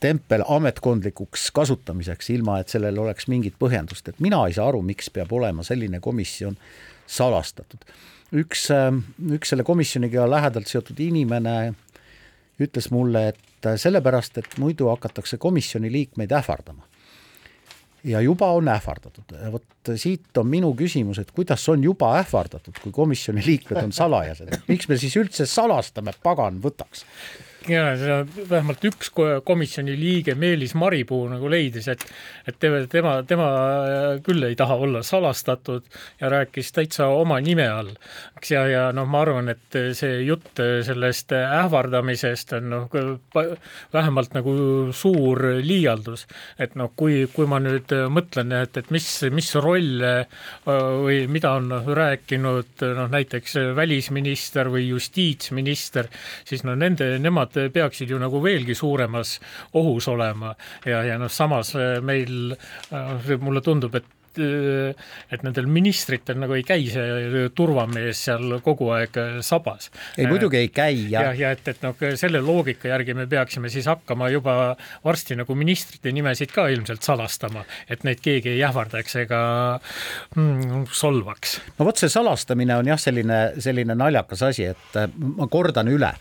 tempel 0.00 0.42
ametkondlikuks 0.48 1.50
kasutamiseks, 1.54 2.30
ilma 2.34 2.58
et 2.60 2.72
sellel 2.72 2.98
oleks 2.98 3.28
mingit 3.28 3.54
põhjendust, 3.60 4.08
et 4.08 4.20
mina 4.20 4.40
ei 4.48 4.56
saa 4.56 4.70
aru, 4.72 4.80
miks 4.82 5.10
peab 5.12 5.32
olema 5.36 5.62
selline 5.62 6.00
komisjon 6.00 6.56
salastatud. 7.10 7.82
üks, 8.30 8.68
üks 9.36 9.50
selle 9.50 9.66
komisjoniga 9.66 10.28
lähedalt 10.30 10.70
seotud 10.70 11.00
inimene 11.02 11.72
ütles 12.60 12.90
mulle, 12.92 13.30
et 13.32 13.70
sellepärast, 13.80 14.38
et 14.38 14.58
muidu 14.60 14.90
hakatakse 14.92 15.40
komisjoni 15.40 15.90
liikmeid 15.92 16.32
ähvardama 16.38 16.86
ja 18.04 18.20
juba 18.20 18.50
on 18.52 18.68
ähvardatud. 18.68 19.34
vot 19.52 19.92
siit 19.96 20.36
on 20.38 20.46
minu 20.48 20.72
küsimus, 20.76 21.18
et 21.20 21.30
kuidas 21.30 21.68
on 21.68 21.84
juba 21.84 22.14
ähvardatud, 22.20 22.78
kui 22.82 22.92
komisjoni 22.92 23.44
liikmed 23.46 23.82
on 23.82 23.92
salajased, 23.92 24.54
miks 24.68 24.88
me 24.88 24.96
siis 25.00 25.16
üldse 25.20 25.46
salastame, 25.46 26.14
pagan 26.22 26.60
võtaks? 26.62 27.04
Ja 27.68 28.24
vähemalt 28.50 28.84
üks 28.88 29.10
komisjoni 29.44 29.96
liige, 29.98 30.34
Meelis 30.34 30.74
Maripuu 30.78 31.26
nagu 31.28 31.50
leidis, 31.50 31.88
et 31.92 32.04
et 32.48 32.56
tema, 32.90 33.14
tema 33.28 33.48
küll 34.24 34.44
ei 34.46 34.56
taha 34.56 34.78
olla 34.80 35.02
salastatud 35.04 35.84
ja 36.20 36.30
rääkis 36.32 36.72
täitsa 36.72 37.06
oma 37.12 37.40
nime 37.40 37.68
all. 37.68 37.92
eks 38.36 38.50
ja, 38.54 38.64
ja 38.68 38.84
noh, 38.96 39.06
ma 39.10 39.20
arvan, 39.26 39.50
et 39.52 39.78
see 39.96 40.22
jutt 40.24 40.62
sellest 40.86 41.34
ähvardamisest 41.36 42.56
on 42.58 42.70
noh, 42.72 42.88
vähemalt 43.92 44.34
nagu 44.34 44.54
suur 44.96 45.42
liialdus. 45.60 46.26
et 46.58 46.74
noh, 46.80 46.92
kui, 46.96 47.26
kui 47.34 47.46
ma 47.46 47.60
nüüd 47.60 47.92
mõtlen, 48.08 48.54
et, 48.62 48.76
et 48.80 48.90
mis, 48.90 49.08
mis 49.30 49.52
rolle 49.60 50.14
või 50.64 51.26
mida 51.28 51.52
on 51.58 51.70
rääkinud 51.86 52.86
noh, 52.96 53.10
näiteks 53.12 53.58
välisminister 53.76 54.70
või 54.72 54.88
justiitsminister, 54.88 56.08
siis 56.48 56.64
no 56.64 56.74
nende, 56.78 57.12
nemad 57.20 57.49
nemad 57.50 57.74
peaksid 57.74 58.10
ju 58.10 58.20
nagu 58.20 58.40
veelgi 58.42 58.74
suuremas 58.74 59.38
ohus 59.74 60.08
olema 60.08 60.54
ja, 60.86 61.02
ja 61.04 61.18
noh, 61.18 61.30
samas 61.30 61.74
äh, 61.76 62.00
meil 62.02 62.54
äh, 62.92 63.36
mulle 63.40 63.60
tundub, 63.60 63.94
et 63.94 64.04
äh, 64.04 64.94
et 65.30 65.42
nendel 65.42 65.66
ministritel 65.66 66.38
nagu 66.38 66.54
ei 66.54 66.62
käi 66.62 66.84
see 66.86 67.48
turvamees 67.54 68.20
seal 68.28 68.60
kogu 68.62 68.92
aeg 68.94 69.18
sabas. 69.42 69.90
ei, 70.16 70.28
muidugi 70.30 70.60
ei 70.60 70.68
käi, 70.68 71.08
jah. 71.10 71.30
ja, 71.30 71.34
ja 71.34 71.50
et, 71.50 71.66
et 71.66 71.82
noh, 71.82 71.96
selle 72.16 72.40
loogika 72.40 72.92
järgi 72.92 73.14
me 73.18 73.26
peaksime 73.26 73.68
siis 73.68 73.88
hakkama 73.90 74.30
juba 74.30 74.76
varsti 75.04 75.34
nagu 75.40 75.54
ministrite 75.58 76.14
nimesid 76.14 76.54
ka 76.54 76.68
ilmselt 76.70 77.02
salastama, 77.02 77.66
et 77.90 78.06
neid 78.06 78.22
keegi 78.22 78.54
ei 78.54 78.64
ähvardaks 78.70 79.18
ega 79.24 79.42
mm, 80.36 80.86
solvaks. 80.94 81.58
no 81.78 81.90
vot, 81.90 81.98
see 81.98 82.12
salastamine 82.12 82.78
on 82.78 82.94
jah, 82.94 83.02
selline, 83.02 83.42
selline 83.58 83.98
naljakas 83.98 84.46
asi, 84.46 84.70
et 84.70 85.00
ma 85.18 85.50
kordan 85.50 85.90
üle 85.90 86.14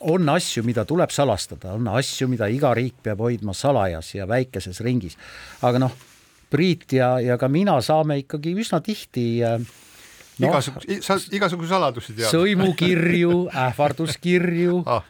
on 0.00 0.28
asju, 0.28 0.64
mida 0.66 0.84
tuleb 0.84 1.10
salastada, 1.14 1.72
on 1.76 1.88
asju, 1.96 2.28
mida 2.28 2.48
iga 2.52 2.74
riik 2.76 2.98
peab 3.02 3.22
hoidma 3.24 3.54
salajas 3.56 4.14
ja 4.14 4.28
väikeses 4.28 4.80
ringis. 4.84 5.16
aga 5.62 5.82
noh, 5.86 5.96
Priit 6.46 6.92
ja, 6.94 7.16
ja 7.18 7.34
ka 7.38 7.48
mina 7.50 7.74
saame 7.82 8.20
ikkagi 8.20 8.52
üsna 8.54 8.78
tihti 8.78 9.42
äh, 9.42 9.56
no, 10.38 10.50
igasugu, 10.50 10.82
sa 11.02 11.16
igasugu 11.34 11.68
saladusi 11.68 12.14
tead. 12.14 12.28
sõimukirju 12.30 13.38
ähvarduskirju 13.66 14.76
ah, 14.86 15.06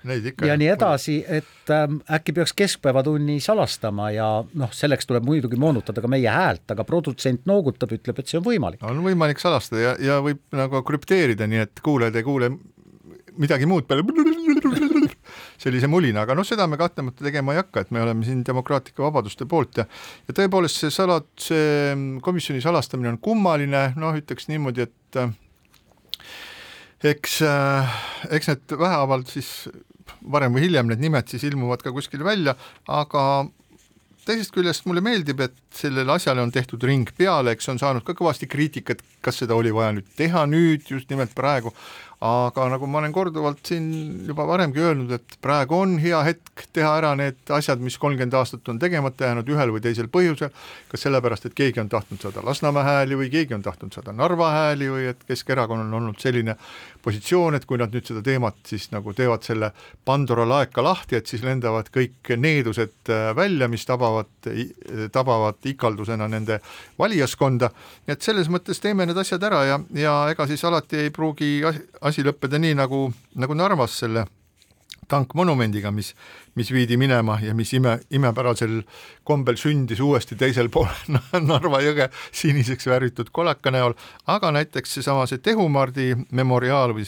ja 0.46 0.56
nii 0.58 0.70
edasi, 0.72 1.18
et 1.26 1.72
ähm, 1.74 1.98
äkki 2.12 2.34
peaks 2.36 2.54
keskpäevatunni 2.56 3.36
salastama 3.44 4.10
ja 4.14 4.28
noh, 4.46 4.72
selleks 4.76 5.08
tuleb 5.10 5.26
muidugi 5.26 5.58
moonutada 5.60 6.04
ka 6.04 6.10
meie 6.10 6.30
häält, 6.30 6.64
aga 6.72 6.86
produtsent 6.88 7.44
noogutab, 7.48 7.92
ütleb, 7.98 8.22
et 8.22 8.32
see 8.32 8.40
on 8.40 8.46
võimalik. 8.46 8.80
on 8.86 9.02
võimalik 9.04 9.42
salastada 9.42 9.82
ja, 9.90 9.96
ja 10.00 10.20
võib 10.24 10.40
nagu 10.56 10.82
krüpteerida, 10.86 11.50
nii 11.50 11.64
et 11.66 11.84
kuulajad 11.84 12.16
ei 12.16 12.26
kuule 12.26 12.52
midagi 13.40 13.68
muud 13.68 13.86
peale 13.88 14.04
sellise 15.62 15.88
mulina, 15.90 16.24
aga 16.26 16.36
noh, 16.36 16.46
seda 16.46 16.66
me 16.70 16.78
kahtlemata 16.80 17.24
tegema 17.26 17.54
ei 17.54 17.62
hakka, 17.62 17.86
et 17.86 17.94
me 17.94 18.02
oleme 18.04 18.26
siin 18.26 18.44
demokraatlike 18.46 19.02
vabaduste 19.02 19.48
poolt 19.48 19.82
ja 19.82 19.88
ja 20.28 20.36
tõepoolest 20.36 20.84
see 20.84 20.94
salat-, 20.94 21.32
see 21.40 21.96
komisjoni 22.24 22.62
salastamine 22.64 23.14
on 23.14 23.20
kummaline, 23.22 23.88
noh, 24.00 24.16
ütleks 24.18 24.50
niimoodi, 24.52 24.86
et 24.86 25.20
äh, 25.22 25.34
eks 27.12 27.40
äh,, 27.46 28.00
eks 28.30 28.52
need 28.52 28.78
vähehaaval 28.78 29.26
siis 29.30 29.68
varem 30.32 30.54
või 30.54 30.66
hiljem 30.66 30.90
need 30.90 31.02
nimed 31.02 31.28
siis 31.30 31.44
ilmuvad 31.46 31.82
ka 31.84 31.92
kuskil 31.94 32.24
välja, 32.26 32.56
aga 32.88 33.22
teisest 34.26 34.54
küljest 34.54 34.86
mulle 34.88 35.02
meeldib, 35.04 35.40
et 35.44 35.54
sellele 35.74 36.16
asjale 36.16 36.42
on 36.42 36.52
tehtud 36.54 36.82
ring 36.88 37.10
peale, 37.18 37.54
eks 37.54 37.70
on 37.70 37.78
saanud 37.78 38.04
ka 38.06 38.16
kõvasti 38.18 38.48
kriitikat, 38.50 39.02
kas 39.22 39.42
seda 39.42 39.54
oli 39.58 39.70
vaja 39.74 39.94
nüüd 39.96 40.08
teha 40.18 40.46
nüüd, 40.50 40.86
just 40.90 41.10
nimelt 41.12 41.34
praegu, 41.36 41.72
aga 42.24 42.64
nagu 42.72 42.86
ma 42.88 43.02
olen 43.02 43.12
korduvalt 43.12 43.60
siin 43.68 43.88
juba 44.24 44.46
varemgi 44.48 44.80
öelnud, 44.80 45.10
et 45.12 45.36
praegu 45.44 45.76
on 45.76 45.98
hea 46.00 46.22
hetk 46.24 46.62
teha 46.72 46.94
ära 46.96 47.10
need 47.18 47.50
asjad, 47.52 47.82
mis 47.84 47.98
kolmkümmend 48.00 48.32
aastat 48.38 48.68
on 48.72 48.78
tegemata 48.80 49.28
jäänud 49.28 49.50
ühel 49.52 49.72
või 49.74 49.82
teisel 49.84 50.08
põhjusel, 50.12 50.48
kas 50.88 51.04
sellepärast, 51.04 51.50
et 51.50 51.56
keegi 51.56 51.82
on 51.82 51.90
tahtnud 51.92 52.24
saada 52.24 52.44
Lasnamäe 52.46 52.86
hääli 52.86 53.18
või 53.20 53.28
keegi 53.34 53.56
on 53.58 53.64
tahtnud 53.66 53.92
saada 53.92 54.14
Narva 54.16 54.48
hääli 54.54 54.88
või 54.88 55.10
et 55.10 55.26
Keskerakonnal 55.28 55.90
on 55.90 55.98
olnud 56.00 56.22
selline 56.22 56.56
positsioon, 57.04 57.58
et 57.58 57.68
kui 57.68 57.76
nad 57.78 57.92
nüüd 57.92 58.08
seda 58.08 58.24
teemat 58.24 58.56
siis 58.66 58.88
nagu 58.94 59.12
teevad 59.12 59.44
selle 59.44 59.70
Pandora 60.04 60.48
laeka 60.48 60.82
lahti, 60.82 61.20
et 61.20 61.28
siis 61.28 61.44
lendavad 61.44 61.92
kõik 61.92 62.32
needused 62.40 63.12
äh, 63.12 63.28
välja, 63.36 63.68
mis 63.68 63.84
tabavad, 63.84 64.32
tabavad 65.12 65.60
ikaldusena 65.68 66.30
nende 66.32 66.62
valijaskonda, 66.98 67.70
et 68.08 68.24
selles 68.24 68.48
mõttes 68.48 68.80
teeme 68.80 69.04
need 69.04 69.20
asjad 69.20 69.44
ära 69.44 69.62
ja, 69.68 69.78
ja 69.92 70.16
ega 70.32 70.48
siis 70.48 70.64
alati 70.64 71.04
ei 71.04 71.12
pruugi 71.12 71.60
asi 72.00 72.24
lõppeda 72.26 72.58
nii, 72.60 72.74
nagu, 72.78 73.06
nagu 73.38 73.56
Narvas 73.56 73.96
selle 74.02 74.26
tankmonumendiga, 75.08 75.92
mis, 75.94 76.14
mis 76.56 76.72
viidi 76.72 76.96
minema 77.00 77.38
ja 77.42 77.54
mis 77.54 77.72
ime, 77.76 77.98
imepärasel 78.10 78.80
kombel 79.26 79.58
sündis 79.60 80.00
uuesti 80.00 80.38
teisel 80.38 80.70
pool 80.72 80.88
Narva 81.46 81.80
jõge 81.84 82.08
siniseks 82.34 82.88
värvitud 82.90 83.30
kolaka 83.34 83.72
näol, 83.74 83.96
aga 84.26 84.52
näiteks 84.56 84.98
seesama 84.98 85.26
see 85.30 85.42
Tehumardi 85.44 86.12
memoriaal 86.36 86.94
või 86.96 87.06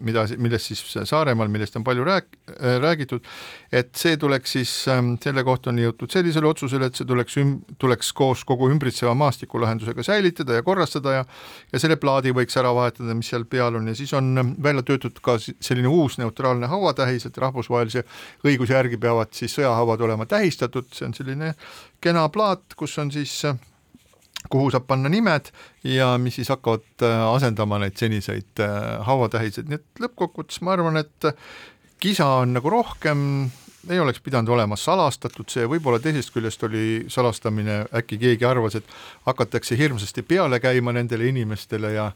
mida, 0.00 0.26
millest 0.38 0.72
siis 0.72 0.84
Saaremaal, 1.04 1.50
millest 1.52 1.76
on 1.76 1.84
palju 1.86 2.06
rääk-, 2.06 2.38
räägitud, 2.82 3.24
et 3.72 3.92
see 3.98 4.16
tuleks 4.20 4.56
siis, 4.56 4.72
ähm, 4.92 5.14
selle 5.22 5.44
kohta 5.44 5.72
on 5.72 5.82
jõutud 5.82 6.12
sellisele 6.12 6.48
otsusele, 6.48 6.88
et 6.88 6.98
see 6.98 7.08
tuleks 7.08 7.38
üm-, 7.42 7.58
tuleks 7.82 8.12
koos 8.16 8.44
kogu 8.46 8.70
ümbritseva 8.72 9.14
maastikulahendusega 9.18 10.06
säilitada 10.06 10.60
ja 10.60 10.66
korrastada 10.66 11.18
ja 11.18 11.24
ja 11.72 11.80
selle 11.82 11.96
plaadi 12.00 12.32
võiks 12.34 12.56
ära 12.60 12.72
vahetada, 12.74 13.14
mis 13.16 13.28
seal 13.32 13.46
peal 13.50 13.78
on. 13.78 13.88
Ja 13.90 13.96
siis 13.98 14.12
on 14.16 14.54
välja 14.62 14.84
töötatud 14.86 15.20
ka 15.24 15.36
selline 15.42 15.90
uus 15.90 16.18
neutraalne 16.20 16.68
hauatähis, 16.70 17.26
et 17.28 17.38
rahvusvahelise 17.42 18.04
õiguse 18.46 18.76
järgi 18.76 18.83
peavad 19.00 19.32
siis 19.36 19.54
sõjahauad 19.56 20.02
olema 20.04 20.26
tähistatud, 20.26 20.90
see 20.92 21.08
on 21.08 21.14
selline 21.16 21.54
kena 22.04 22.28
plaat, 22.32 22.76
kus 22.76 22.98
on 22.98 23.12
siis 23.14 23.40
kuhu 24.50 24.70
saab 24.70 24.86
panna 24.86 25.08
nimed 25.08 25.48
ja 25.88 26.14
mis 26.20 26.36
siis 26.38 26.50
hakkavad 26.52 27.02
äh, 27.02 27.20
asendama 27.34 27.78
neid 27.80 27.96
seniseid 28.00 28.60
äh, 28.60 28.80
hauatähiseid, 29.06 29.70
nii 29.70 29.80
et 29.80 30.04
lõppkokkuvõttes 30.04 30.60
ma 30.64 30.74
arvan, 30.76 31.00
et 31.00 31.30
kisa 32.02 32.26
on 32.42 32.52
nagu 32.58 32.70
rohkem, 32.70 33.48
ei 33.90 34.00
oleks 34.00 34.20
pidanud 34.24 34.52
olema 34.52 34.76
salastatud, 34.80 35.48
see 35.48 35.66
võib-olla 35.68 36.00
teisest 36.02 36.32
küljest 36.34 36.62
oli 36.68 37.04
salastamine, 37.12 37.84
äkki 37.96 38.18
keegi 38.20 38.48
arvas, 38.48 38.78
et 38.80 38.96
hakatakse 39.28 39.78
hirmsasti 39.80 40.24
peale 40.28 40.60
käima 40.60 40.92
nendele 40.96 41.28
inimestele 41.32 41.92
ja 41.96 42.10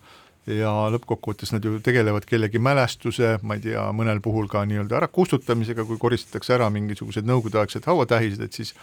ja 0.49 0.72
lõppkokkuvõttes 0.94 1.53
nad 1.55 1.64
ju 1.64 1.78
tegelevad 1.84 2.24
kellegi 2.28 2.61
mälestuse, 2.62 3.36
ma 3.42 3.59
ei 3.59 3.64
tea, 3.68 3.84
mõnel 3.96 4.22
puhul 4.24 4.49
ka 4.51 4.64
nii-öelda 4.68 5.01
ärakustutamisega, 5.03 5.84
kui 5.88 6.01
koristatakse 6.01 6.57
ära 6.57 6.70
mingisugused 6.72 7.28
nõukogudeaegsed 7.28 7.88
hauatähised, 7.88 8.44
et 8.44 8.61
siis 8.61 8.74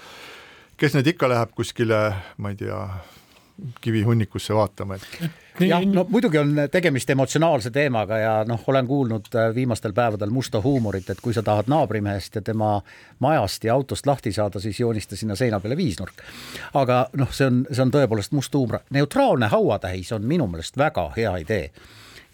kes 0.77 0.97
nüüd 0.97 1.13
ikka 1.15 1.29
läheb 1.31 1.55
kuskile, 1.57 2.01
ma 2.37 2.53
ei 2.53 2.59
tea, 2.59 2.81
kivihunnikusse 3.81 4.55
vaatama, 4.55 4.99
et 4.99 5.44
jah, 5.59 5.85
no 5.85 6.05
muidugi 6.09 6.37
on 6.37 6.53
tegemist 6.71 7.09
emotsionaalse 7.09 7.71
teemaga 7.71 8.17
ja 8.17 8.33
noh, 8.47 8.63
olen 8.67 8.87
kuulnud 8.87 9.27
äh, 9.35 9.49
viimastel 9.55 9.93
päevadel 9.93 10.29
musta 10.29 10.61
huumorit, 10.61 11.09
et 11.09 11.21
kui 11.21 11.33
sa 11.33 11.43
tahad 11.43 11.69
naabrimehest 11.71 12.35
ja 12.35 12.41
tema 12.41 12.79
majast 13.19 13.63
ja 13.63 13.73
autost 13.73 14.07
lahti 14.07 14.31
saada, 14.35 14.59
siis 14.59 14.79
joonista 14.79 15.15
sinna 15.15 15.35
seina 15.35 15.59
peale 15.59 15.77
viisnurk. 15.77 16.23
aga 16.73 17.05
noh, 17.13 17.31
see 17.33 17.47
on, 17.47 17.61
see 17.71 17.83
on 17.83 17.93
tõepoolest 17.93 18.33
must 18.35 18.55
huumor. 18.55 18.79
neutraalne 18.89 19.47
hauatähis 19.51 20.11
on 20.11 20.25
minu 20.25 20.47
meelest 20.47 20.77
väga 20.77 21.11
hea 21.17 21.35
idee 21.43 21.69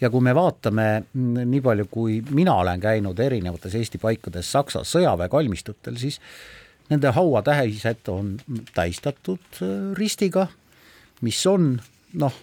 ja 0.00 0.10
kui 0.10 0.20
me 0.20 0.34
vaatame 0.34 0.88
mm, 1.12 1.44
nii 1.50 1.60
palju, 1.60 1.86
kui 1.90 2.22
mina 2.30 2.54
olen 2.54 2.80
käinud 2.80 3.18
erinevates 3.18 3.74
Eesti 3.74 3.98
paikades 3.98 4.52
Saksa 4.52 4.84
sõjaväekalmistutel, 4.84 5.96
siis 5.96 6.20
nende 6.90 7.12
hauatähised 7.14 8.08
on 8.08 8.36
tähistatud 8.74 9.62
äh, 9.62 9.94
ristiga 9.98 10.48
mis 11.22 11.40
on 11.46 11.76
noh, 12.18 12.34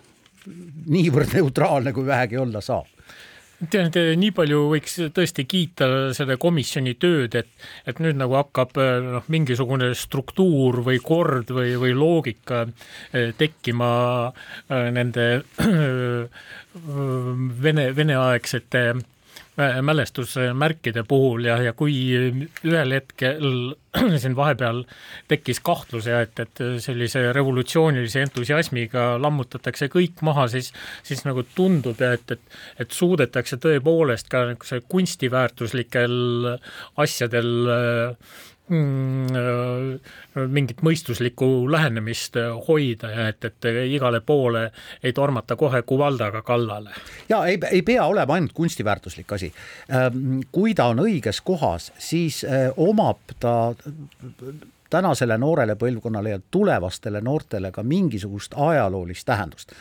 niivõrd 0.45 1.35
neutraalne, 1.37 1.93
kui 1.93 2.07
vähegi 2.07 2.39
olla 2.39 2.61
saab. 2.63 2.87
Tean, 3.59 3.89
et 3.89 4.15
nii 4.15 4.31
palju 4.31 4.61
võiks 4.71 4.93
tõesti 5.11 5.43
kiita 5.43 5.87
selle 6.15 6.37
komisjoni 6.39 6.93
tööd, 6.95 7.33
et, 7.35 7.49
et 7.91 7.97
nüüd 7.99 8.15
nagu 8.15 8.37
hakkab 8.39 8.77
noh, 9.03 9.25
mingisugune 9.27 9.89
struktuur 9.99 10.79
või 10.85 11.01
kord 11.03 11.51
või, 11.51 11.73
või 11.81 11.91
loogika 11.97 12.61
eh, 13.11 13.33
tekkima 13.35 13.91
eh, 14.29 14.87
nende 14.95 15.27
Vene, 17.59 17.89
veneaegsete 17.97 18.83
mälestusmärkide 19.81 21.03
puhul 21.07 21.45
ja, 21.49 21.57
ja 21.63 21.73
kui 21.77 21.93
ühel 22.63 22.93
hetkel 22.95 23.73
siin 24.21 24.35
vahepeal 24.37 24.83
tekkis 25.31 25.59
kahtlus 25.65 26.07
ja 26.09 26.21
et, 26.25 26.39
et 26.39 26.61
sellise 26.83 27.23
revolutsioonilise 27.35 28.23
entusiasmiga 28.27 29.11
lammutatakse 29.21 29.89
kõik 29.91 30.23
maha, 30.25 30.47
siis, 30.51 30.71
siis 31.03 31.25
nagu 31.27 31.43
tundub 31.55 31.99
ja 32.01 32.13
et, 32.17 32.35
et, 32.37 32.59
et 32.85 32.95
suudetakse 32.95 33.59
tõepoolest 33.61 34.29
ka 34.31 34.45
niisuguse 34.49 34.81
kunstiväärtuslikel 34.91 36.15
asjadel 37.03 37.51
äh, 37.73 37.81
äh, 38.13 38.37
mingit 38.69 40.81
mõistuslikku 40.85 41.47
lähenemist 41.71 42.37
äh, 42.37 42.51
hoida 42.67 43.11
ja 43.11 43.27
et, 43.31 43.45
et 43.45 43.67
igale 43.89 44.21
poole 44.21 44.69
ei 45.03 45.13
tormata 45.13 45.55
kohe 45.55 45.81
kuvaldaga 45.81 46.41
kallale. 46.45 46.93
ja 47.29 47.45
ei, 47.45 47.57
ei 47.71 47.81
pea 47.81 48.05
olema 48.05 48.33
ainult 48.33 48.53
kunstiväärtuslik 48.53 49.31
asi. 49.33 49.53
Ähm, 49.93 50.41
kui 50.51 50.75
ta 50.75 50.91
on 50.93 51.01
õiges 51.05 51.41
kohas, 51.43 51.91
siis 51.97 52.43
äh, 52.45 52.69
omab 52.77 53.33
ta 53.39 53.73
tänasele 54.89 55.37
noorele 55.37 55.75
põlvkonnale 55.75 56.29
ja 56.29 56.39
tulevastele 56.51 57.21
noortele 57.21 57.71
ka 57.71 57.83
mingisugust 57.83 58.53
ajaloolist 58.57 59.25
tähendust. 59.25 59.73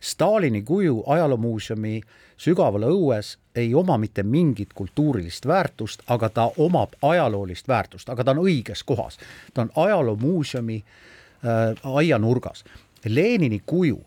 Stalini 0.00 0.62
kuju 0.62 1.02
ajaloomuuseumi 1.06 2.00
sügaval 2.40 2.86
õues 2.88 3.34
ei 3.54 3.74
oma 3.76 3.98
mitte 4.00 4.22
mingit 4.22 4.72
kultuurilist 4.74 5.46
väärtust, 5.46 6.02
aga 6.08 6.28
ta 6.28 6.46
omab 6.56 6.96
ajaloolist 7.02 7.68
väärtust, 7.68 8.08
aga 8.08 8.24
ta 8.24 8.34
on 8.36 8.44
õiges 8.46 8.84
kohas. 8.86 9.18
ta 9.54 9.62
on 9.66 9.70
ajaloomuuseumi 9.76 10.78
äh, 10.80 11.94
aianurgas. 11.96 12.64
Lenini 13.04 13.62
kuju, 13.66 14.00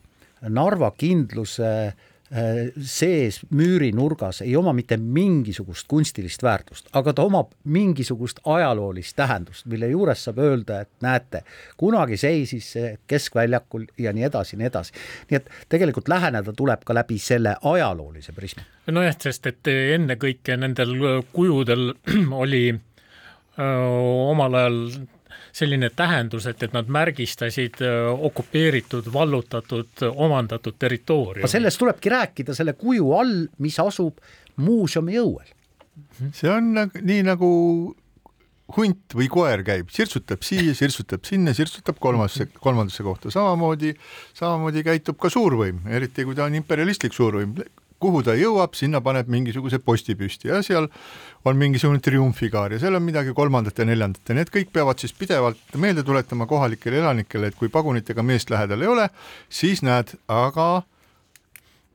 Narva 0.50 0.92
kindluse 0.98 1.70
äh, 1.88 1.94
sees 2.34 3.40
müürinurgas 3.54 4.42
ei 4.42 4.56
oma 4.58 4.74
mitte 4.74 4.98
mingisugust 4.98 5.86
kunstilist 5.88 6.44
väärtust, 6.44 6.88
aga 6.98 7.14
ta 7.14 7.26
omab 7.28 7.52
mingisugust 7.64 8.40
ajaloolist 8.50 9.16
tähendust, 9.16 9.68
mille 9.70 9.92
juures 9.92 10.24
saab 10.26 10.40
öelda, 10.42 10.80
et 10.82 11.06
näete, 11.06 11.44
kunagi 11.78 12.18
seisis 12.18 12.72
see 12.74 12.96
keskväljakul 13.08 13.86
ja 14.02 14.14
nii 14.18 14.26
edasi, 14.30 14.58
nii 14.58 14.70
edasi. 14.72 14.98
nii 15.30 15.38
et 15.38 15.52
tegelikult 15.70 16.10
läheneda 16.10 16.56
tuleb 16.58 16.82
ka 16.86 16.98
läbi 16.98 17.20
selle 17.22 17.56
ajaloolise 17.62 18.34
prisma. 18.34 18.66
nojah, 18.88 19.18
sest 19.20 19.46
et 19.52 19.74
ennekõike 19.74 20.58
nendel 20.58 21.24
kujudel 21.34 21.94
oli 22.44 22.66
öö, 22.74 23.68
omal 24.32 24.58
ajal 24.58 24.80
selline 25.52 25.90
tähendus, 25.96 26.48
et, 26.50 26.62
et 26.64 26.76
nad 26.76 26.90
märgistasid 26.92 27.82
äh, 27.82 28.12
okupeeritud, 28.14 29.10
vallutatud, 29.14 30.06
omandatud 30.14 30.78
territooriumi. 30.80 31.50
sellest 31.50 31.82
tulebki 31.82 32.14
rääkida 32.14 32.56
selle 32.58 32.74
kuju 32.80 33.12
all, 33.18 33.36
mis 33.64 33.80
asub 33.80 34.22
muuseumi 34.56 35.20
õuel. 35.22 35.52
see 36.34 36.50
on 36.50 36.74
nii 37.02 37.22
nagu 37.26 37.50
hunt 38.78 39.16
või 39.18 39.28
koer 39.32 39.64
käib, 39.66 39.92
sirtsutab 39.94 40.44
siia, 40.46 40.74
sirtsutab 40.78 41.26
sinna, 41.28 41.54
sirtsutab 41.56 42.00
kolmasse, 42.02 42.48
kolmandasse 42.64 43.04
kohta, 43.06 43.32
samamoodi, 43.34 43.94
samamoodi 44.38 44.84
käitub 44.88 45.20
ka 45.22 45.32
suurvõim, 45.34 45.84
eriti 45.92 46.26
kui 46.28 46.38
ta 46.38 46.48
on 46.48 46.56
imperialistlik 46.58 47.16
suurvõim, 47.16 47.58
kuhu 48.04 48.24
ta 48.26 48.36
jõuab, 48.38 48.76
sinna 48.78 49.02
paneb 49.04 49.30
mingisuguse 49.32 49.80
posti 49.84 50.16
püsti 50.20 50.52
ja 50.52 50.62
seal 50.66 50.90
on 51.48 51.60
mingisugune 51.60 52.02
triumfikaar 52.04 52.76
ja 52.76 52.82
seal 52.84 53.00
on 53.00 53.06
midagi 53.06 53.36
kolmandat 53.36 53.80
ja 53.80 53.88
neljandat 53.90 54.30
ja 54.30 54.38
need 54.38 54.52
kõik 54.54 54.74
peavad 54.76 55.02
siis 55.02 55.16
pidevalt 55.18 55.78
meelde 55.80 56.04
tuletama 56.08 56.48
kohalikele 56.50 57.02
elanikele, 57.04 57.52
et 57.52 57.60
kui 57.60 57.72
pagunitega 57.74 58.26
meest 58.26 58.52
lähedal 58.54 58.84
ei 58.84 58.92
ole, 58.92 59.08
siis 59.52 59.84
näed, 59.86 60.16
aga 60.32 60.68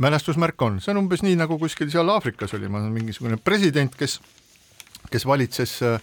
mälestusmärk 0.03 0.63
on, 0.63 0.81
see 0.83 0.95
on 0.95 1.03
umbes 1.05 1.25
nii, 1.27 1.37
nagu 1.39 1.59
kuskil 1.61 1.91
seal 1.93 2.09
Aafrikas 2.15 2.55
oli, 2.59 2.71
mingisugune 2.71 3.39
president, 3.43 3.95
kes, 3.99 4.19
kes 5.13 5.27
valitses 5.27 5.79
äh, 5.87 6.01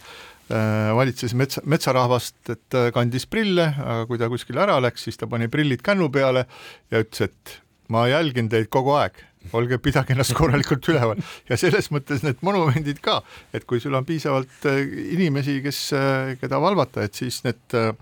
valitses 0.94 1.34
metsa, 1.34 1.62
metsarahvast, 1.66 2.36
et 2.54 2.80
kandis 2.94 3.26
prille, 3.26 3.66
aga 3.74 4.04
kui 4.06 4.20
ta 4.20 4.28
kuskile 4.30 4.62
ära 4.62 4.78
läks, 4.82 5.08
siis 5.08 5.18
ta 5.18 5.26
pani 5.30 5.48
prillid 5.50 5.82
kännu 5.86 6.10
peale 6.14 6.46
ja 6.92 7.02
ütles, 7.02 7.30
et 7.30 7.56
ma 7.90 8.06
jälgin 8.10 8.50
teid 8.52 8.70
kogu 8.70 8.94
aeg 8.98 9.18
olge, 9.56 9.78
pidage 9.82 10.14
ennast 10.14 10.34
korralikult 10.36 10.88
üleval. 10.90 11.20
Ja 11.50 11.58
selles 11.60 11.90
mõttes 11.94 12.24
need 12.26 12.42
monumendid 12.46 13.00
ka, 13.04 13.20
et 13.54 13.66
kui 13.68 13.80
sul 13.82 13.96
on 13.98 14.06
piisavalt 14.08 14.68
äh, 14.70 14.82
inimesi, 15.16 15.60
kes, 15.64 15.80
äh, 15.96 16.34
keda 16.40 16.60
valvata, 16.62 17.06
et 17.06 17.18
siis 17.18 17.42
need 17.46 17.78
äh, 17.78 17.92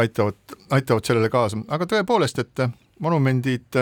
aitavad, 0.00 0.38
aitavad 0.76 1.08
sellele 1.08 1.30
kaasa, 1.32 1.60
aga 1.72 1.88
tõepoolest, 1.90 2.42
et 2.44 2.66
monumendid 3.04 3.80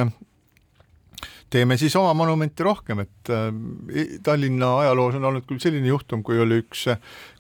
teeme 1.51 1.77
siis 1.79 1.95
oma 1.97 2.15
monumenti 2.17 2.65
rohkem, 2.67 3.05
et 3.05 3.31
äh, 3.33 3.49
Tallinna 4.27 4.71
ajaloos 4.83 5.19
on 5.19 5.29
olnud 5.31 5.47
küll 5.49 5.63
selline 5.63 5.89
juhtum, 5.91 6.23
kui 6.27 6.39
oli 6.43 6.61
üks, 6.65 6.87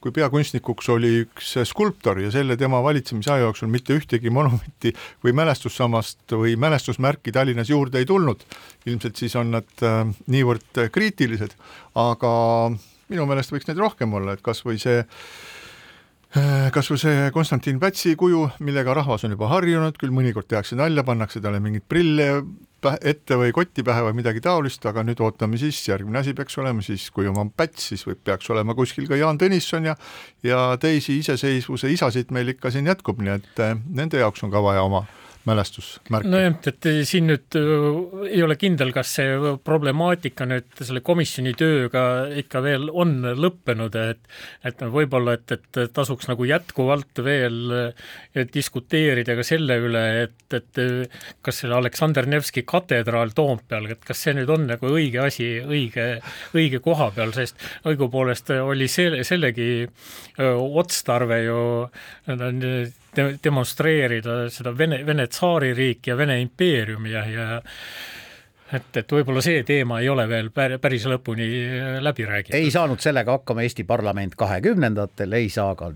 kui 0.03 0.14
peakunstnikuks 0.14 0.91
oli 0.95 1.12
üks 1.25 1.55
skulptor 1.68 2.20
ja 2.22 2.31
selle 2.35 2.57
tema 2.61 2.83
valitsemisaja 2.85 3.47
jooksul 3.47 3.72
mitte 3.72 3.97
ühtegi 3.99 4.33
monumenti 4.35 4.95
või 5.25 5.35
mälestussammast 5.41 6.37
või 6.39 6.57
mälestusmärki 6.61 7.35
Tallinnas 7.35 7.72
juurde 7.72 8.03
ei 8.03 8.09
tulnud. 8.09 8.45
ilmselt 8.87 9.16
siis 9.16 9.37
on 9.41 9.55
nad 9.59 9.83
äh, 9.83 10.05
niivõrd 10.27 10.87
kriitilised, 10.93 11.57
aga 11.95 12.35
minu 13.09 13.27
meelest 13.29 13.53
võiks 13.53 13.68
neid 13.68 13.81
rohkem 13.83 14.14
olla, 14.14 14.35
et 14.35 14.45
kas 14.45 14.62
või 14.66 14.79
see 14.81 15.01
äh, 15.03 16.70
kas 16.75 16.91
või 16.91 17.01
see 17.01 17.31
Konstantin 17.35 17.81
Pätsi 17.83 18.14
kuju, 18.18 18.47
millega 18.64 18.95
rahvas 18.97 19.27
on 19.27 19.35
juba 19.35 19.51
harjunud, 19.53 19.99
küll 20.01 20.14
mõnikord 20.14 20.49
tehakse 20.51 20.79
nalja, 20.79 21.05
pannakse 21.07 21.43
talle 21.43 21.61
mingeid 21.62 21.87
prille 21.89 22.29
ette 23.01 23.39
või 23.41 23.53
kotti 23.57 23.85
pähe 23.87 24.05
või 24.07 24.18
midagi 24.20 24.43
taolist, 24.45 24.85
aga 24.87 25.05
nüüd 25.07 25.20
ootame 25.24 25.59
siis, 25.61 25.80
järgmine 25.89 26.20
asi 26.20 26.35
peaks 26.37 26.59
olema 26.62 26.85
siis, 26.85 27.09
kui 27.14 27.28
on 27.30 27.51
Päts, 27.55 27.91
siis 27.93 28.05
võib, 28.07 28.20
peaks 28.24 28.51
olema 28.51 28.74
kuskil 28.76 29.09
ka 29.11 29.18
Jaan 29.18 29.41
Tõnisson 29.41 29.91
ja 29.91 29.97
ja 30.45 30.62
teisi 30.80 31.18
iseseisvuse 31.22 31.91
isasid 31.93 32.32
meil 32.35 32.55
ikka 32.55 32.72
siin 32.74 32.89
jätkub, 32.91 33.20
nii 33.22 33.37
et 33.39 33.62
eh, 33.64 33.76
nende 33.91 34.20
jaoks 34.20 34.45
on 34.45 34.53
ka 34.53 34.62
vaja 34.64 34.85
oma 34.85 35.05
mälestusmärke. 35.49 36.29
nojah, 36.29 36.57
et 36.71 36.89
siin 37.09 37.29
nüüd 37.29 37.59
äh, 37.59 38.29
ei 38.31 38.43
ole 38.45 38.57
kindel, 38.61 38.93
kas 38.97 39.15
see 39.19 39.55
problemaatika 39.65 40.47
nüüd 40.49 40.71
selle 40.81 41.03
komisjoni 41.05 41.55
tööga 41.59 42.05
ikka 42.41 42.63
veel 42.65 42.89
on 42.93 43.17
lõppenud, 43.39 43.99
et 44.01 44.23
et 44.65 44.81
võib-olla, 44.95 45.37
et, 45.39 45.57
et 45.57 45.93
tasuks 45.95 46.29
nagu 46.31 46.47
jätkuvalt 46.49 47.23
veel 47.25 47.77
äh, 47.77 48.47
diskuteerida 48.55 49.37
ka 49.39 49.47
selle 49.47 49.79
üle, 49.85 50.05
et, 50.25 50.57
et 50.57 50.83
kas 51.45 51.63
selle 51.63 51.79
Aleksander 51.79 52.29
Nevski 52.31 52.65
katedraal 52.69 53.35
Toompeal, 53.37 53.91
et 53.93 54.05
kas 54.05 54.25
see 54.25 54.35
nüüd 54.37 54.51
on 54.53 54.69
nagu 54.71 54.91
õige 54.91 55.23
asi 55.27 55.51
õige, 55.61 56.09
õige 56.57 56.81
koha 56.85 57.11
peal, 57.15 57.35
sest 57.37 57.61
õigupoolest 57.89 58.53
oli 58.57 58.89
selle, 58.91 59.25
sellegi 59.27 59.71
äh, 59.85 60.67
otstarve 60.83 61.43
ju 61.45 61.63
de 63.17 63.27
demonstreerida 63.45 64.45
seda 64.51 64.75
Vene, 64.79 65.03
Vene 65.07 65.27
tsaaririiki 65.31 66.12
ja 66.12 66.17
Vene 66.19 66.41
impeeriumi 66.43 67.12
ja, 67.12 67.25
ja 67.31 67.49
et, 68.73 68.91
et 68.97 69.17
võib-olla 69.17 69.43
see 69.45 69.62
teema 69.67 70.01
ei 70.03 70.09
ole 70.12 70.27
veel 70.31 70.51
päris 70.55 71.07
lõpuni 71.11 71.49
läbi 72.05 72.27
räägitud. 72.29 72.59
ei 72.59 72.71
saanud 72.75 73.03
sellega 73.03 73.39
hakkama 73.39 73.65
Eesti 73.67 73.87
parlament 73.89 74.35
kahekümnendatel, 74.39 75.39
ei 75.39 75.49
saa 75.53 75.75
ka 75.79 75.93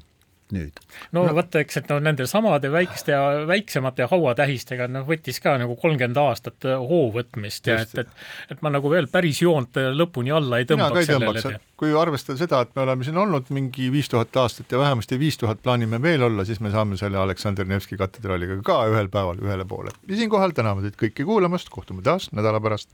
nüüd. 0.54 0.80
no, 1.12 1.24
no 1.26 1.34
vaata, 1.36 1.62
eks, 1.64 1.80
et 1.82 1.90
no 1.92 1.98
nende 2.02 2.26
samade 2.30 2.70
väikeste 2.72 3.14
ja 3.14 3.22
väiksemate 3.48 4.08
hauatähistega 4.10 4.88
noh, 4.90 5.06
võttis 5.08 5.40
ka 5.44 5.56
nagu 5.60 5.76
kolmkümmend 5.80 6.20
aastat 6.22 6.68
äh, 6.68 6.78
hoo 6.78 7.08
võtmist 7.14 7.68
ja 7.68 7.80
et, 7.84 7.94
et 8.04 8.54
et 8.54 8.62
ma 8.64 8.72
nagu 8.72 8.90
veel 8.92 9.08
päris 9.12 9.42
joont 9.42 9.78
äh, 9.80 9.90
lõpuni 9.94 10.32
alla 10.34 10.60
ei 10.60 10.68
tõmbaks 10.68 11.10
sellele. 11.10 11.60
kui 11.78 11.92
arvestada 11.96 12.38
seda, 12.40 12.62
et 12.64 12.74
me 12.76 12.84
oleme 12.86 13.06
siin 13.06 13.18
olnud 13.20 13.52
mingi 13.54 13.90
viis 13.94 14.10
tuhat 14.10 14.36
aastat 14.42 14.72
ja 14.72 14.80
vähemasti 14.82 15.18
viis 15.20 15.38
tuhat 15.40 15.62
plaanime 15.62 16.02
veel 16.02 16.24
olla, 16.28 16.46
siis 16.48 16.62
me 16.64 16.72
saame 16.74 16.98
selle 17.00 17.20
Aleksander 17.20 17.68
Nevski 17.68 17.98
katedraaliga 18.00 18.60
ka 18.64 18.80
ühel 18.92 19.10
päeval 19.12 19.42
ühele 19.44 19.68
poole. 19.68 19.94
ja 20.08 20.20
siinkohal 20.22 20.56
täname 20.56 20.86
teid 20.86 20.98
kõiki 21.00 21.28
kuulamast, 21.28 21.70
kohtume 21.74 22.02
taas 22.02 22.32
nädala 22.32 22.60
pärast. 22.60 22.90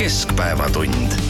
keskpäevatund 0.00 1.29